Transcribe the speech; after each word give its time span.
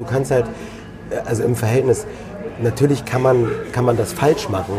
Du 0.00 0.06
kannst 0.06 0.30
halt, 0.30 0.46
äh, 1.10 1.16
also 1.26 1.42
im 1.42 1.54
Verhältnis, 1.54 2.06
natürlich 2.62 3.04
kann 3.04 3.20
man, 3.20 3.50
kann 3.72 3.84
man 3.84 3.98
das 3.98 4.14
falsch 4.14 4.48
machen 4.48 4.72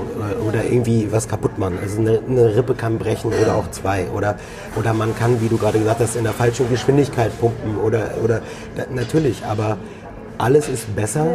oder, 0.47 0.63
irgendwie 0.63 1.09
was 1.11 1.27
kaputt 1.27 1.59
machen. 1.59 1.77
Also 1.79 1.99
eine, 1.99 2.19
eine, 2.27 2.55
Rippe 2.55 2.73
kann 2.73 2.97
brechen 2.97 3.31
oder 3.31 3.55
auch 3.55 3.69
zwei. 3.69 4.07
Oder, 4.15 4.37
oder 4.75 4.95
man 4.95 5.15
kann, 5.15 5.39
wie 5.39 5.47
du 5.47 5.59
gerade 5.59 5.77
gesagt 5.77 5.99
hast, 5.99 6.15
in 6.15 6.23
der 6.23 6.33
falschen 6.33 6.67
Geschwindigkeit 6.71 7.39
pumpen 7.39 7.77
oder, 7.77 8.15
oder 8.23 8.41
natürlich, 8.89 9.45
aber 9.45 9.77
alles 10.39 10.67
ist 10.67 10.95
besser, 10.95 11.27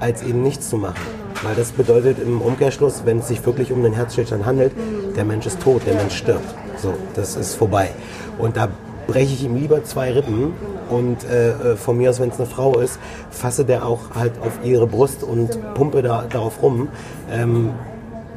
als 0.00 0.22
eben 0.22 0.42
nichts 0.42 0.70
zu 0.70 0.78
machen. 0.78 0.96
Weil 1.42 1.54
das 1.54 1.72
bedeutet 1.72 2.18
im 2.20 2.40
Umkehrschluss, 2.40 3.02
wenn 3.04 3.18
es 3.18 3.28
sich 3.28 3.44
wirklich 3.44 3.72
um 3.72 3.84
einen 3.84 3.92
Herzstillstand 3.92 4.46
handelt, 4.46 4.72
der 5.16 5.26
Mensch 5.26 5.44
ist 5.44 5.60
tot, 5.60 5.82
der 5.86 5.96
Mensch 5.96 6.16
stirbt. 6.16 6.54
So, 6.78 6.94
das 7.14 7.36
ist 7.36 7.56
vorbei. 7.56 7.90
Und 8.38 8.56
da 8.56 8.68
breche 9.06 9.34
ich 9.34 9.44
ihm 9.44 9.56
lieber 9.56 9.84
zwei 9.84 10.12
Rippen 10.12 10.52
und 10.90 11.24
äh, 11.24 11.50
äh 11.50 11.76
von 11.76 11.96
mir 11.96 12.10
aus, 12.10 12.20
wenn 12.20 12.30
es 12.30 12.38
eine 12.38 12.46
Frau 12.46 12.78
ist, 12.78 12.98
fasse 13.30 13.64
der 13.64 13.86
auch 13.86 14.14
halt 14.14 14.32
auf 14.40 14.60
ihre 14.64 14.86
Brust 14.86 15.22
und 15.22 15.74
pumpe 15.74 16.02
da, 16.02 16.26
darauf 16.28 16.62
rum. 16.62 16.88
Ähm, 17.30 17.72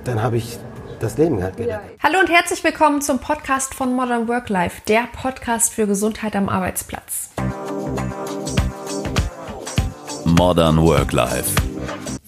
dann 0.04 0.22
habe 0.22 0.38
ich 0.38 0.58
das 1.00 1.18
Leben 1.18 1.44
halt 1.44 1.58
gerettet. 1.58 1.80
Hallo 2.02 2.20
und 2.20 2.30
herzlich 2.30 2.64
willkommen 2.64 3.02
zum 3.02 3.20
Podcast 3.20 3.74
von 3.74 3.96
Modern 3.96 4.28
Work 4.28 4.50
Life, 4.50 4.82
der 4.88 5.08
Podcast 5.14 5.74
für 5.74 5.86
Gesundheit 5.88 6.36
am 6.36 6.50
Arbeitsplatz. 6.50 7.30
Modern 10.26 10.82
Work 10.82 11.14
Life. 11.14 11.56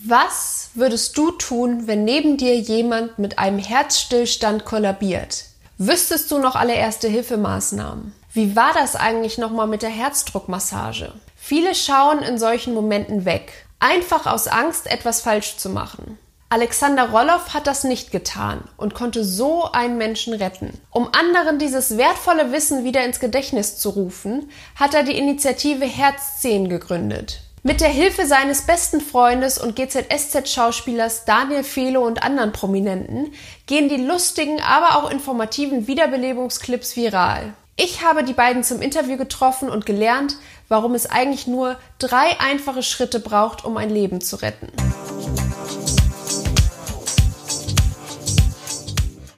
Was 0.06 0.72
würdest 0.76 1.18
du 1.18 1.32
tun, 1.32 1.84
wenn 1.86 2.04
neben 2.04 2.38
dir 2.38 2.58
jemand 2.58 3.20
mit 3.20 3.40
einem 3.40 3.60
Herzstillstand 3.60 4.66
kollabiert? 4.66 5.46
Wüsstest 5.78 6.30
du 6.32 6.40
noch 6.40 6.56
alle 6.56 6.76
Erste-Hilfemaßnahmen? 6.76 8.19
Wie 8.40 8.56
war 8.56 8.72
das 8.74 8.96
eigentlich 8.96 9.38
nochmal 9.38 9.68
mit 9.68 9.82
der 9.82 9.90
Herzdruckmassage? 9.90 11.12
Viele 11.36 11.76
schauen 11.76 12.20
in 12.20 12.38
solchen 12.38 12.74
Momenten 12.74 13.26
weg, 13.26 13.52
einfach 13.80 14.28
aus 14.28 14.48
Angst, 14.48 14.90
etwas 14.90 15.20
falsch 15.20 15.58
zu 15.58 15.70
machen. 15.70 16.18
Alexander 16.48 17.10
Roloff 17.10 17.54
hat 17.54 17.68
das 17.68 17.84
nicht 17.84 18.14
getan 18.14 18.64
und 18.78 18.94
konnte 18.94 19.26
so 19.26 19.70
einen 19.74 19.98
Menschen 19.98 20.34
retten. 20.34 20.80
Um 20.90 21.10
anderen 21.12 21.60
dieses 21.60 21.98
wertvolle 21.98 22.54
Wissen 22.54 22.86
wieder 22.86 23.04
ins 23.04 23.20
Gedächtnis 23.20 23.78
zu 23.78 23.90
rufen, 23.90 24.50
hat 24.76 24.94
er 24.94 25.04
die 25.04 25.18
Initiative 25.18 25.84
Herz 25.84 26.40
10 26.40 26.70
gegründet. 26.70 27.42
Mit 27.64 27.82
der 27.82 27.90
Hilfe 27.90 28.26
seines 28.26 28.62
besten 28.62 29.02
Freundes 29.02 29.58
und 29.58 29.76
GZSZ-Schauspielers 29.76 31.26
Daniel 31.26 31.66
Felo 31.66 32.08
und 32.08 32.24
anderen 32.24 32.54
Prominenten 32.54 33.34
gehen 33.66 33.90
die 33.90 33.98
lustigen, 33.98 34.62
aber 34.62 34.96
auch 34.96 35.12
informativen 35.12 35.88
Wiederbelebungsclips 35.88 36.96
viral. 36.96 37.54
Ich 37.82 38.04
habe 38.04 38.26
die 38.26 38.34
beiden 38.34 38.62
zum 38.62 38.82
Interview 38.82 39.16
getroffen 39.16 39.70
und 39.70 39.86
gelernt, 39.86 40.36
warum 40.68 40.96
es 40.96 41.10
eigentlich 41.10 41.48
nur 41.48 41.78
drei 41.98 42.38
einfache 42.38 42.84
Schritte 42.84 43.22
braucht, 43.22 43.64
um 43.64 43.78
ein 43.78 43.90
Leben 43.90 44.20
zu 44.20 44.36
retten. 44.36 44.68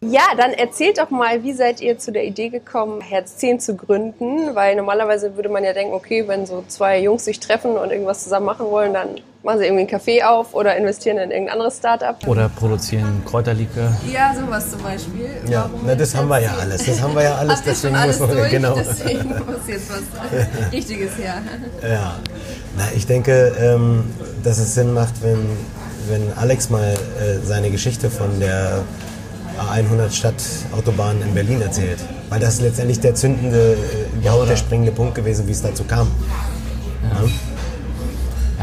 Ja, 0.02 0.24
dann 0.36 0.54
erzählt 0.54 0.98
doch 0.98 1.12
mal, 1.12 1.44
wie 1.44 1.54
seid 1.54 1.82
ihr 1.82 2.00
zu 2.00 2.12
der 2.12 2.26
Idee 2.26 2.50
gekommen, 2.50 3.02
Herz 3.02 3.38
10 3.38 3.60
zu 3.60 3.76
gründen? 3.76 4.56
Weil 4.56 4.76
normalerweise 4.76 5.36
würde 5.36 5.50
man 5.50 5.64
ja 5.64 5.74
denken, 5.74 5.94
okay, 5.94 6.28
wenn 6.28 6.48
so 6.48 6.64
zwei 6.68 7.00
Jungs 7.00 7.26
sich 7.26 7.40
treffen 7.40 7.78
und 7.78 7.92
irgendwas 7.92 8.24
zusammen 8.24 8.48
machen 8.48 8.66
wollen, 8.72 8.96
dann 8.96 9.22
machen 9.44 9.60
sie 9.60 9.66
irgendwie 9.66 9.94
einen 9.94 10.02
Café 10.02 10.24
auf 10.24 10.54
oder 10.54 10.76
investieren 10.78 11.18
in 11.18 11.32
irgendein 11.32 11.54
anderes 11.54 11.78
Startup. 11.78 12.16
Oder 12.28 12.50
produzieren 12.50 13.24
Kräuterlikör. 13.26 13.92
Ja, 14.12 14.34
sowas 14.36 14.70
zum 14.70 14.82
Beispiel. 14.84 15.30
Ja, 15.50 15.70
na, 15.86 15.96
das 15.96 16.16
haben 16.16 16.28
wir 16.28 16.40
ja 16.40 16.56
alles. 16.60 16.86
Das 16.86 17.02
haben 17.02 17.16
wir 17.16 17.24
ja 17.24 17.36
alles. 17.36 17.62
deswegen 17.64 17.96
alles 17.96 18.20
muss 18.20 18.28
man, 18.28 18.38
durch, 18.38 18.52
genau. 18.52 18.76
Deswegen 18.76 19.30
muss 19.30 19.68
jetzt 19.68 19.90
was 19.90 20.72
Richtiges 20.72 21.18
her. 21.18 21.42
Ja, 21.82 22.16
na, 22.78 22.84
ich 22.96 23.08
denke, 23.08 23.56
ähm, 23.60 24.04
dass 24.44 24.60
es 24.60 24.76
Sinn 24.76 24.94
macht, 24.94 25.24
wenn, 25.24 25.40
wenn 26.08 26.32
Alex 26.38 26.70
mal 26.70 26.94
äh, 26.94 27.44
seine 27.44 27.72
Geschichte 27.72 28.10
von 28.10 28.40
der 28.40 28.84
A100 29.60 30.12
Stadtautobahn 30.12 31.22
in 31.22 31.34
Berlin 31.34 31.62
erzählt. 31.62 32.00
Weil 32.30 32.40
das 32.40 32.56
ist 32.56 32.62
letztendlich 32.62 33.00
der 33.00 33.16
zündende, 33.16 33.76
überhaupt 34.16 34.46
äh, 34.46 34.50
der 34.50 34.56
springende 34.56 34.92
Punkt 34.92 35.16
gewesen, 35.16 35.48
wie 35.48 35.52
es 35.52 35.62
dazu 35.62 35.84
kam. 35.84 36.08
Ja. 37.10 37.24
ja. 37.24 37.51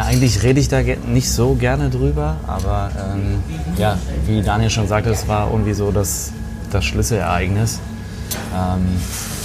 Eigentlich 0.05 0.43
rede 0.43 0.61
ich 0.61 0.69
da 0.69 0.81
nicht 0.81 1.31
so 1.31 1.55
gerne 1.55 1.91
drüber, 1.91 2.37
aber 2.47 2.91
ähm, 2.97 3.43
ja, 3.77 3.99
wie 4.27 4.43
Daniel 4.43 4.71
schon 4.71 4.87
sagte, 4.87 5.11
es 5.11 5.29
war 5.29 5.51
irgendwie 5.51 5.73
so 5.73 5.91
das, 5.91 6.33
das 6.71 6.85
Schlüsselereignis. 6.85 7.81
Ähm, 8.55 8.87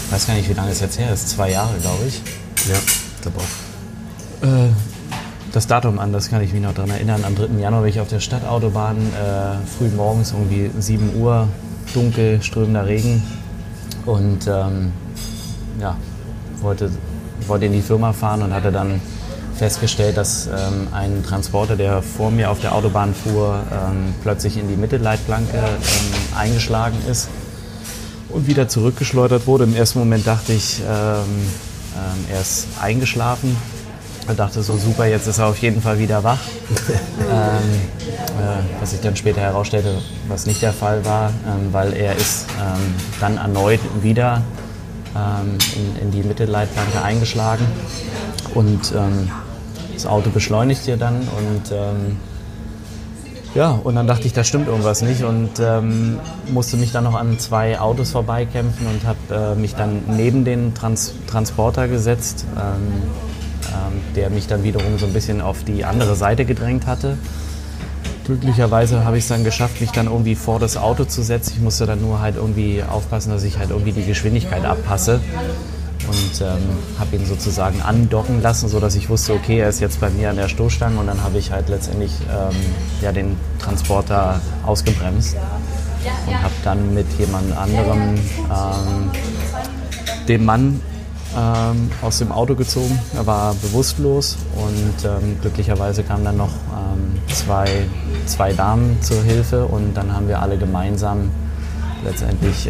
ich 0.06 0.12
weiß 0.12 0.28
gar 0.28 0.36
nicht, 0.36 0.50
wie 0.50 0.54
lange 0.54 0.72
es 0.72 0.80
jetzt 0.80 1.00
her 1.00 1.12
ist, 1.14 1.30
zwei 1.30 1.52
Jahre, 1.52 1.74
glaube 1.82 2.04
ich. 2.08 2.22
Ja, 2.68 2.78
glaube 3.22 3.40
auch. 3.40 4.48
Äh, 4.48 4.70
das 5.54 5.68
Datum 5.68 6.00
an, 6.00 6.12
das 6.12 6.30
kann 6.30 6.42
ich 6.42 6.52
mich 6.52 6.62
noch 6.62 6.74
daran 6.74 6.90
erinnern. 6.90 7.24
Am 7.26 7.36
3. 7.36 7.60
Januar 7.60 7.82
bin 7.82 7.92
ich 7.92 8.00
auf 8.00 8.08
der 8.10 8.20
Stadtautobahn, 8.20 8.98
äh, 8.98 9.68
früh 9.78 9.88
morgens, 9.90 10.32
irgendwie 10.32 10.72
7 10.80 11.16
Uhr, 11.16 11.48
dunkel, 11.94 12.42
strömender 12.42 12.88
Regen. 12.88 13.24
Und 14.06 14.48
ähm, 14.48 14.92
ja, 15.80 15.96
wollte, 16.62 16.90
wollte 17.48 17.66
in 17.68 17.74
die 17.74 17.82
Firma 17.82 18.14
fahren 18.14 18.42
und 18.42 18.54
hatte 18.54 18.72
dann 18.72 19.00
festgestellt, 19.64 20.18
dass 20.18 20.48
ähm, 20.48 20.90
ein 20.92 21.24
Transporter, 21.24 21.78
der 21.78 22.02
vor 22.02 22.32
mir 22.32 22.52
auf 22.52 22.60
der 22.60 22.76
Autobahn 22.76 23.16
fuhr, 23.16 23.64
ähm, 23.72 24.14
plötzlich 24.22 24.58
in 24.58 24.68
die 24.68 24.76
Mittelleitplanke 24.76 25.56
ähm, 25.56 26.38
eingeschlagen 26.38 26.98
ist 27.10 27.30
und 28.28 28.46
wieder 28.46 28.68
zurückgeschleudert 28.68 29.48
wurde. 29.48 29.64
Im 29.64 29.74
ersten 29.74 30.00
Moment 30.00 30.28
dachte 30.28 30.52
ich, 30.52 30.82
ähm, 30.82 30.86
ähm, 30.90 32.26
er 32.30 32.42
ist 32.42 32.68
eingeschlafen 32.82 33.56
ich 34.30 34.38
dachte 34.38 34.64
so, 34.64 34.78
super, 34.78 35.06
jetzt 35.06 35.28
ist 35.28 35.40
er 35.40 35.48
auf 35.48 35.58
jeden 35.58 35.82
Fall 35.82 36.00
wieder 36.00 36.24
wach. 36.24 36.40
ähm, 37.20 37.28
äh, 38.40 38.80
was 38.80 38.92
sich 38.92 39.02
dann 39.02 39.18
später 39.18 39.42
herausstellte, 39.42 39.98
was 40.30 40.46
nicht 40.46 40.62
der 40.62 40.72
Fall 40.72 41.04
war, 41.04 41.34
weil 41.74 41.92
er 41.92 42.16
ist 42.16 42.46
dann 43.20 43.36
erneut 43.36 43.82
wieder 44.02 44.42
in, 45.76 46.02
in, 46.02 46.12
die 46.12 46.24
Mittelleitplanke 46.24 47.02
eingeschlagen. 47.02 47.66
Und 48.54 48.94
ähm, 48.96 49.30
das 49.94 50.06
Auto 50.06 50.30
beschleunigt 50.30 50.84
hier 50.86 50.98
dann 50.98 51.16
und 51.16 51.72
ähm, 51.72 52.18
ja, 53.56 53.80
und 53.84 53.96
dann 53.96 54.08
dachte 54.08 54.26
ich, 54.26 54.34
da 54.34 54.44
stimmt 54.44 54.68
irgendwas 54.68 55.04
nicht 55.04 55.24
und 55.24 55.60
ähm, 55.60 56.20
musste 56.52 56.76
mich 56.76 56.92
dann 56.92 57.04
noch 57.04 57.14
an 57.14 57.38
zwei 57.38 57.80
Autos 57.80 58.12
vorbeikämpfen 58.12 58.88
und 58.88 59.06
habe 59.06 59.54
äh, 59.54 59.60
mich 59.60 59.76
dann 59.76 60.02
neben 60.08 60.44
den 60.44 60.74
Trans 60.74 61.14
Transporter 61.28 61.88
gesetzt. 61.88 62.46
Ähm, 62.58 63.04
ähm, 63.74 64.02
der 64.16 64.30
mich 64.30 64.48
dann 64.48 64.64
wiederum 64.64 65.00
so 65.00 65.06
ein 65.06 65.14
bisschen 65.14 65.42
auf 65.42 65.64
die 65.64 65.86
andere 65.86 66.16
Seite 66.16 66.46
gedrängt 66.46 66.86
hatte. 66.86 67.18
Glücklicherweise 68.26 69.04
habe 69.04 69.18
ich 69.18 69.24
es 69.24 69.30
dann 69.30 69.44
geschafft, 69.44 69.82
mich 69.82 69.92
dann 69.92 70.06
irgendwie 70.08 70.36
vor 70.36 70.60
das 70.60 70.78
Auto 70.78 71.06
zu 71.06 71.24
setzen. 71.24 71.54
Ich 71.56 71.62
musste 71.62 71.86
dann 71.86 72.02
nur 72.02 72.22
halt 72.22 72.36
irgendwie 72.36 72.84
aufpassen, 72.84 73.32
dass 73.32 73.44
ich 73.44 73.58
halt 73.58 73.72
irgendwie 73.72 73.92
die 73.92 74.06
Geschwindigkeit 74.06 74.64
abpasse 74.66 75.22
und 76.08 76.42
ähm, 76.42 76.78
habe 77.00 77.16
ihn 77.16 77.26
sozusagen 77.26 77.82
andocken 77.82 78.42
lassen, 78.42 78.68
sodass 78.70 78.96
ich 78.96 79.10
wusste, 79.10 79.34
okay, 79.34 79.60
er 79.60 79.70
ist 79.70 79.80
jetzt 79.80 80.00
bei 80.00 80.10
mir 80.10 80.30
an 80.30 80.36
der 80.36 80.48
Stoßstange 80.48 81.00
und 81.00 81.08
dann 81.08 81.24
habe 81.24 81.38
ich 81.38 81.52
halt 81.52 81.70
letztendlich 81.70 82.12
ähm, 82.30 82.56
ja, 83.02 83.12
den 83.12 83.38
Transporter 83.60 84.42
ausgebremst 84.66 85.36
und 86.28 86.44
habe 86.44 86.54
dann 86.64 86.94
mit 86.94 87.08
jemand 87.18 87.56
anderem 87.58 88.16
ähm, 88.16 89.12
den 90.28 90.46
Mann 90.46 90.82
ähm, 91.38 91.90
aus 92.02 92.20
dem 92.20 92.32
Auto 92.32 92.56
gezogen. 92.56 93.00
Er 93.16 93.26
war 93.26 93.54
bewusstlos 93.56 94.38
und 94.56 95.06
ähm, 95.06 95.38
glücklicherweise 95.42 96.04
kamen 96.04 96.26
dann 96.26 96.38
noch 96.38 96.52
ähm, 96.52 97.20
zwei, 97.34 97.86
zwei 98.26 98.54
Damen 98.54 99.02
zur 99.02 99.22
Hilfe 99.24 99.66
und 99.66 99.96
dann 99.96 100.14
haben 100.14 100.28
wir 100.28 100.42
alle 100.42 100.58
gemeinsam 100.58 101.32
letztendlich 102.04 102.70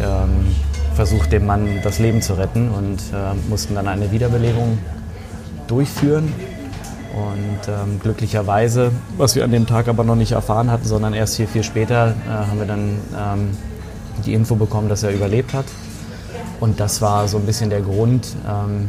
versucht, 0.94 1.32
dem 1.32 1.46
Mann 1.46 1.80
das 1.82 1.98
Leben 1.98 2.22
zu 2.22 2.34
retten 2.34 2.70
und 2.70 2.98
äh, 3.12 3.34
mussten 3.48 3.74
dann 3.74 3.88
eine 3.88 4.12
Wiederbelebung 4.12 4.78
durchführen. 5.66 6.32
Und 7.14 7.68
ähm, 7.68 8.00
glücklicherweise, 8.00 8.90
was 9.16 9.36
wir 9.36 9.44
an 9.44 9.52
dem 9.52 9.66
Tag 9.66 9.86
aber 9.86 10.02
noch 10.02 10.16
nicht 10.16 10.32
erfahren 10.32 10.70
hatten, 10.70 10.84
sondern 10.84 11.14
erst 11.14 11.36
hier 11.36 11.46
viel 11.46 11.62
später, 11.62 12.14
äh, 12.26 12.30
haben 12.30 12.58
wir 12.58 12.66
dann 12.66 12.98
ähm, 13.16 13.50
die 14.24 14.34
Info 14.34 14.56
bekommen, 14.56 14.88
dass 14.88 15.04
er 15.04 15.12
überlebt 15.12 15.54
hat. 15.54 15.66
Und 16.58 16.80
das 16.80 17.02
war 17.02 17.28
so 17.28 17.38
ein 17.38 17.46
bisschen 17.46 17.70
der 17.70 17.82
Grund, 17.82 18.26
ähm, 18.48 18.88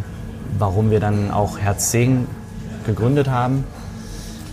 warum 0.58 0.90
wir 0.90 1.00
dann 1.00 1.30
auch 1.30 1.60
Herz 1.60 1.92
10 1.92 2.28
gegründet 2.86 3.30
haben. 3.30 3.64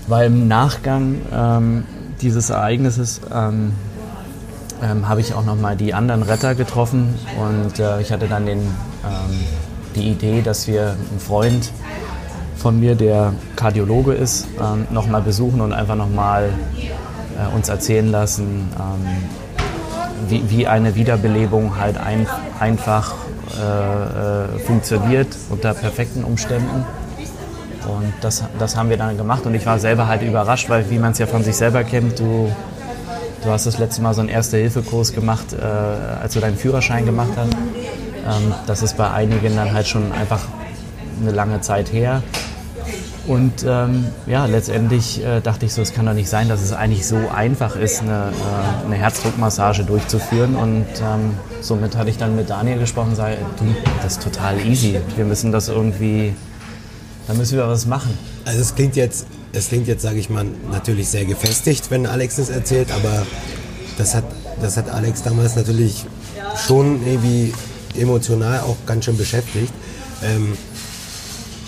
Weil 0.06 0.26
im 0.26 0.48
Nachgang 0.48 1.16
ähm, 1.32 1.84
dieses 2.20 2.50
Ereignisses 2.50 3.20
ähm, 4.82 4.88
ähm 4.90 5.08
habe 5.08 5.20
ich 5.20 5.34
auch 5.34 5.44
nochmal 5.44 5.76
die 5.76 5.94
anderen 5.94 6.23
Retter 6.23 6.55
getroffen 6.55 7.14
und 7.38 7.79
äh, 7.79 8.00
ich 8.00 8.12
hatte 8.12 8.29
dann 8.29 8.46
den, 8.46 8.58
ähm, 8.61 9.40
die 9.94 10.08
Idee, 10.11 10.43
dass 10.43 10.67
wir 10.67 10.96
einen 11.11 11.20
Freund 11.20 11.70
von 12.56 12.79
mir, 12.79 12.94
der 12.94 13.32
Kardiologe 13.56 14.12
ist, 14.12 14.46
ähm, 14.61 14.87
nochmal 14.90 15.23
besuchen 15.23 15.61
und 15.61 15.73
einfach 15.73 15.96
nochmal 15.96 16.50
äh, 17.37 17.55
uns 17.56 17.69
erzählen 17.69 18.11
lassen, 18.11 18.69
wie, 20.29 20.49
wie 20.49 20.67
eine 20.67 20.94
Wiederbelebung 20.94 21.76
halt 21.79 21.99
ein, 21.99 22.26
einfach 22.61 23.14
äh, 23.58 24.55
äh, 24.55 24.58
funktioniert 24.61 25.29
unter 25.50 25.75
perfekten 25.75 26.25
Umständen. 26.25 26.87
Und 27.87 28.12
das, 28.20 28.44
das 28.58 28.76
haben 28.76 28.88
wir 28.88 28.96
dann 28.96 29.17
gemacht 29.17 29.44
und 29.44 29.55
ich 29.55 29.67
war 29.67 29.79
selber 29.79 30.06
halt 30.06 30.23
überrascht, 30.23 30.70
weil 30.70 30.88
wie 30.88 30.99
man 30.99 31.12
es 31.12 31.19
ja 31.19 31.26
von 31.26 31.43
sich 31.43 31.56
selber 31.56 31.84
kennt, 31.84 32.19
du, 32.19 32.50
du 33.42 33.50
hast 33.50 33.66
das 33.66 33.78
letzte 33.78 34.02
Mal 34.02 34.14
so 34.14 34.20
einen 34.20 34.28
Erste-Hilfe-Kurs 34.28 35.12
gemacht, 35.12 35.52
äh, 35.52 35.62
als 35.62 36.34
du 36.34 36.40
deinen 36.40 36.56
Führerschein 36.56 37.04
gemacht 37.04 37.32
hast. 37.36 37.52
Ähm, 37.52 38.54
das 38.66 38.82
ist 38.82 38.96
bei 38.96 39.10
einigen 39.10 39.56
dann 39.56 39.72
halt 39.72 39.86
schon 39.86 40.12
einfach 40.12 40.40
eine 41.20 41.32
lange 41.32 41.60
Zeit 41.60 41.92
her. 41.92 42.22
Und 43.26 43.64
ähm, 43.64 44.06
ja, 44.26 44.46
letztendlich 44.46 45.24
äh, 45.24 45.40
dachte 45.40 45.64
ich 45.64 45.72
so, 45.72 45.80
es 45.80 45.92
kann 45.92 46.06
doch 46.06 46.12
nicht 46.12 46.28
sein, 46.28 46.48
dass 46.48 46.60
es 46.60 46.72
eigentlich 46.72 47.06
so 47.06 47.16
einfach 47.32 47.76
ist, 47.76 48.02
eine, 48.02 48.32
äh, 48.32 48.86
eine 48.86 48.96
Herzdruckmassage 48.96 49.84
durchzuführen. 49.84 50.56
Und 50.56 50.86
ähm, 51.00 51.36
somit 51.60 51.96
hatte 51.96 52.10
ich 52.10 52.18
dann 52.18 52.34
mit 52.34 52.50
Daniel 52.50 52.80
gesprochen 52.80 53.10
und 53.10 53.16
sage, 53.16 53.36
du, 53.58 53.64
das 54.02 54.14
ist 54.14 54.22
total 54.22 54.58
easy. 54.66 55.00
Wir 55.14 55.24
müssen 55.24 55.52
das 55.52 55.68
irgendwie, 55.68 56.34
da 57.28 57.34
müssen 57.34 57.56
wir 57.56 57.68
was 57.68 57.86
machen. 57.86 58.18
Also 58.44 58.60
es 58.60 58.74
klingt 58.74 58.96
jetzt, 58.96 59.26
es 59.52 59.69
klingt 59.69 59.87
jetzt, 59.87 60.02
sage 60.02 60.19
ich 60.19 60.31
mal, 60.31 60.46
natürlich 60.70 61.08
sehr 61.08 61.25
gefestigt, 61.25 61.90
wenn 61.90 62.06
Alex 62.06 62.37
das 62.37 62.49
erzählt, 62.49 62.90
aber 62.90 63.26
das 63.99 64.14
hat, 64.14 64.25
das 64.60 64.76
hat 64.76 64.88
Alex 64.90 65.22
damals 65.22 65.56
natürlich 65.56 66.06
schon 66.66 67.06
irgendwie 67.06 67.52
emotional 67.99 68.60
auch 68.60 68.76
ganz 68.87 69.04
schön 69.04 69.16
beschäftigt. 69.16 69.72
Ähm, 70.22 70.56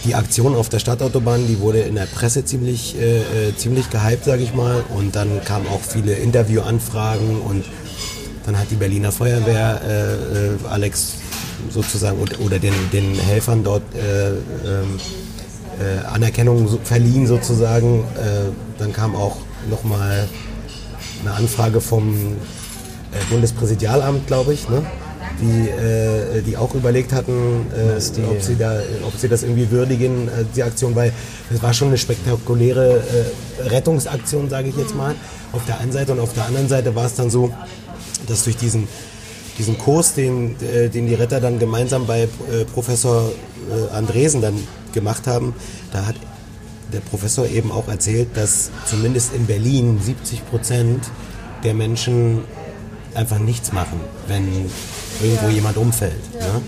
die 0.04 0.14
Aktion 0.14 0.54
auf 0.54 0.68
der 0.68 0.78
Stadtautobahn, 0.78 1.46
die 1.46 1.60
wurde 1.60 1.80
in 1.80 1.94
der 1.94 2.06
Presse 2.06 2.44
ziemlich, 2.44 2.96
äh, 2.98 3.48
äh, 3.48 3.56
ziemlich 3.56 3.88
gehypt, 3.90 4.24
sage 4.24 4.42
ich 4.42 4.54
mal. 4.54 4.84
Und 4.94 5.16
dann 5.16 5.42
kamen 5.44 5.66
auch 5.68 5.80
viele 5.80 6.14
Interviewanfragen 6.14 7.40
und 7.40 7.64
dann 8.44 8.58
hat 8.58 8.70
die 8.70 8.76
Berliner 8.76 9.12
Feuerwehr 9.12 9.80
äh, 9.82 10.54
äh 10.54 10.68
Alex 10.68 11.14
sozusagen 11.70 12.18
oder 12.44 12.58
den, 12.58 12.74
den 12.92 13.14
Helfern 13.14 13.64
dort 13.64 13.82
äh, 13.94 14.28
ähm, 14.28 15.00
äh, 15.80 16.06
Anerkennung 16.06 16.68
verliehen 16.84 17.26
sozusagen. 17.26 18.04
dann 18.78 18.92
kam 18.92 19.14
auch 19.14 19.36
nochmal 19.68 20.28
eine 21.22 21.34
Anfrage 21.34 21.80
vom 21.80 22.36
Bundespräsidialamt, 23.30 24.26
glaube 24.26 24.54
ich. 24.54 24.68
Ne? 24.68 24.82
die, 25.40 25.68
äh, 25.68 26.42
die 26.42 26.56
auch 26.56 26.74
überlegt 26.74 27.12
hatten, 27.12 27.66
äh, 27.74 27.96
ob, 27.96 28.42
sie 28.42 28.56
da, 28.56 28.80
ob 29.06 29.16
sie 29.16 29.28
das 29.28 29.42
irgendwie 29.42 29.70
würdigen, 29.70 30.28
äh, 30.28 30.44
die 30.54 30.62
Aktion, 30.62 30.94
weil 30.94 31.12
es 31.52 31.62
war 31.62 31.74
schon 31.74 31.88
eine 31.88 31.98
spektakuläre 31.98 33.02
äh, 33.02 33.68
Rettungsaktion, 33.68 34.48
sage 34.48 34.68
ich 34.68 34.76
jetzt 34.76 34.94
mal, 34.94 35.14
auf 35.52 35.64
der 35.66 35.80
einen 35.80 35.92
Seite. 35.92 36.12
Und 36.12 36.20
auf 36.20 36.34
der 36.34 36.46
anderen 36.46 36.68
Seite 36.68 36.94
war 36.94 37.06
es 37.06 37.14
dann 37.14 37.30
so, 37.30 37.52
dass 38.26 38.44
durch 38.44 38.56
diesen, 38.56 38.88
diesen 39.58 39.78
Kurs, 39.78 40.14
den, 40.14 40.56
äh, 40.60 40.88
den 40.88 41.06
die 41.06 41.14
Retter 41.14 41.40
dann 41.40 41.58
gemeinsam 41.58 42.06
bei 42.06 42.22
äh, 42.22 42.64
Professor 42.72 43.30
Andresen 43.94 44.42
dann 44.42 44.54
gemacht 44.94 45.26
haben, 45.26 45.54
da 45.92 46.06
hat 46.06 46.16
der 46.92 47.00
Professor 47.00 47.46
eben 47.46 47.72
auch 47.72 47.88
erzählt, 47.88 48.28
dass 48.34 48.70
zumindest 48.86 49.34
in 49.34 49.46
Berlin 49.46 50.00
70 50.02 50.46
Prozent 50.46 51.04
der 51.64 51.74
Menschen 51.74 52.44
einfach 53.14 53.38
nichts 53.38 53.72
machen, 53.72 54.00
wenn 54.28 54.70
irgendwo 55.22 55.48
jemand 55.48 55.76
umfällt. 55.76 56.34
Ne? 56.34 56.62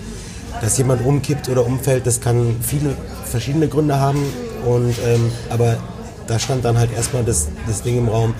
Dass 0.61 0.78
jemand 0.78 1.05
umkippt 1.05 1.49
oder 1.49 1.67
umfällt, 1.67 2.06
das 2.06 2.20
kann 2.20 2.56
viele 2.62 2.96
verschiedene 3.25 3.69
Gründe 3.69 3.99
haben. 3.99 4.23
Und, 4.64 4.94
ähm, 5.05 5.31
aber 5.50 5.76
da 6.26 6.38
stand 6.38 6.64
dann 6.64 6.78
halt 6.78 6.93
erstmal 6.93 7.25
das, 7.25 7.49
das 7.67 7.82
Ding 7.82 7.99
im 7.99 8.08
Raum, 8.08 8.34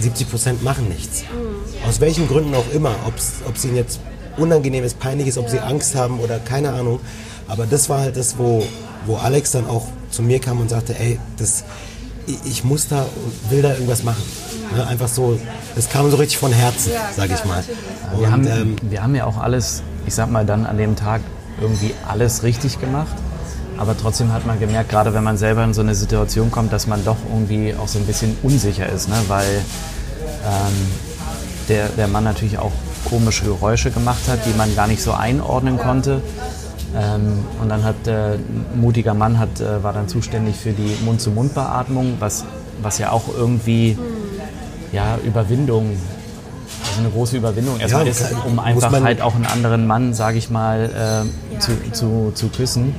70 0.00 0.30
Prozent 0.30 0.62
machen 0.62 0.88
nichts. 0.88 1.22
Mhm. 1.22 1.88
Aus 1.88 2.00
welchen 2.00 2.28
Gründen 2.28 2.54
auch 2.54 2.70
immer, 2.72 2.94
ob 3.06 3.54
es 3.56 3.64
ihnen 3.64 3.76
jetzt 3.76 4.00
unangenehm 4.36 4.84
ist, 4.84 4.98
peinlich 4.98 5.28
ist, 5.28 5.38
ob 5.38 5.48
sie 5.48 5.60
Angst 5.60 5.94
haben 5.94 6.20
oder 6.20 6.38
keine 6.38 6.72
Ahnung. 6.72 7.00
Aber 7.48 7.66
das 7.66 7.88
war 7.88 8.00
halt 8.00 8.16
das, 8.16 8.38
wo, 8.38 8.64
wo 9.06 9.16
Alex 9.16 9.52
dann 9.52 9.66
auch 9.66 9.86
zu 10.10 10.22
mir 10.22 10.40
kam 10.40 10.60
und 10.60 10.70
sagte, 10.70 10.98
ey, 10.98 11.18
das, 11.38 11.64
ich 12.44 12.64
muss 12.64 12.88
da, 12.88 13.06
will 13.48 13.62
da 13.62 13.72
irgendwas 13.72 14.02
machen. 14.02 14.22
Ne, 14.74 14.86
einfach 14.86 15.08
so, 15.08 15.38
das 15.74 15.88
kam 15.88 16.10
so 16.10 16.16
richtig 16.16 16.38
von 16.38 16.52
Herzen, 16.52 16.92
ja, 16.92 17.00
sag 17.14 17.30
ich 17.30 17.44
mal. 17.44 17.64
Und, 18.12 18.20
wir, 18.20 18.30
haben, 18.30 18.46
ähm, 18.46 18.76
wir 18.82 19.02
haben 19.02 19.14
ja 19.14 19.24
auch 19.24 19.38
alles, 19.38 19.82
ich 20.06 20.14
sag 20.14 20.30
mal 20.30 20.46
dann 20.46 20.66
an 20.66 20.76
dem 20.76 20.96
Tag 20.96 21.22
irgendwie 21.60 21.94
alles 22.08 22.42
richtig 22.42 22.80
gemacht. 22.80 23.16
Aber 23.78 23.96
trotzdem 23.96 24.32
hat 24.32 24.46
man 24.46 24.60
gemerkt, 24.60 24.90
gerade 24.90 25.14
wenn 25.14 25.24
man 25.24 25.38
selber 25.38 25.64
in 25.64 25.72
so 25.72 25.80
eine 25.80 25.94
Situation 25.94 26.50
kommt, 26.50 26.72
dass 26.72 26.86
man 26.86 27.02
doch 27.04 27.16
irgendwie 27.32 27.74
auch 27.74 27.88
so 27.88 27.98
ein 27.98 28.06
bisschen 28.06 28.36
unsicher 28.42 28.86
ist, 28.86 29.08
ne? 29.08 29.14
weil 29.28 29.62
ähm, 30.44 30.74
der, 31.68 31.88
der 31.88 32.06
Mann 32.06 32.24
natürlich 32.24 32.58
auch 32.58 32.72
komische 33.08 33.44
Geräusche 33.44 33.90
gemacht 33.90 34.28
hat, 34.28 34.44
die 34.44 34.56
man 34.56 34.74
gar 34.76 34.86
nicht 34.86 35.02
so 35.02 35.12
einordnen 35.12 35.78
konnte. 35.78 36.20
Ähm, 36.96 37.44
und 37.60 37.68
dann 37.68 37.84
hat 37.84 37.94
der 38.06 38.36
mutiger 38.74 39.14
Mann 39.14 39.38
hat, 39.38 39.60
äh, 39.60 39.82
war 39.82 39.92
dann 39.92 40.08
zuständig 40.08 40.56
für 40.56 40.72
die 40.72 40.96
Mund-zu-Mund-Beatmung, 41.04 42.14
was, 42.18 42.44
was 42.82 42.98
ja 42.98 43.12
auch 43.12 43.24
irgendwie 43.36 43.96
ja, 44.92 45.18
Überwindung, 45.24 45.96
also 46.88 47.00
eine 47.00 47.10
große 47.10 47.36
Überwindung 47.36 47.78
erstmal 47.78 48.04
ja, 48.04 48.10
ist, 48.10 48.24
um 48.44 48.58
einfach 48.58 48.92
halt 49.02 49.20
auch 49.20 49.36
einen 49.36 49.46
anderen 49.46 49.86
Mann, 49.86 50.14
sage 50.14 50.38
ich 50.38 50.50
mal, 50.50 50.90
äh, 50.92 51.54
ja, 51.54 51.60
zu, 51.60 51.72
zu, 51.92 52.32
zu, 52.34 52.48
küssen. 52.48 52.94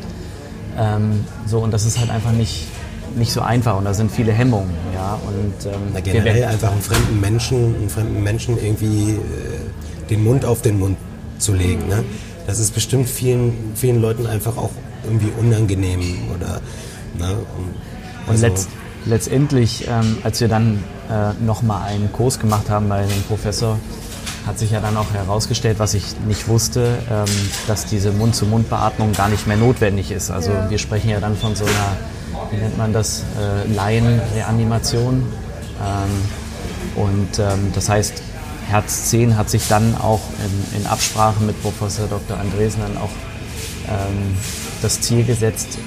Ähm, 0.78 1.26
so, 1.46 1.60
und 1.60 1.72
das 1.72 1.86
ist 1.86 2.00
halt 2.00 2.10
einfach 2.10 2.32
nicht, 2.32 2.68
nicht 3.16 3.34
so 3.34 3.42
einfach 3.42 3.78
und 3.78 3.84
da 3.84 3.94
sind 3.94 4.10
viele 4.10 4.32
Hemmungen. 4.32 4.72
Ja, 4.94 5.20
und, 5.28 5.66
ähm, 5.66 5.82
Na, 5.94 6.00
generell 6.00 6.46
einfach 6.46 6.72
einen 6.72 6.82
fremden 6.82 7.20
Menschen, 7.20 7.76
einen 7.76 7.90
fremden 7.90 8.24
Menschen 8.24 8.58
irgendwie 8.58 9.12
äh, 9.12 10.10
den 10.10 10.24
Mund 10.24 10.46
auf 10.46 10.62
den 10.62 10.80
Mund 10.80 10.98
zu 11.40 11.54
legen. 11.54 11.88
Ne? 11.90 12.06
Das 12.52 12.60
ist 12.60 12.74
bestimmt 12.74 13.08
vielen, 13.08 13.72
vielen 13.76 14.02
Leuten 14.02 14.28
einfach 14.28 14.58
auch 14.58 14.72
irgendwie 15.06 15.32
unangenehm 15.40 16.02
oder 16.36 16.60
ne? 17.18 17.34
und, 17.34 17.74
also, 18.28 18.34
und 18.34 18.42
letzt, 18.42 18.70
letztendlich, 19.06 19.88
ähm, 19.88 20.18
als 20.26 20.42
wir 20.42 20.50
dann 20.50 20.84
äh, 21.10 21.32
nochmal 21.46 21.88
einen 21.88 22.12
Kurs 22.12 22.40
gemacht 22.40 22.70
haben 22.70 22.90
bei 22.90 23.04
dem 23.04 23.22
Professor, 23.30 23.80
hat 24.46 24.60
sich 24.60 24.72
ja 24.72 24.82
dann 24.82 24.98
auch 24.98 25.14
herausgestellt, 25.14 25.80
was 25.80 25.94
ich 25.94 26.04
nicht 26.28 26.50
wusste, 26.50 26.98
ähm, 27.10 27.26
dass 27.68 27.86
diese 27.86 28.12
Mund-zu-Mund-Beatmung 28.12 29.14
gar 29.14 29.30
nicht 29.30 29.48
mehr 29.48 29.56
notwendig 29.56 30.12
ist. 30.12 30.30
Also 30.30 30.52
ja. 30.52 30.70
wir 30.70 30.78
sprechen 30.78 31.10
ja 31.10 31.22
dann 31.22 31.38
von 31.38 31.56
so 31.56 31.64
einer, 31.64 32.52
wie 32.52 32.58
nennt 32.58 32.78
man 32.78 32.92
das, 32.92 33.24
äh, 33.40 33.74
Laienreanimation. 33.74 35.24
Ähm, 35.80 37.02
und 37.02 37.40
ähm, 37.40 37.72
das 37.74 37.88
heißt, 37.88 38.22
Herz 38.72 39.10
10 39.10 39.38
hat 39.38 39.50
sich 39.50 39.68
dann 39.68 39.96
auch 39.96 40.22
in, 40.74 40.80
in 40.80 40.88
Absprache 40.88 41.44
mit 41.44 41.62
Professor 41.62 42.08
Dr. 42.08 42.38
Andresen 42.38 42.82
dann 42.82 42.98
auch 42.98 43.10
ähm, 43.88 44.38
das 44.82 45.02
Ziel 45.02 45.24
gesetzt, 45.24 45.78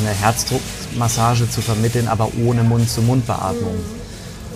eine 0.00 0.14
Herzdruckmassage 0.14 1.48
zu 1.48 1.60
vermitteln, 1.60 2.08
aber 2.08 2.30
ohne 2.44 2.62
Mund-zu-Mund-Beatmung. 2.64 3.76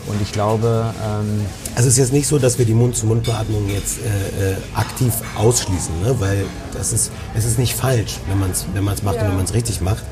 Und 0.07 0.23
ich 0.23 0.33
glaube. 0.33 0.95
Ähm 1.05 1.45
also 1.75 1.89
es 1.89 1.95
ist 1.95 1.99
jetzt 1.99 2.13
nicht 2.13 2.27
so, 2.27 2.39
dass 2.39 2.59
wir 2.59 2.65
die 2.65 2.75
Mund-zu-Mund-Beatmung 2.75 3.69
jetzt 3.69 3.99
äh, 3.99 4.53
äh, 4.53 4.57
aktiv 4.75 5.13
ausschließen, 5.37 6.01
ne? 6.03 6.17
weil 6.19 6.47
das 6.73 6.93
ist, 6.93 7.13
es 7.37 7.45
ist 7.45 7.59
nicht 7.59 7.75
falsch, 7.75 8.17
wenn 8.29 8.39
man 8.39 8.51
es 8.51 8.65
wenn 8.73 8.83
macht 8.83 8.99
ja. 9.03 9.11
und 9.11 9.29
wenn 9.29 9.37
man 9.37 9.45
es 9.45 9.55
richtig 9.55 9.81
macht. 9.81 10.03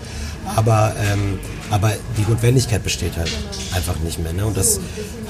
Aber, 0.55 0.95
ähm, 1.11 1.39
aber 1.71 1.93
die 2.17 2.31
Notwendigkeit 2.31 2.83
besteht 2.83 3.17
halt 3.17 3.31
einfach 3.75 3.99
nicht 4.01 4.19
mehr. 4.19 4.33
Ne? 4.33 4.47
Und 4.47 4.57
das 4.57 4.81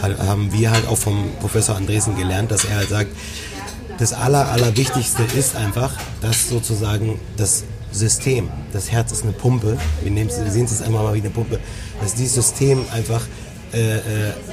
haben 0.02 0.52
wir 0.52 0.70
halt 0.70 0.86
auch 0.86 0.98
vom 0.98 1.30
Professor 1.40 1.76
Andresen 1.76 2.16
gelernt, 2.16 2.50
dass 2.50 2.64
er 2.64 2.76
halt 2.76 2.88
sagt, 2.88 3.10
das 3.98 4.12
Aller, 4.12 4.48
Allerwichtigste 4.48 5.22
ist 5.36 5.56
einfach, 5.56 5.92
dass 6.20 6.48
sozusagen 6.48 7.18
das 7.36 7.64
System, 7.92 8.50
das 8.72 8.92
Herz 8.92 9.12
ist 9.12 9.22
eine 9.22 9.32
Pumpe, 9.32 9.78
wir, 10.02 10.14
wir 10.14 10.28
sehen 10.28 10.66
es 10.66 10.72
jetzt 10.72 10.82
einmal 10.82 11.02
mal 11.02 11.14
wie 11.14 11.20
eine 11.20 11.30
Pumpe, 11.30 11.58
dass 12.02 12.14
dieses 12.14 12.34
System 12.34 12.84
einfach 12.92 13.22
äh, 13.72 13.96
äh, 13.96 14.00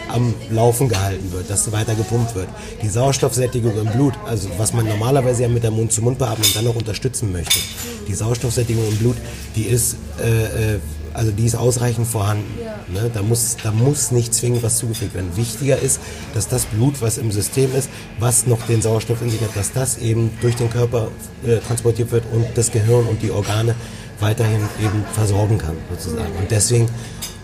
am 0.10 0.34
Laufen 0.50 0.90
gehalten 0.90 1.32
wird, 1.32 1.50
dass 1.50 1.72
weiter 1.72 1.96
gepumpt 1.96 2.36
wird. 2.36 2.48
Die 2.82 2.90
Sauerstoffsättigung 2.90 3.78
im 3.78 3.88
Blut, 3.92 4.14
also 4.26 4.50
was 4.58 4.74
man 4.74 4.88
normalerweise 4.88 5.44
ja 5.44 5.50
mit 5.50 5.64
der 5.64 5.72
Mund-zu-Mund-Beatmung 5.72 6.48
dann 6.54 6.66
noch 6.66 6.76
unterstützen 6.76 7.32
möchte, 7.32 7.60
die 8.08 8.14
Sauerstoffsättigung 8.14 8.88
im 8.88 8.98
Blut, 8.98 9.18
die 9.56 9.64
ist, 9.64 9.98
äh, 10.20 10.76
äh 10.76 10.80
also 11.14 11.32
die 11.32 11.46
ist 11.46 11.56
ausreichend 11.56 12.08
vorhanden. 12.08 12.52
Ne? 12.92 13.12
Da, 13.14 13.22
muss, 13.22 13.58
da 13.62 13.72
muss 13.72 14.10
nicht 14.10 14.34
zwingend 14.34 14.64
was 14.64 14.78
zugefügt 14.78 15.14
werden. 15.14 15.38
Wichtiger 15.38 15.78
ist, 15.78 16.00
dass 16.34 16.48
das 16.48 16.66
Blut, 16.66 17.04
was 17.04 17.20
im 17.20 17.32
System 17.32 17.76
ist, 17.76 17.90
was 18.20 18.48
noch 18.48 18.66
den 18.66 18.82
Sauerstoff 18.82 19.22
in 19.22 19.30
sich 19.30 19.42
hat, 19.42 19.56
dass 19.56 19.72
das 19.74 20.00
eben 20.00 20.32
durch 20.42 20.56
den 20.56 20.72
Körper 20.72 21.10
äh, 21.46 21.58
transportiert 21.58 22.12
wird 22.12 22.24
und 22.34 22.48
das 22.56 22.72
Gehirn 22.72 23.06
und 23.06 23.22
die 23.22 23.30
Organe 23.30 23.76
weiterhin 24.20 24.62
eben 24.84 25.06
versorgen 25.14 25.60
kann, 25.60 25.78
sozusagen. 25.92 26.36
Und 26.38 26.50
deswegen 26.50 26.88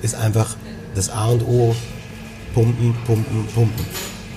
ist 0.02 0.16
einfach 0.16 0.56
das 1.00 1.10
A 1.10 1.30
und 1.30 1.44
O, 1.44 1.74
pumpen, 2.54 2.94
pumpen, 3.08 3.48
pumpen. 3.56 3.86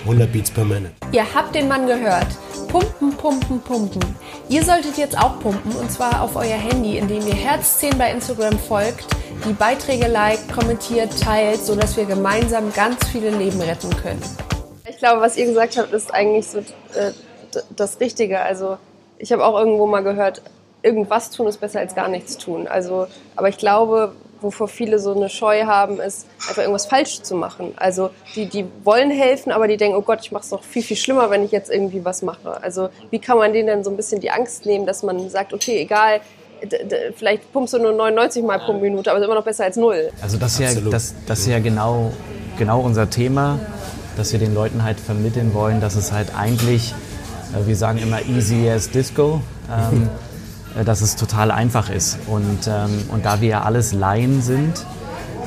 100 0.04 0.32
Beats 0.32 0.48
per 0.48 0.64
Minute. 0.64 0.92
Ihr 1.10 1.24
habt 1.34 1.56
den 1.56 1.66
Mann 1.66 1.88
gehört. 1.88 2.28
Pumpen, 2.68 3.16
pumpen, 3.16 3.60
pumpen. 3.60 4.00
Ihr 4.48 4.64
solltet 4.64 4.96
jetzt 4.96 5.18
auch 5.18 5.40
pumpen 5.40 5.72
und 5.72 5.90
zwar 5.90 6.22
auf 6.22 6.36
euer 6.36 6.56
Handy, 6.56 6.98
indem 6.98 7.26
ihr 7.26 7.34
Herz 7.34 7.78
10 7.78 7.98
bei 7.98 8.12
Instagram 8.12 8.56
folgt, 8.60 9.06
die 9.44 9.52
Beiträge 9.54 10.06
liked, 10.06 10.52
kommentiert, 10.52 11.10
teilt, 11.20 11.64
sodass 11.64 11.96
wir 11.96 12.04
gemeinsam 12.04 12.72
ganz 12.72 13.08
viele 13.08 13.30
Leben 13.30 13.60
retten 13.60 13.90
können. 13.96 14.22
Ich 14.88 14.98
glaube, 14.98 15.20
was 15.20 15.36
ihr 15.36 15.46
gesagt 15.46 15.76
habt, 15.76 15.92
ist 15.92 16.14
eigentlich 16.14 16.46
so 16.46 16.58
äh, 16.58 17.10
das 17.74 17.98
Richtige. 17.98 18.40
Also 18.40 18.78
ich 19.18 19.32
habe 19.32 19.44
auch 19.44 19.58
irgendwo 19.58 19.86
mal 19.86 20.04
gehört, 20.04 20.42
irgendwas 20.82 21.30
tun 21.30 21.48
ist 21.48 21.58
besser 21.58 21.80
als 21.80 21.96
gar 21.96 22.06
nichts 22.06 22.38
tun. 22.38 22.68
Also, 22.68 23.08
aber 23.34 23.48
ich 23.48 23.58
glaube, 23.58 24.12
wovor 24.42 24.68
viele 24.68 24.98
so 24.98 25.14
eine 25.14 25.28
Scheu 25.28 25.64
haben, 25.64 26.00
ist 26.00 26.26
einfach 26.48 26.62
irgendwas 26.62 26.86
falsch 26.86 27.22
zu 27.22 27.34
machen. 27.34 27.72
Also 27.76 28.10
die, 28.34 28.46
die 28.46 28.64
wollen 28.84 29.10
helfen, 29.10 29.52
aber 29.52 29.68
die 29.68 29.76
denken, 29.76 29.96
oh 29.96 30.02
Gott, 30.02 30.20
ich 30.22 30.32
mache 30.32 30.44
es 30.44 30.50
noch 30.50 30.64
viel, 30.64 30.82
viel 30.82 30.96
schlimmer, 30.96 31.30
wenn 31.30 31.44
ich 31.44 31.52
jetzt 31.52 31.70
irgendwie 31.70 32.04
was 32.04 32.22
mache. 32.22 32.62
Also 32.62 32.88
wie 33.10 33.18
kann 33.18 33.38
man 33.38 33.52
denen 33.52 33.66
denn 33.66 33.84
so 33.84 33.90
ein 33.90 33.96
bisschen 33.96 34.20
die 34.20 34.30
Angst 34.30 34.66
nehmen, 34.66 34.86
dass 34.86 35.02
man 35.02 35.28
sagt, 35.30 35.52
okay, 35.52 35.80
egal, 35.80 36.20
vielleicht 37.16 37.52
pumpst 37.52 37.74
du 37.74 37.78
nur 37.78 37.92
99 37.92 38.44
Mal 38.44 38.58
pro 38.58 38.72
Minute, 38.72 39.10
aber 39.10 39.20
ist 39.20 39.26
immer 39.26 39.34
noch 39.34 39.44
besser 39.44 39.64
als 39.64 39.76
null. 39.76 40.10
Also 40.20 40.36
das 40.38 40.58
ist 40.58 40.60
ja, 40.60 40.80
das, 40.90 41.14
das 41.26 41.40
ist 41.40 41.48
ja 41.48 41.58
genau, 41.58 42.12
genau 42.58 42.80
unser 42.80 43.10
Thema, 43.10 43.58
dass 44.16 44.32
wir 44.32 44.38
den 44.38 44.54
Leuten 44.54 44.84
halt 44.84 45.00
vermitteln 45.00 45.54
wollen, 45.54 45.80
dass 45.80 45.96
es 45.96 46.12
halt 46.12 46.34
eigentlich, 46.36 46.94
äh, 47.54 47.66
wir 47.66 47.76
sagen 47.76 47.98
immer 47.98 48.20
easy 48.22 48.68
as 48.68 48.90
disco, 48.90 49.40
ähm, 49.70 50.04
äh, 50.04 50.08
dass 50.84 51.00
es 51.00 51.16
total 51.16 51.50
einfach 51.50 51.90
ist. 51.90 52.18
Und, 52.26 52.66
ähm, 52.66 53.04
und 53.08 53.24
da 53.24 53.40
wir 53.40 53.48
ja 53.48 53.62
alles 53.62 53.92
Laien 53.92 54.42
sind, 54.42 54.84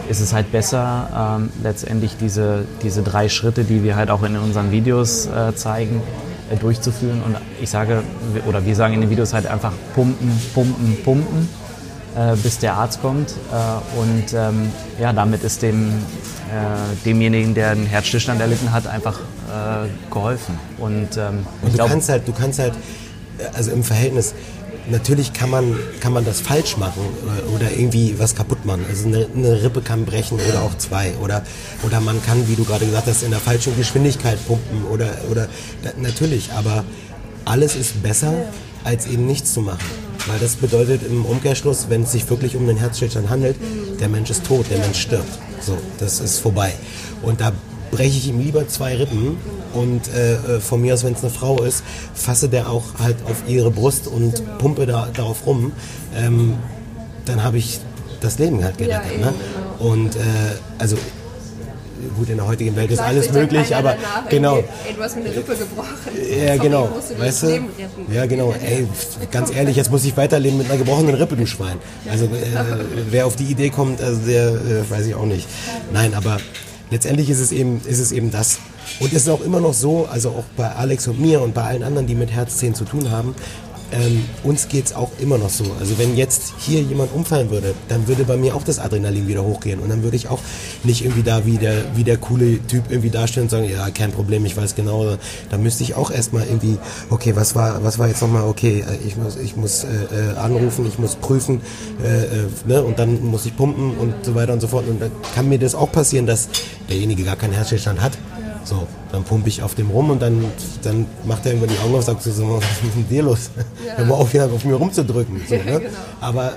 ist 0.10 0.22
es 0.22 0.34
halt 0.34 0.52
besser, 0.52 1.38
ähm, 1.40 1.50
letztendlich 1.64 2.18
diese, 2.18 2.66
diese 2.84 3.02
drei 3.02 3.30
Schritte, 3.30 3.64
die 3.64 3.84
wir 3.84 3.96
halt 3.96 4.10
auch 4.10 4.24
in 4.24 4.38
unseren 4.38 4.72
Videos 4.72 5.26
äh, 5.26 5.56
zeigen, 5.56 6.02
äh, 6.52 6.58
durchzuführen. 6.58 7.22
Und 7.24 7.38
ich 7.62 7.70
sage, 7.70 8.04
oder 8.48 8.66
wir 8.66 8.76
sagen 8.76 8.94
in 8.94 9.02
den 9.02 9.10
Videos 9.10 9.34
halt 9.34 9.48
einfach 9.48 9.74
pumpen, 9.96 10.32
pumpen, 10.54 10.98
pumpen, 11.04 11.50
äh, 12.16 12.36
bis 12.36 12.60
der 12.60 12.76
Arzt 12.76 13.02
kommt. 13.02 13.32
Äh, 13.32 14.00
und 14.00 14.34
ähm, 14.34 14.72
ja, 15.00 15.12
damit 15.12 15.44
ist 15.44 15.62
dem, 15.62 15.88
äh, 15.88 17.06
demjenigen, 17.06 17.56
der 17.56 17.72
einen 17.72 17.88
Herzstillstand 17.88 18.40
erlitten 18.42 18.72
hat, 18.72 18.88
einfach 18.88 19.20
äh, 19.20 20.14
geholfen. 20.14 20.60
Und, 20.78 21.18
ähm, 21.18 21.46
und 21.62 21.72
du 21.72 21.78
glaub, 21.78 21.90
kannst 21.90 22.10
halt, 22.10 22.28
du 22.28 22.34
kannst 22.34 22.60
halt, 22.60 22.74
also 23.54 23.72
im 23.72 23.84
Verhältnis, 23.84 24.34
natürlich 24.90 25.34
kann 25.34 25.50
man, 25.50 25.78
kann 26.00 26.14
man 26.14 26.26
das 26.26 26.42
falsch 26.42 26.78
machen 26.78 27.02
oder 27.54 27.72
irgendwie 27.72 28.16
was 28.18 28.36
kaputt 28.36 28.66
machen. 28.66 28.86
Also 28.88 29.08
eine, 29.08 29.28
eine, 29.36 29.64
Rippe 29.64 29.82
kann 29.82 30.06
brechen 30.06 30.40
oder 30.50 30.62
auch 30.62 30.78
zwei. 30.78 31.14
Oder, 31.22 31.44
oder 31.84 32.00
man 32.00 32.24
kann, 32.24 32.48
wie 32.48 32.56
du 32.56 32.64
gerade 32.64 32.86
gesagt 32.86 33.08
hast, 33.08 33.24
in 33.24 33.32
der 33.32 33.40
falschen 33.40 33.76
Geschwindigkeit 33.78 34.38
pumpen. 34.48 34.86
Oder, 34.92 35.10
oder 35.30 35.48
natürlich, 35.98 36.52
aber 36.54 36.84
alles 37.46 37.76
ist 37.76 38.02
besser, 38.02 38.34
als 38.84 39.08
eben 39.08 39.26
nichts 39.26 39.54
zu 39.54 39.62
machen. 39.62 39.86
Weil 40.28 40.40
das 40.40 40.56
bedeutet 40.56 41.02
im 41.08 41.26
Umkehrschluss, 41.26 41.88
wenn 41.90 42.04
es 42.04 42.12
sich 42.12 42.30
wirklich 42.30 42.56
um 42.56 42.66
den 42.68 42.78
Herzstillstand 42.78 43.30
handelt, 43.30 43.58
der 44.00 44.10
Mensch 44.10 44.30
ist 44.30 44.46
tot, 44.46 44.66
der 44.70 44.80
Mensch 44.80 45.00
stirbt. 45.00 45.38
So, 45.62 45.78
das 46.00 46.20
ist 46.20 46.40
vorbei. 46.40 46.74
Und 47.22 47.42
da 47.42 47.52
breche 47.96 48.18
ich 48.18 48.28
ihm 48.28 48.40
lieber 48.40 48.68
zwei 48.68 48.96
Rippen 48.96 49.38
und 49.74 50.08
äh, 50.10 50.34
äh 50.34 50.60
von 50.60 50.82
mir 50.82 50.94
aus, 50.94 51.04
wenn 51.04 51.14
es 51.14 51.22
eine 51.22 51.30
Frau 51.30 51.62
ist, 51.64 51.84
fasse 52.14 52.50
der 52.50 52.70
auch 52.70 52.84
halt 53.00 53.18
auf 53.26 53.44
ihre 53.48 53.72
Brust 53.72 54.08
und 54.08 54.44
pumpe 54.58 54.86
da, 54.86 55.08
darauf 55.14 55.46
rum. 55.46 55.72
Ähm, 56.16 56.56
dann 57.26 57.44
habe 57.44 57.58
ich 57.58 57.80
das 58.22 58.40
Leben 58.40 58.64
halt 58.64 58.78
gerettet. 58.78 59.20
Ne? 59.20 59.34
Und 59.80 60.16
äh, 60.16 60.20
also 60.78 60.98
gut, 62.18 62.30
in 62.30 62.38
der 62.38 62.48
heutigen 62.48 62.76
Welt 62.76 62.92
ist 62.92 63.00
alles 63.00 63.32
möglich, 63.32 63.76
aber 63.76 63.96
danach, 63.96 64.30
genau. 64.30 64.58
Ey, 64.58 64.94
du 64.96 65.04
hast 65.04 65.16
mir 65.16 65.26
eine 65.26 65.36
Rippe 65.36 65.56
gebrochen. 65.56 65.90
Ja, 66.46 66.58
genau. 66.58 66.90
Weißt 67.18 67.44
du? 67.44 67.60
Ja, 68.14 68.26
genau. 68.26 68.54
Ey, 68.64 68.88
ganz 69.32 69.54
ehrlich, 69.54 69.76
jetzt 69.76 69.92
muss 69.92 70.06
ich 70.06 70.16
weiterleben 70.16 70.58
mit 70.58 70.70
einer 70.70 70.78
gebrochenen 70.78 71.16
Rippe, 71.16 71.36
du 71.36 71.48
Schwein. 71.48 71.78
Also 72.10 72.26
äh, 72.26 72.30
wer 73.10 73.26
auf 73.26 73.36
die 73.36 73.46
Idee 73.46 73.70
kommt, 73.70 74.02
also 74.02 74.22
der 74.26 74.50
äh, 74.50 74.90
weiß 74.90 75.06
ich 75.06 75.16
auch 75.16 75.26
nicht. 75.26 75.48
Nein, 75.94 76.14
aber 76.14 76.38
letztendlich 76.92 77.30
ist 77.30 77.40
es 77.40 77.52
eben, 77.52 77.82
ist 77.86 78.00
es 78.00 78.12
eben 78.12 78.32
das. 78.32 78.60
Und 79.00 79.14
es 79.14 79.24
ist 79.24 79.30
auch 79.30 79.42
immer 79.42 79.60
noch 79.60 79.74
so, 79.74 80.06
also 80.06 80.30
auch 80.30 80.44
bei 80.56 80.70
Alex 80.70 81.08
und 81.08 81.20
mir 81.20 81.42
und 81.42 81.54
bei 81.54 81.64
allen 81.64 81.84
anderen, 81.84 82.08
die 82.08 82.16
mit 82.16 82.32
Herzzehen 82.32 82.76
zu 82.76 82.86
tun 82.86 83.12
haben, 83.12 83.36
ähm, 83.92 84.26
uns 84.44 84.68
geht 84.68 84.86
es 84.86 84.94
auch 84.94 85.12
immer 85.20 85.38
noch 85.38 85.50
so. 85.50 85.66
Also 85.80 85.98
wenn 85.98 86.16
jetzt 86.16 86.54
hier 86.60 86.82
jemand 86.82 87.14
umfallen 87.14 87.50
würde, 87.50 87.74
dann 87.88 88.08
würde 88.08 88.24
bei 88.24 88.38
mir 88.38 88.56
auch 88.56 88.64
das 88.64 88.80
Adrenalin 88.80 89.28
wieder 89.28 89.44
hochgehen 89.44 89.80
und 89.80 89.90
dann 89.90 90.04
würde 90.04 90.16
ich 90.16 90.28
auch 90.28 90.40
nicht 90.84 91.04
irgendwie 91.04 91.24
da 91.24 91.46
wie 91.46 91.58
der, 91.58 91.96
wie 91.96 92.04
der 92.04 92.18
coole 92.18 92.60
Typ 92.68 92.86
irgendwie 92.90 93.10
dastehen 93.10 93.44
und 93.44 93.50
sagen, 93.50 93.70
ja, 93.70 93.90
kein 93.90 94.12
Problem, 94.12 94.46
ich 94.46 94.58
weiß 94.58 94.76
genau. 94.76 95.18
Da 95.50 95.58
müsste 95.58 95.84
ich 95.84 95.96
auch 95.96 96.12
erstmal 96.12 96.46
irgendwie, 96.46 96.78
okay, 97.10 97.36
was 97.36 97.56
war, 97.56 97.84
was 97.84 98.00
war 98.00 98.08
jetzt 98.08 98.22
nochmal, 98.22 98.44
okay, 98.44 98.84
äh, 98.88 99.08
ich 99.08 99.18
muss, 99.18 99.38
ich 99.38 99.56
muss 99.56 99.84
äh, 99.84 99.88
äh, 100.34 100.38
anrufen, 100.38 100.86
ich 100.88 101.00
muss 101.00 101.16
prüfen 101.16 101.62
äh, 102.04 102.24
äh, 102.24 102.48
ne? 102.66 102.84
und 102.84 103.00
dann 103.00 103.24
muss 103.26 103.46
ich 103.46 103.56
pumpen 103.56 103.98
und 103.98 104.14
so 104.24 104.36
weiter 104.36 104.54
und 104.54 104.62
so 104.62 104.68
fort. 104.68 104.88
Und 104.88 105.02
dann 105.02 105.12
kann 105.34 105.50
mir 105.50 105.60
das 105.60 105.76
auch 105.76 105.92
passieren, 105.92 106.26
dass 106.26 106.50
derjenige 106.90 107.24
gar 107.24 107.36
keinen 107.36 107.54
Herzstillstand 107.54 108.02
hat. 108.02 108.14
So, 108.66 108.88
dann 109.12 109.24
pumpe 109.24 109.48
ich 109.48 109.62
auf 109.62 109.76
dem 109.76 109.92
rum 109.92 110.10
und 110.10 110.22
dann, 110.22 110.44
dann 110.82 111.06
macht 111.24 111.46
er 111.46 111.54
irgendwann 111.54 111.70
die 111.70 111.80
Augen 111.80 111.94
auf 111.94 112.00
und 112.00 112.06
sagt 112.06 112.24
so, 112.24 112.56
was 112.58 112.90
ist 112.90 112.98
mit 112.98 113.10
dir 113.10 113.24
los? 113.24 113.52
Ja. 113.86 113.98
Hör 113.98 114.06
mal 114.06 114.16
auf, 114.16 114.32
hier 114.32 114.46
auf 114.46 114.66
mir 114.66 114.76
rumzudrücken. 114.76 115.42
So, 115.48 115.56
ne? 115.56 115.62
genau. 115.64 115.90
Aber 116.20 116.54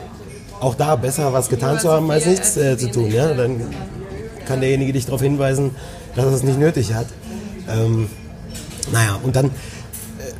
auch 0.60 0.74
da 0.74 0.96
besser 0.96 1.32
was 1.32 1.48
getan 1.48 1.78
zu 1.78 1.90
haben, 1.90 2.10
als 2.10 2.26
nichts 2.26 2.56
äh, 2.56 2.76
zu 2.76 2.90
tun. 2.90 3.10
Ja? 3.12 3.32
Dann 3.34 3.60
kann 4.46 4.60
derjenige 4.60 4.92
dich 4.94 5.04
darauf 5.04 5.20
hinweisen, 5.20 5.72
dass 6.16 6.24
er 6.24 6.32
es 6.32 6.42
nicht 6.42 6.58
nötig 6.58 6.94
hat. 6.94 7.06
Ähm, 7.70 8.08
naja, 8.90 9.18
und 9.22 9.36
dann 9.36 9.46
äh, 9.46 9.50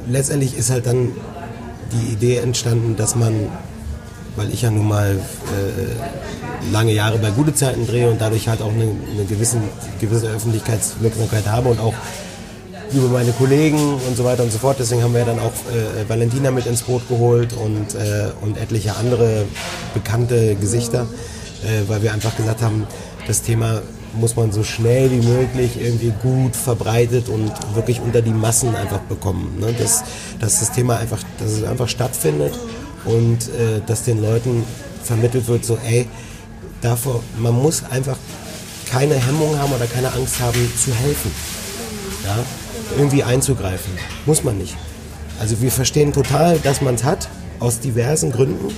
letztendlich 0.09 0.57
ist 0.57 0.71
halt 0.71 0.87
dann 0.87 1.13
die 1.93 2.13
Idee 2.13 2.39
entstanden, 2.39 2.97
dass 2.97 3.15
man, 3.15 3.35
weil 4.39 4.53
ich 4.53 4.63
ja 4.63 4.71
nun 4.71 4.89
mal 4.89 5.11
äh, 5.17 6.73
lange 6.73 6.93
Jahre 6.93 7.19
bei 7.19 7.31
gute 7.31 7.53
Zeiten 7.55 7.87
drehe 7.87 8.09
und 8.09 8.21
dadurch 8.21 8.49
halt 8.49 8.63
auch 8.63 8.73
eine, 8.73 8.85
eine 8.85 9.25
gewisse, 9.29 9.59
gewisse 10.01 10.29
Öffentlichkeitswirksamkeit 10.29 11.47
habe 11.47 11.69
und 11.69 11.81
auch 11.81 11.95
über 12.93 13.09
meine 13.09 13.33
Kollegen 13.33 13.95
und 13.95 14.17
so 14.17 14.25
weiter 14.25 14.45
und 14.45 14.53
so 14.53 14.59
fort. 14.59 14.77
Deswegen 14.79 15.03
haben 15.03 15.13
wir 15.13 15.25
dann 15.25 15.41
auch 15.41 15.53
äh, 15.53 16.09
Valentina 16.09 16.51
mit 16.51 16.67
ins 16.67 16.83
Boot 16.83 17.07
geholt 17.09 17.53
und, 17.53 17.95
äh, 17.95 18.29
und 18.41 18.57
etliche 18.57 18.97
andere 18.97 19.45
bekannte 19.93 20.55
Gesichter, 20.55 21.07
äh, 21.65 21.89
weil 21.89 22.03
wir 22.03 22.13
einfach 22.13 22.35
gesagt 22.37 22.63
haben, 22.63 22.87
das 23.27 23.43
Thema 23.43 23.83
muss 24.15 24.37
man 24.37 24.53
so 24.53 24.63
schnell 24.63 25.11
wie 25.11 25.27
möglich 25.27 25.73
irgendwie 25.79 26.13
gut 26.23 26.57
verbreitet 26.57 27.29
und 27.29 27.53
wirklich 27.75 28.01
unter 28.01 28.23
die 28.23 28.31
Massen 28.31 28.75
einfach 28.75 29.01
bekommen. 29.01 29.59
Ne? 29.61 29.75
Dass, 29.79 30.03
dass 30.41 30.61
das 30.61 30.73
Thema 30.73 30.97
einfach, 30.97 31.19
dass 31.39 31.51
es 31.51 31.65
einfach 31.65 31.89
stattfindet 31.89 32.55
und 33.05 33.49
äh, 33.49 33.81
dass 33.87 34.05
den 34.05 34.23
Leuten 34.23 34.65
vermittelt 35.03 35.47
wird, 35.49 35.65
so 35.65 35.79
ey, 35.87 36.07
davor, 36.81 37.23
man 37.39 37.55
muss 37.55 37.83
einfach 37.91 38.17
keine 38.91 39.15
Hemmung 39.15 39.59
haben 39.59 39.73
oder 39.73 39.87
keine 39.87 40.13
Angst 40.13 40.41
haben 40.41 40.73
zu 40.77 40.95
helfen. 40.95 41.31
Ja? 42.25 42.39
Irgendwie 42.97 43.23
einzugreifen. 43.23 43.93
Muss 44.27 44.45
man 44.45 44.59
nicht. 44.59 44.77
Also 45.41 45.61
wir 45.61 45.71
verstehen 45.71 46.13
total, 46.13 46.59
dass 46.59 46.81
man 46.81 46.95
es 46.95 47.05
hat, 47.05 47.29
aus 47.61 47.81
diversen 47.81 48.33
Gründen, 48.33 48.75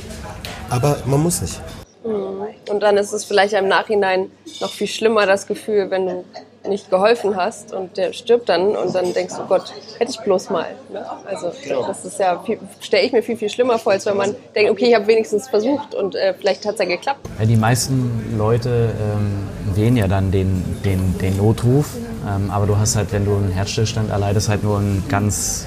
aber 0.69 0.99
man 1.07 1.21
muss 1.21 1.41
nicht. 1.41 1.61
Mhm. 2.05 2.41
Und 2.69 2.81
dann 2.81 2.97
ist 2.97 3.13
es 3.13 3.25
vielleicht 3.25 3.55
im 3.55 3.69
Nachhinein 3.69 4.31
noch 4.61 4.73
viel 4.73 4.87
schlimmer, 4.87 5.27
das 5.27 5.47
Gefühl, 5.47 5.91
wenn 5.91 6.07
du 6.07 6.25
nicht 6.69 6.91
geholfen 6.91 7.37
hast 7.37 7.73
und 7.73 7.97
der 7.97 8.13
stirbt 8.13 8.49
dann 8.49 8.77
und 8.77 8.95
dann 8.95 9.13
denkst 9.15 9.35
du, 9.37 9.47
Gott, 9.47 9.73
hätte 9.99 10.11
ich 10.11 10.21
bloß 10.21 10.51
mal. 10.51 10.67
Ne? 10.93 11.05
Also 11.25 11.53
das 11.87 12.05
ist 12.05 12.19
ja, 12.19 12.43
stelle 12.81 13.07
ich 13.07 13.13
mir 13.13 13.23
viel, 13.23 13.37
viel 13.37 13.49
schlimmer 13.49 13.79
vor, 13.79 13.93
als 13.93 14.05
wenn 14.07 14.17
man 14.17 14.35
denkt, 14.55 14.71
okay, 14.71 14.89
ich 14.89 14.95
habe 14.95 15.07
wenigstens 15.07 15.49
versucht 15.49 15.95
und 15.95 16.15
äh, 16.15 16.35
vielleicht 16.35 16.67
hat 16.67 16.75
es 16.75 16.81
ja 16.81 16.87
geklappt. 16.87 17.21
Die 17.43 17.57
meisten 17.57 18.37
Leute 18.37 18.93
ähm, 19.01 19.49
wählen 19.75 19.97
ja 19.97 20.07
dann 20.07 20.31
den, 20.31 20.63
den, 20.85 21.17
den 21.19 21.37
Notruf, 21.39 21.97
ähm, 22.29 22.51
aber 22.51 22.67
du 22.67 22.77
hast 22.77 22.97
halt, 22.97 23.13
wenn 23.13 23.25
du 23.25 23.35
einen 23.35 23.53
Herzstillstand 23.53 24.11
erleidest, 24.11 24.51
halt 24.51 24.63
nur 24.63 24.79
ein 24.79 25.05
ganz, 25.09 25.67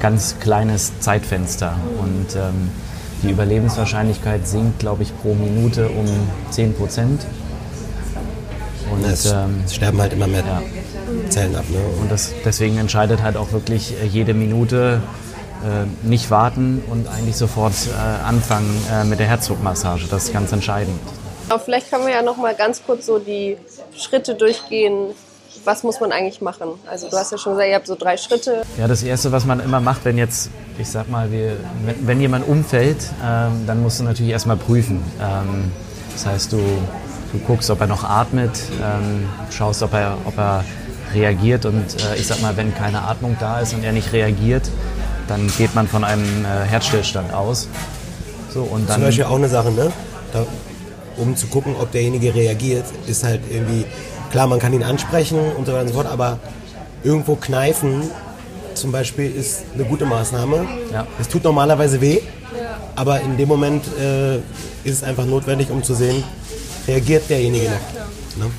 ganz 0.00 0.38
kleines 0.38 1.00
Zeitfenster 1.00 1.76
und 2.00 2.36
ähm, 2.36 2.70
die 3.22 3.30
Überlebenswahrscheinlichkeit 3.30 4.46
sinkt, 4.46 4.78
glaube 4.78 5.02
ich, 5.02 5.16
pro 5.22 5.34
Minute 5.34 5.88
um 5.88 6.06
10 6.50 6.74
Prozent. 6.74 7.26
Und 8.90 9.04
es, 9.04 9.26
ähm, 9.26 9.62
es 9.64 9.74
sterben 9.74 10.00
halt 10.00 10.12
immer 10.12 10.26
mehr 10.26 10.44
ja. 10.44 10.62
Zellen 11.30 11.56
ab. 11.56 11.64
Ne? 11.70 11.78
Und 12.00 12.10
das, 12.10 12.32
deswegen 12.44 12.78
entscheidet 12.78 13.22
halt 13.22 13.36
auch 13.36 13.52
wirklich 13.52 13.94
äh, 14.02 14.06
jede 14.06 14.34
Minute 14.34 15.00
äh, 15.64 15.86
nicht 16.06 16.30
warten 16.30 16.82
und 16.90 17.08
eigentlich 17.08 17.36
sofort 17.36 17.72
äh, 17.88 18.26
anfangen 18.26 18.84
äh, 18.92 19.04
mit 19.04 19.18
der 19.18 19.26
Herzdruckmassage. 19.26 20.04
Das 20.10 20.24
ist 20.24 20.32
ganz 20.32 20.52
entscheidend. 20.52 20.98
Aber 21.48 21.60
vielleicht 21.60 21.90
können 21.90 22.06
wir 22.06 22.12
ja 22.12 22.22
noch 22.22 22.36
mal 22.36 22.54
ganz 22.54 22.82
kurz 22.84 23.06
so 23.06 23.18
die 23.18 23.56
Schritte 23.96 24.34
durchgehen. 24.34 25.08
Was 25.64 25.82
muss 25.82 26.00
man 26.00 26.12
eigentlich 26.12 26.40
machen? 26.40 26.68
Also 26.90 27.08
du 27.08 27.16
hast 27.16 27.32
ja 27.32 27.38
schon 27.38 27.52
gesagt, 27.52 27.68
ihr 27.68 27.74
habt 27.76 27.86
so 27.86 27.94
drei 27.94 28.16
Schritte. 28.16 28.62
Ja, 28.78 28.88
das 28.88 29.02
Erste, 29.02 29.32
was 29.32 29.46
man 29.46 29.60
immer 29.60 29.80
macht, 29.80 30.04
wenn 30.04 30.18
jetzt, 30.18 30.50
ich 30.78 30.88
sag 30.88 31.08
mal, 31.08 31.30
wir, 31.30 31.56
wenn, 31.84 32.06
wenn 32.06 32.20
jemand 32.20 32.46
umfällt, 32.46 32.98
ähm, 33.24 33.64
dann 33.66 33.82
musst 33.82 34.00
du 34.00 34.04
natürlich 34.04 34.32
erstmal 34.32 34.56
prüfen. 34.56 35.02
Ähm, 35.20 35.70
das 36.12 36.26
heißt, 36.26 36.52
du 36.52 36.58
Du 37.34 37.40
guckst, 37.40 37.68
ob 37.68 37.80
er 37.80 37.88
noch 37.88 38.04
atmet, 38.04 38.52
ähm, 38.80 39.28
schaust, 39.50 39.82
ob 39.82 39.92
er, 39.92 40.18
ob 40.24 40.38
er 40.38 40.64
reagiert 41.12 41.66
und 41.66 41.82
äh, 41.82 42.16
ich 42.16 42.28
sag 42.28 42.40
mal, 42.40 42.56
wenn 42.56 42.72
keine 42.72 43.02
Atmung 43.02 43.36
da 43.40 43.58
ist 43.58 43.74
und 43.74 43.82
er 43.82 43.90
nicht 43.90 44.12
reagiert, 44.12 44.62
dann 45.26 45.50
geht 45.58 45.74
man 45.74 45.88
von 45.88 46.04
einem 46.04 46.44
äh, 46.44 46.64
Herzstillstand 46.64 47.34
aus. 47.34 47.66
So, 48.52 48.62
und 48.62 48.88
dann 48.88 48.98
Zum 48.98 49.04
Beispiel 49.04 49.24
auch 49.24 49.34
eine 49.34 49.48
Sache, 49.48 49.72
ne? 49.72 49.90
Da, 50.32 50.46
um 51.16 51.36
zu 51.36 51.48
gucken, 51.48 51.74
ob 51.80 51.90
derjenige 51.90 52.32
reagiert, 52.32 52.84
ist 53.08 53.24
halt 53.24 53.40
irgendwie, 53.50 53.84
klar, 54.30 54.46
man 54.46 54.60
kann 54.60 54.72
ihn 54.72 54.84
ansprechen 54.84 55.40
und 55.58 55.66
so 55.66 55.72
weiter 55.72 55.82
und 55.82 55.88
so 55.88 55.94
fort, 55.94 56.06
aber 56.06 56.38
irgendwo 57.02 57.34
kneifen 57.34 58.02
zum 58.74 58.92
Beispiel 58.92 59.34
ist 59.34 59.64
eine 59.74 59.82
gute 59.82 60.06
Maßnahme. 60.06 60.66
Ja. 60.92 61.04
Es 61.20 61.26
tut 61.26 61.42
normalerweise 61.42 62.00
weh, 62.00 62.20
aber 62.94 63.20
in 63.22 63.36
dem 63.36 63.48
Moment 63.48 63.84
äh, 64.00 64.36
ist 64.36 64.98
es 64.98 65.02
einfach 65.02 65.26
notwendig, 65.26 65.70
um 65.70 65.82
zu 65.82 65.94
sehen, 65.94 66.22
reagiert 66.86 67.28
derjenige 67.28 67.66
noch. 67.66 68.44
Ne? 68.44 68.50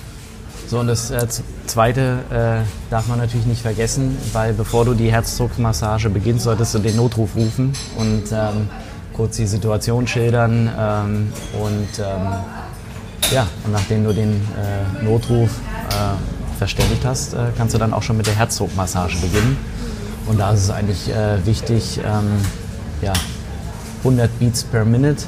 So, 0.67 0.79
und 0.79 0.87
das 0.87 1.11
äh, 1.11 1.27
Zweite 1.67 2.19
äh, 2.31 2.89
darf 2.89 3.07
man 3.07 3.19
natürlich 3.19 3.45
nicht 3.45 3.61
vergessen, 3.61 4.17
weil 4.33 4.53
bevor 4.53 4.85
du 4.85 4.95
die 4.95 5.11
Herzdruckmassage 5.11 6.09
beginnst, 6.09 6.45
solltest 6.45 6.73
du 6.73 6.79
den 6.79 6.95
Notruf 6.95 7.35
rufen 7.35 7.73
und 7.97 8.23
ähm, 8.31 8.67
kurz 9.13 9.37
die 9.37 9.45
Situation 9.45 10.07
schildern. 10.07 10.71
Ähm, 10.77 11.33
und 11.61 11.99
ähm, 11.99 12.27
ja, 13.31 13.47
und 13.63 13.71
nachdem 13.73 14.03
du 14.03 14.13
den 14.13 14.33
äh, 14.33 15.03
Notruf 15.03 15.49
äh, 15.89 16.57
verständigt 16.57 17.05
hast, 17.05 17.33
äh, 17.33 17.51
kannst 17.57 17.75
du 17.75 17.77
dann 17.77 17.93
auch 17.93 18.03
schon 18.03 18.17
mit 18.17 18.25
der 18.25 18.35
Herzdruckmassage 18.35 19.17
beginnen. 19.17 19.57
Und 20.27 20.39
da 20.39 20.51
ist 20.51 20.63
es 20.63 20.69
eigentlich 20.71 21.09
äh, 21.09 21.45
wichtig, 21.45 21.99
ähm, 21.99 22.39
ja, 23.01 23.13
100 23.99 24.39
Beats 24.39 24.63
per 24.63 24.83
Minute. 24.83 25.23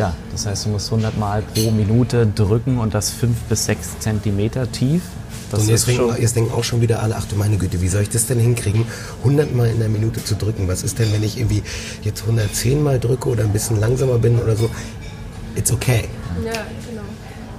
Ja, 0.00 0.14
das 0.32 0.46
heißt, 0.46 0.64
du 0.64 0.70
musst 0.70 0.86
100 0.86 1.18
Mal 1.18 1.42
pro 1.42 1.70
Minute 1.70 2.26
drücken 2.26 2.78
und 2.78 2.94
das 2.94 3.10
5 3.10 3.36
bis 3.50 3.66
6 3.66 3.98
Zentimeter 3.98 4.72
tief. 4.72 5.02
Das 5.50 5.60
und 5.60 5.68
jetzt, 5.68 5.88
denken, 5.88 6.14
jetzt 6.18 6.36
denken 6.36 6.54
auch 6.54 6.64
schon 6.64 6.80
wieder 6.80 7.02
alle, 7.02 7.16
ach 7.16 7.26
du 7.26 7.36
meine 7.36 7.58
Güte, 7.58 7.82
wie 7.82 7.88
soll 7.88 8.00
ich 8.00 8.08
das 8.08 8.24
denn 8.24 8.38
hinkriegen, 8.38 8.86
100 9.18 9.54
Mal 9.54 9.68
in 9.68 9.78
der 9.78 9.90
Minute 9.90 10.24
zu 10.24 10.36
drücken? 10.36 10.68
Was 10.68 10.84
ist 10.84 10.98
denn, 10.98 11.12
wenn 11.12 11.22
ich 11.22 11.36
irgendwie 11.36 11.62
jetzt 12.00 12.22
110 12.22 12.82
Mal 12.82 12.98
drücke 12.98 13.28
oder 13.28 13.44
ein 13.44 13.52
bisschen 13.52 13.78
langsamer 13.78 14.16
bin 14.16 14.38
oder 14.38 14.56
so? 14.56 14.70
It's 15.54 15.70
okay. 15.70 16.08
Ja, 16.46 16.52
genau. 16.88 17.02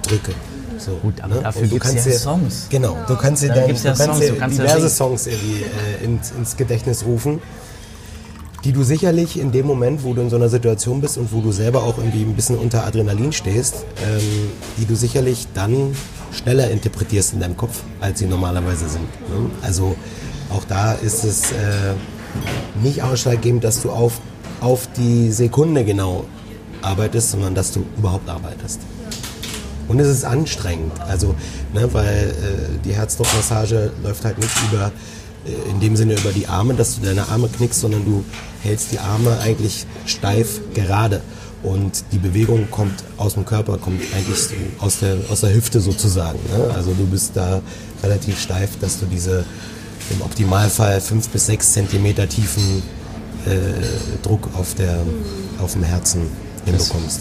Drücke. 0.08 0.32
So, 0.78 0.96
Gut, 0.96 1.20
aber 1.20 1.36
ne? 1.36 1.42
dafür 1.42 1.68
gibt 1.68 1.84
es 1.84 1.92
kannst 1.92 2.06
ja 2.08 2.12
Songs. 2.14 2.66
Genau, 2.70 2.98
du 3.06 3.14
kannst 3.14 3.44
dir 3.44 3.48
Da 3.50 3.54
dann, 3.54 3.66
gibt's 3.68 3.82
du 3.82 3.88
ja 3.88 3.94
kannst 3.94 4.06
Songs, 4.14 4.20
dir 4.26 4.32
du 4.32 4.38
kannst 4.38 4.58
ja 4.58 4.64
diverse. 4.64 4.88
Songs 4.88 5.26
irgendwie 5.28 5.62
äh, 5.62 6.04
ins, 6.04 6.32
ins 6.32 6.56
Gedächtnis 6.56 7.04
rufen, 7.04 7.40
die 8.64 8.72
du 8.72 8.82
sicherlich 8.82 9.38
in 9.38 9.50
dem 9.50 9.66
Moment, 9.66 10.04
wo 10.04 10.14
du 10.14 10.22
in 10.22 10.30
so 10.30 10.36
einer 10.36 10.48
Situation 10.48 11.00
bist 11.00 11.18
und 11.18 11.32
wo 11.32 11.40
du 11.40 11.50
selber 11.50 11.82
auch 11.82 11.98
irgendwie 11.98 12.22
ein 12.22 12.34
bisschen 12.34 12.56
unter 12.56 12.86
Adrenalin 12.86 13.32
stehst, 13.32 13.84
ähm, 14.04 14.50
die 14.78 14.86
du 14.86 14.94
sicherlich 14.94 15.48
dann 15.52 15.94
schneller 16.32 16.70
interpretierst 16.70 17.34
in 17.34 17.40
deinem 17.40 17.56
Kopf, 17.56 17.82
als 18.00 18.20
sie 18.20 18.26
normalerweise 18.26 18.88
sind. 18.88 19.08
Ne? 19.28 19.50
Also 19.62 19.96
auch 20.50 20.64
da 20.64 20.92
ist 20.92 21.24
es 21.24 21.50
äh, 21.52 21.94
nicht 22.82 23.02
ausschlaggebend, 23.02 23.64
dass 23.64 23.82
du 23.82 23.90
auf, 23.90 24.20
auf 24.60 24.88
die 24.96 25.32
Sekunde 25.32 25.84
genau 25.84 26.24
arbeitest, 26.82 27.32
sondern 27.32 27.54
dass 27.54 27.72
du 27.72 27.84
überhaupt 27.96 28.28
arbeitest. 28.28 28.80
Und 29.88 29.98
es 29.98 30.08
ist 30.08 30.24
anstrengend, 30.24 30.92
also, 31.00 31.34
ne, 31.74 31.92
weil 31.92 32.30
äh, 32.30 32.78
die 32.84 32.94
Herzdruckmassage 32.94 33.90
läuft 34.02 34.24
halt 34.24 34.38
nicht 34.38 34.54
über, 34.70 34.92
in 35.70 35.80
dem 35.80 35.96
Sinne 35.96 36.14
über 36.14 36.32
die 36.32 36.46
Arme, 36.46 36.74
dass 36.74 36.96
du 36.96 37.06
deine 37.06 37.28
Arme 37.28 37.48
knickst, 37.48 37.80
sondern 37.80 38.04
du 38.04 38.24
hältst 38.62 38.92
die 38.92 38.98
Arme 38.98 39.38
eigentlich 39.40 39.86
steif 40.06 40.60
gerade. 40.74 41.20
Und 41.62 42.04
die 42.10 42.18
Bewegung 42.18 42.68
kommt 42.70 43.04
aus 43.16 43.34
dem 43.34 43.44
Körper, 43.44 43.78
kommt 43.78 44.02
eigentlich 44.14 44.38
so 44.38 44.54
aus 44.80 44.98
der, 44.98 45.16
aus 45.30 45.40
der 45.40 45.54
Hüfte 45.54 45.80
sozusagen. 45.80 46.38
Ne? 46.50 46.74
Also 46.74 46.92
du 46.92 47.06
bist 47.06 47.32
da 47.34 47.60
relativ 48.02 48.40
steif, 48.40 48.70
dass 48.80 48.98
du 48.98 49.06
diese 49.06 49.44
im 50.10 50.22
Optimalfall 50.22 51.00
fünf 51.00 51.28
bis 51.28 51.46
sechs 51.46 51.72
Zentimeter 51.72 52.28
tiefen 52.28 52.82
äh, 53.46 54.22
Druck 54.22 54.48
auf, 54.54 54.74
der, 54.74 54.98
auf 55.60 55.72
dem 55.72 55.84
Herzen 55.84 56.22
hinbekommst. 56.64 57.20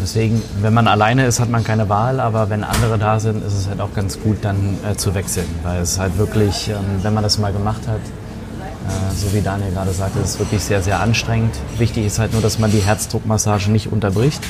Deswegen, 0.00 0.42
wenn 0.60 0.74
man 0.74 0.86
alleine 0.86 1.26
ist, 1.26 1.40
hat 1.40 1.48
man 1.48 1.64
keine 1.64 1.88
Wahl, 1.88 2.20
aber 2.20 2.50
wenn 2.50 2.64
andere 2.64 2.98
da 2.98 3.18
sind, 3.18 3.44
ist 3.44 3.54
es 3.54 3.68
halt 3.68 3.80
auch 3.80 3.92
ganz 3.94 4.20
gut, 4.20 4.38
dann 4.42 4.78
äh, 4.88 4.96
zu 4.96 5.14
wechseln. 5.14 5.48
Weil 5.62 5.82
es 5.82 5.98
halt 5.98 6.18
wirklich, 6.18 6.68
ähm, 6.68 7.02
wenn 7.02 7.14
man 7.14 7.22
das 7.22 7.38
mal 7.38 7.52
gemacht 7.52 7.82
hat, 7.86 8.00
äh, 8.00 9.14
so 9.14 9.32
wie 9.32 9.40
Daniel 9.40 9.72
gerade 9.72 9.90
sagte, 9.92 10.20
ist 10.20 10.30
es 10.30 10.38
wirklich 10.38 10.62
sehr, 10.62 10.82
sehr 10.82 11.00
anstrengend. 11.00 11.54
Wichtig 11.78 12.06
ist 12.06 12.18
halt 12.18 12.32
nur, 12.32 12.42
dass 12.42 12.58
man 12.58 12.70
die 12.70 12.78
Herzdruckmassage 12.78 13.70
nicht 13.70 13.92
unterbricht, 13.92 14.42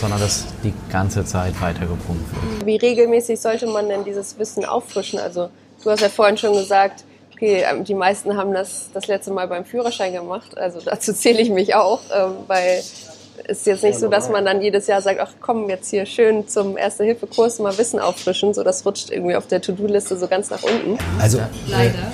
sondern 0.00 0.20
dass 0.20 0.46
die 0.62 0.72
ganze 0.90 1.24
Zeit 1.24 1.60
weitergepumpt 1.60 2.32
wird. 2.32 2.66
Wie 2.66 2.76
regelmäßig 2.76 3.40
sollte 3.40 3.66
man 3.66 3.88
denn 3.88 4.04
dieses 4.04 4.38
Wissen 4.38 4.64
auffrischen? 4.64 5.18
Also 5.18 5.50
du 5.82 5.90
hast 5.90 6.00
ja 6.00 6.08
vorhin 6.08 6.36
schon 6.36 6.54
gesagt, 6.54 7.04
okay, 7.34 7.64
ähm, 7.70 7.84
die 7.84 7.94
meisten 7.94 8.36
haben 8.36 8.52
das 8.52 8.90
das 8.92 9.06
letzte 9.06 9.32
Mal 9.32 9.48
beim 9.48 9.64
Führerschein 9.64 10.12
gemacht. 10.12 10.56
Also 10.56 10.80
dazu 10.84 11.12
zähle 11.12 11.40
ich 11.40 11.50
mich 11.50 11.74
auch, 11.74 12.00
ähm, 12.14 12.32
weil 12.46 12.82
ist 13.46 13.66
jetzt 13.66 13.82
nicht 13.82 13.98
so, 13.98 14.08
dass 14.08 14.28
man 14.28 14.44
dann 14.44 14.60
jedes 14.60 14.86
Jahr 14.86 15.02
sagt, 15.02 15.20
ach 15.20 15.30
komm, 15.40 15.68
jetzt 15.68 15.90
hier 15.90 16.06
schön 16.06 16.48
zum 16.48 16.76
Erste-Hilfe-Kurs 16.76 17.58
mal 17.58 17.76
Wissen 17.78 18.00
auffrischen. 18.00 18.54
So, 18.54 18.64
das 18.64 18.84
rutscht 18.84 19.10
irgendwie 19.10 19.36
auf 19.36 19.46
der 19.46 19.60
To-Do-Liste 19.60 20.18
so 20.18 20.26
ganz 20.26 20.50
nach 20.50 20.62
unten. 20.62 20.98
Also 21.20 21.38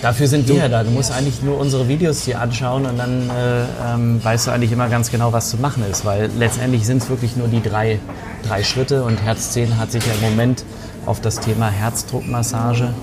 Dafür 0.03 0.27
sind 0.27 0.49
wir 0.49 0.57
ja 0.57 0.69
da. 0.69 0.83
Du 0.85 0.91
musst 0.91 1.13
eigentlich 1.13 1.43
nur 1.43 1.59
unsere 1.59 1.89
Videos 1.89 2.25
hier 2.25 2.41
anschauen 2.41 2.87
und 2.87 2.99
dann 2.99 3.31
äh, 3.31 3.95
ähm, 3.95 4.25
weißt 4.25 4.47
du 4.47 4.51
eigentlich 4.51 4.73
immer 4.73 4.89
ganz 4.89 5.11
genau, 5.11 5.33
was 5.33 5.51
zu 5.51 5.57
machen 5.57 5.85
ist. 5.91 6.05
Weil 6.05 6.31
letztendlich 6.39 6.87
sind 6.87 7.03
es 7.03 7.09
wirklich 7.09 7.37
nur 7.37 7.49
die 7.49 7.63
drei, 7.63 7.99
drei 8.47 8.63
Schritte 8.63 9.05
und 9.05 9.23
Herz 9.23 9.53
10 9.53 9.79
hat 9.79 9.93
sich 9.93 10.05
ja 10.07 10.13
im 10.15 10.31
Moment 10.31 10.65
auf 11.07 11.21
das 11.21 11.41
Thema 11.41 11.71
Herzdruckmassage 11.71 12.95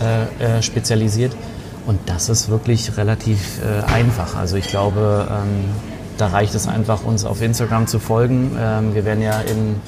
äh, 0.00 0.58
äh, 0.58 0.62
spezialisiert. 0.62 1.32
Und 1.86 2.00
das 2.06 2.28
ist 2.28 2.48
wirklich 2.48 2.96
relativ 2.96 3.60
äh, 3.62 3.84
einfach. 3.92 4.36
Also 4.36 4.56
ich 4.56 4.68
glaube, 4.68 5.28
ähm, 5.30 5.70
da 6.18 6.28
reicht 6.28 6.54
es 6.54 6.66
einfach, 6.66 7.04
uns 7.04 7.24
auf 7.24 7.42
Instagram 7.42 7.86
zu 7.86 7.98
folgen. 7.98 8.56
Ähm, 8.58 8.94
wir 8.94 9.04
werden 9.04 9.22
ja 9.22 9.40
in, 9.40 9.80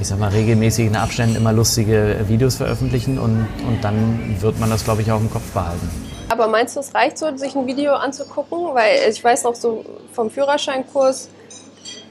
ich 0.00 0.08
sag 0.08 0.18
mal, 0.18 0.30
regelmäßigen 0.30 0.96
Abständen 0.96 1.36
immer 1.36 1.52
lustige 1.52 2.24
Videos 2.28 2.56
veröffentlichen 2.56 3.18
und, 3.18 3.46
und 3.66 3.82
dann 3.82 4.36
wird 4.40 4.58
man 4.60 4.70
das, 4.70 4.84
glaube 4.84 5.02
ich, 5.02 5.10
auch 5.10 5.20
im 5.20 5.30
Kopf 5.30 5.50
behalten. 5.52 5.88
Aber 6.28 6.48
meinst 6.48 6.76
du, 6.76 6.80
es 6.80 6.94
reicht 6.94 7.18
so, 7.18 7.36
sich 7.36 7.54
ein 7.54 7.66
Video 7.66 7.94
anzugucken? 7.94 8.74
Weil 8.74 9.10
ich 9.10 9.22
weiß 9.22 9.44
noch 9.44 9.54
so 9.54 9.84
vom 10.12 10.30
Führerscheinkurs, 10.30 11.28